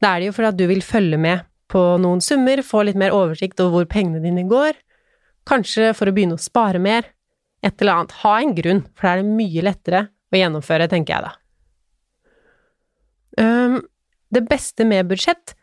Det 0.00 0.08
er 0.08 0.20
det 0.20 0.28
jo 0.30 0.34
fordi 0.36 0.50
at 0.50 0.58
du 0.60 0.66
vil 0.70 0.84
følge 0.84 1.18
med 1.20 1.46
på 1.70 1.80
noen 2.02 2.22
summer, 2.24 2.62
få 2.66 2.84
litt 2.86 2.98
mer 2.98 3.14
oversikt 3.14 3.60
over 3.62 3.80
hvor 3.80 3.90
pengene 3.92 4.22
dine 4.22 4.46
går, 4.50 4.78
kanskje 5.48 5.92
for 5.96 6.10
å 6.10 6.14
begynne 6.14 6.38
å 6.38 6.42
spare 6.42 6.80
mer, 6.82 7.06
et 7.64 7.76
eller 7.82 7.98
annet. 8.00 8.16
Ha 8.22 8.34
en 8.40 8.54
grunn, 8.56 8.82
for 8.94 9.06
da 9.06 9.12
er 9.12 9.22
det 9.22 9.36
mye 9.38 9.66
lettere 9.66 10.02
å 10.30 10.40
gjennomføre, 10.40 10.88
tenker 10.90 11.16
jeg 11.16 11.26
da. 11.26 11.32
Um, 13.40 13.80
det 14.34 14.44
beste 14.50 14.86
med 14.86 15.08
budsjett 15.10 15.54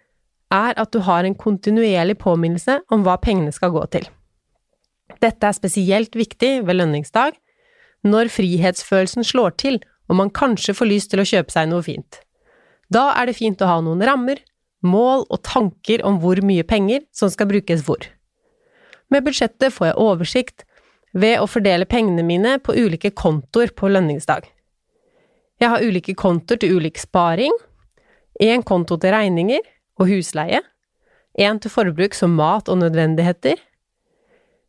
er 0.53 0.77
at 0.79 0.93
du 0.95 1.01
har 1.03 1.27
en 1.27 1.35
kontinuerlig 1.35 2.17
påminnelse 2.21 2.79
om 2.93 3.03
hva 3.03 3.17
pengene 3.21 3.51
skal 3.55 3.73
gå 3.75 3.83
til. 3.95 4.07
Dette 5.23 5.47
er 5.47 5.55
spesielt 5.55 6.15
viktig 6.15 6.61
ved 6.67 6.79
lønningsdag, 6.79 7.35
når 8.07 8.31
frihetsfølelsen 8.31 9.25
slår 9.25 9.55
til 9.59 9.79
og 10.07 10.15
man 10.15 10.31
kanskje 10.31 10.75
får 10.77 10.89
lyst 10.89 11.11
til 11.11 11.21
å 11.21 11.27
kjøpe 11.27 11.53
seg 11.53 11.69
noe 11.71 11.83
fint. 11.83 12.21
Da 12.93 13.09
er 13.19 13.27
det 13.27 13.37
fint 13.39 13.61
å 13.61 13.69
ha 13.69 13.79
noen 13.83 14.03
rammer, 14.07 14.39
mål 14.85 15.25
og 15.27 15.41
tanker 15.43 16.03
om 16.07 16.19
hvor 16.23 16.39
mye 16.45 16.63
penger 16.67 17.03
som 17.15 17.31
skal 17.33 17.49
brukes 17.49 17.83
hvor. 17.87 17.99
Med 19.11 19.25
budsjettet 19.25 19.73
får 19.73 19.89
jeg 19.89 19.99
oversikt 20.03 20.63
ved 21.17 21.41
å 21.41 21.47
fordele 21.49 21.87
pengene 21.89 22.23
mine 22.23 22.57
på 22.63 22.75
ulike 22.75 23.11
kontoer 23.15 23.73
på 23.75 23.89
lønningsdag. 23.91 24.45
Jeg 25.57 25.73
har 25.73 25.81
ulike 25.81 26.13
kontoer 26.17 26.59
til 26.61 26.77
ulik 26.77 26.99
sparing, 27.01 27.53
én 28.41 28.61
konto 28.65 28.97
til 29.01 29.13
regninger 29.15 29.63
og 29.97 30.09
husleie, 30.11 30.61
én 31.37 31.61
til 31.61 31.73
forbruk 31.73 32.13
som 32.17 32.35
mat 32.37 32.69
og 32.69 32.77
nødvendigheter. 32.83 33.57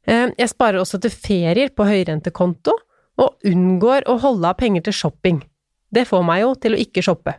Eh, 0.09 0.28
jeg 0.39 0.49
sparer 0.49 0.80
også 0.80 1.01
til 1.05 1.12
ferier 1.12 1.72
på 1.76 1.84
høyrentekonto, 1.84 2.72
og 3.18 3.49
unngår 3.51 4.07
å 4.09 4.16
holde 4.22 4.49
av 4.49 4.57
penger 4.61 4.86
til 4.86 4.95
shopping. 4.95 5.43
Det 5.91 6.07
får 6.09 6.22
meg 6.24 6.45
jo 6.45 6.53
til 6.62 6.76
å 6.76 6.80
ikke 6.80 7.03
shoppe. 7.05 7.34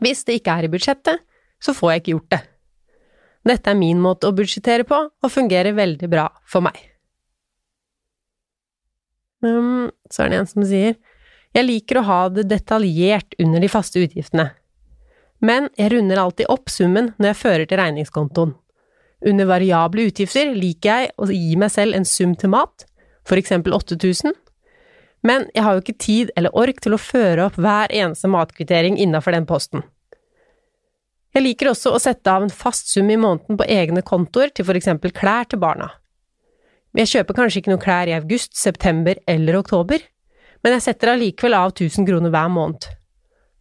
Hvis 0.00 0.24
det 0.24 0.40
ikke 0.40 0.56
er 0.56 0.66
i 0.66 0.72
budsjettet, 0.72 1.20
så 1.62 1.74
får 1.76 1.92
jeg 1.92 2.02
ikke 2.02 2.14
gjort 2.14 2.32
det. 2.32 2.40
Dette 3.52 3.70
er 3.70 3.78
min 3.78 4.00
måte 4.02 4.30
å 4.30 4.34
budsjettere 4.34 4.86
på, 4.88 4.98
og 5.12 5.30
fungerer 5.30 5.76
veldig 5.76 6.08
bra 6.10 6.28
for 6.48 6.64
meg. 6.64 6.78
Um, 9.42 9.90
så 10.10 10.24
er 10.24 10.30
det 10.30 10.38
en 10.38 10.50
som 10.50 10.64
sier 10.66 10.94
jeg 11.52 11.68
liker 11.68 12.00
å 12.00 12.06
ha 12.08 12.20
det 12.32 12.46
detaljert 12.50 13.36
under 13.42 13.60
de 13.60 13.70
faste 13.70 14.00
utgiftene, 14.00 14.50
men 15.42 15.68
jeg 15.76 15.92
runder 15.92 16.20
alltid 16.22 16.50
opp 16.52 16.70
summen 16.70 17.10
når 17.18 17.32
jeg 17.32 17.40
fører 17.40 17.66
til 17.68 17.80
regningskontoen. 17.80 18.54
Under 19.26 19.46
variable 19.46 20.06
utgifter 20.08 20.54
liker 20.54 20.88
jeg 20.90 21.10
å 21.18 21.28
gi 21.30 21.56
meg 21.58 21.70
selv 21.74 21.98
en 21.98 22.06
sum 22.08 22.34
til 22.38 22.52
mat, 22.54 22.86
for 23.26 23.38
eksempel 23.38 23.74
8000, 23.76 24.34
men 25.22 25.46
jeg 25.54 25.62
har 25.62 25.76
jo 25.76 25.82
ikke 25.84 26.02
tid 26.02 26.30
eller 26.38 26.54
ork 26.58 26.80
til 26.82 26.96
å 26.96 27.00
føre 27.00 27.46
opp 27.46 27.58
hver 27.60 27.92
eneste 27.94 28.30
matkvittering 28.30 28.98
innafor 28.98 29.36
den 29.36 29.46
posten. 29.46 29.84
Jeg 31.32 31.46
liker 31.46 31.70
også 31.70 31.94
å 31.94 32.00
sette 32.02 32.28
av 32.28 32.44
en 32.44 32.52
fast 32.52 32.90
sum 32.92 33.08
i 33.10 33.16
måneden 33.16 33.56
på 33.56 33.68
egne 33.70 34.02
kontoer 34.04 34.50
til 34.52 34.66
for 34.68 34.76
eksempel 34.76 35.14
klær 35.16 35.46
til 35.48 35.62
barna. 35.62 35.88
Jeg 36.98 37.08
kjøper 37.08 37.38
kanskje 37.38 37.62
ikke 37.62 37.72
noen 37.72 37.82
klær 37.82 38.10
i 38.10 38.16
august, 38.18 38.52
september 38.58 39.16
eller 39.30 39.56
oktober, 39.62 40.02
men 40.62 40.76
jeg 40.76 40.86
setter 40.86 41.12
allikevel 41.12 41.58
av 41.58 41.74
1000 41.74 42.08
kroner 42.08 42.32
hver 42.32 42.50
måned. 42.52 42.88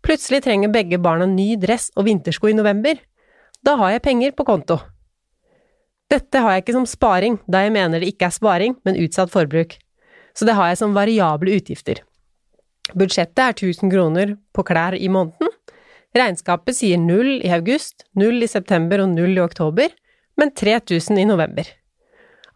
Plutselig 0.06 0.44
trenger 0.46 0.74
begge 0.74 0.98
barna 1.02 1.28
ny 1.30 1.56
dress 1.62 1.92
og 1.96 2.08
vintersko 2.08 2.50
i 2.50 2.58
november. 2.58 2.98
Da 3.62 3.78
har 3.78 3.94
jeg 3.94 4.06
penger 4.08 4.34
på 4.34 4.46
konto. 4.48 4.80
Dette 6.10 6.42
har 6.42 6.56
jeg 6.56 6.66
ikke 6.66 6.76
som 6.80 6.90
sparing, 6.90 7.38
da 7.48 7.62
jeg 7.64 7.74
mener 7.74 8.02
det 8.02 8.10
ikke 8.12 8.28
er 8.28 8.36
sparing, 8.36 8.76
men 8.86 9.00
utsatt 9.00 9.32
forbruk 9.32 9.78
så 10.34 10.48
det 10.48 10.56
har 10.58 10.72
jeg 10.72 10.80
som 10.82 10.96
variable 10.96 11.56
utgifter. 11.60 12.02
Budsjettet 12.98 13.42
er 13.44 13.56
1000 13.56 13.92
kroner 13.92 14.36
på 14.56 14.66
klær 14.68 14.96
i 14.98 15.10
måneden. 15.12 15.52
Regnskapet 16.18 16.76
sier 16.76 17.00
null 17.00 17.40
i 17.40 17.52
august, 17.56 18.06
null 18.20 18.44
i 18.44 18.50
september 18.52 19.04
og 19.04 19.14
null 19.14 19.38
i 19.38 19.44
oktober, 19.44 19.92
men 20.40 20.52
3000 20.56 21.22
i 21.22 21.28
november. 21.28 21.68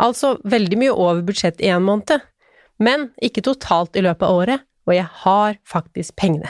Altså 0.01 0.35
veldig 0.43 0.79
mye 0.81 0.95
over 0.95 1.21
budsjett 1.23 1.61
i 1.63 1.71
en 1.71 1.85
måned, 1.85 2.23
men 2.81 3.09
ikke 3.23 3.43
totalt 3.45 3.95
i 3.95 4.03
løpet 4.05 4.25
av 4.27 4.39
året, 4.41 4.65
og 4.85 4.95
jeg 4.95 5.07
har 5.23 5.57
faktisk 5.67 6.15
pengene. 6.19 6.49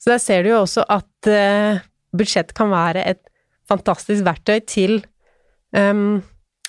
Så 0.00 0.12
der 0.14 0.22
ser 0.22 0.44
du 0.44 0.52
jo 0.52 0.62
også 0.62 0.84
at 0.92 1.30
uh, 1.30 1.82
budsjett 2.16 2.52
kan 2.56 2.70
være 2.70 3.04
et 3.10 3.22
fantastisk 3.66 4.24
verktøy 4.26 4.60
til 4.68 5.00
um, 5.74 6.22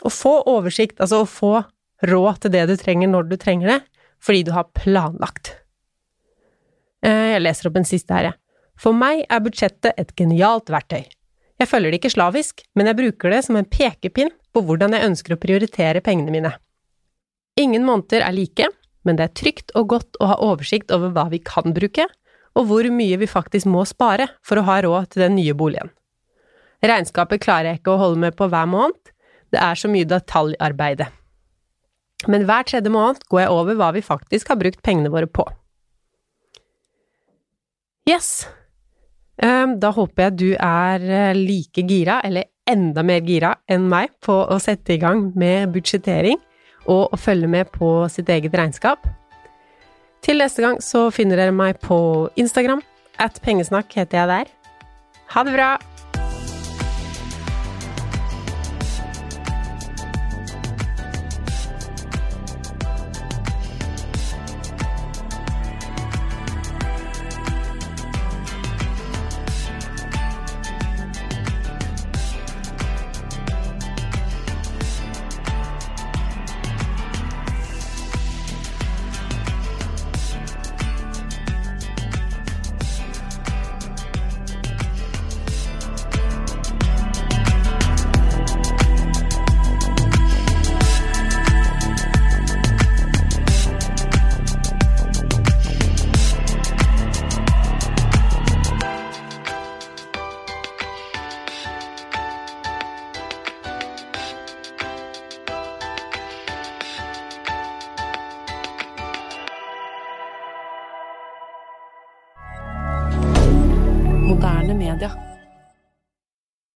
å 0.05 0.11
få 0.13 0.39
oversikt, 0.49 0.99
altså 1.01 1.23
å 1.23 1.29
få 1.29 1.53
råd 2.07 2.43
til 2.43 2.53
det 2.53 2.65
du 2.69 2.75
trenger 2.79 3.11
når 3.11 3.29
du 3.31 3.37
trenger 3.41 3.75
det, 3.75 3.79
fordi 4.23 4.43
du 4.47 4.53
har 4.55 4.69
planlagt. 4.77 5.53
Uh, 7.05 7.37
jeg 7.37 7.43
leser 7.45 7.69
opp 7.69 7.79
en 7.79 7.87
siste 7.87 8.13
her, 8.13 8.31
jeg. 8.31 8.39
For 8.77 8.93
meg 8.93 9.23
er 9.25 9.41
budsjettet 9.41 9.97
et 9.97 10.13
genialt 10.17 10.69
verktøy. 10.69 11.07
Jeg 11.57 11.69
følger 11.69 11.89
det 11.89 11.97
ikke 12.01 12.13
slavisk, 12.13 12.61
men 12.77 12.89
jeg 12.89 12.99
bruker 12.99 13.33
det 13.33 13.41
som 13.47 13.57
en 13.57 13.65
pekepinn 13.65 14.29
på 14.53 14.61
hvordan 14.65 14.93
jeg 14.93 15.09
ønsker 15.09 15.33
å 15.33 15.41
prioritere 15.41 16.03
pengene 16.05 16.33
mine. 16.33 16.51
Ingen 17.57 17.85
måneder 17.87 18.25
er 18.25 18.35
like, 18.35 18.69
men 19.07 19.17
det 19.17 19.27
er 19.27 19.35
trygt 19.39 19.73
og 19.79 19.91
godt 19.95 20.19
å 20.21 20.31
ha 20.31 20.39
oversikt 20.45 20.93
over 20.93 21.13
hva 21.15 21.27
vi 21.33 21.41
kan 21.43 21.73
bruke, 21.75 22.07
og 22.57 22.69
hvor 22.69 22.87
mye 22.93 23.19
vi 23.21 23.29
faktisk 23.29 23.69
må 23.69 23.83
spare 23.85 24.29
for 24.45 24.59
å 24.59 24.65
ha 24.67 24.79
råd 24.85 25.13
til 25.13 25.25
den 25.27 25.37
nye 25.37 25.55
boligen. 25.57 25.93
Regnskapet 26.85 27.41
klarer 27.41 27.71
jeg 27.71 27.81
ikke 27.81 27.95
å 27.95 28.01
holde 28.01 28.21
med 28.27 28.37
på 28.37 28.49
hver 28.51 28.69
måned, 28.69 29.13
det 29.53 29.61
er 29.63 29.79
så 29.79 29.89
mye 29.89 30.05
detaljarbeide 30.09 31.07
men 32.25 32.47
hver 32.49 32.65
tredje 32.65 32.91
måned 32.91 33.21
går 33.29 33.43
jeg 33.43 33.53
over 33.53 33.77
hva 33.77 33.91
vi 33.93 34.01
faktisk 34.05 34.49
har 34.49 34.59
brukt 34.59 34.81
pengene 34.85 35.11
våre 35.13 35.29
på. 35.29 35.45
Yes, 38.07 38.47
ehm, 39.43 39.77
da 39.83 39.91
håper 39.93 40.29
jeg 40.29 40.37
du 40.39 40.49
er 40.55 41.03
eh, 41.03 41.37
like 41.37 41.83
gira, 41.85 42.21
eller 42.23 42.47
enda 42.67 43.03
mer 43.05 43.21
gira 43.27 43.53
enn 43.69 43.85
meg, 43.91 44.15
på 44.23 44.33
å 44.47 44.57
sette 44.63 44.95
i 44.95 45.01
gang 45.01 45.29
med 45.35 45.75
budsjettering 45.75 46.39
og 46.87 47.13
å 47.13 47.19
følge 47.19 47.49
med 47.51 47.71
på 47.75 47.91
sitt 48.11 48.29
eget 48.33 48.55
regnskap. 48.57 49.05
Til 50.25 50.41
neste 50.41 50.63
gang 50.63 50.79
så 50.83 51.07
finner 51.13 51.39
dere 51.39 51.55
meg 51.55 51.79
på 51.83 51.99
Instagram. 52.39 52.81
At 53.21 53.39
pengesnakk 53.45 53.93
heter 53.97 54.21
jeg 54.21 54.33
der. 54.33 54.57
Ha 55.33 55.45
det 55.45 55.55
bra! 55.55 55.71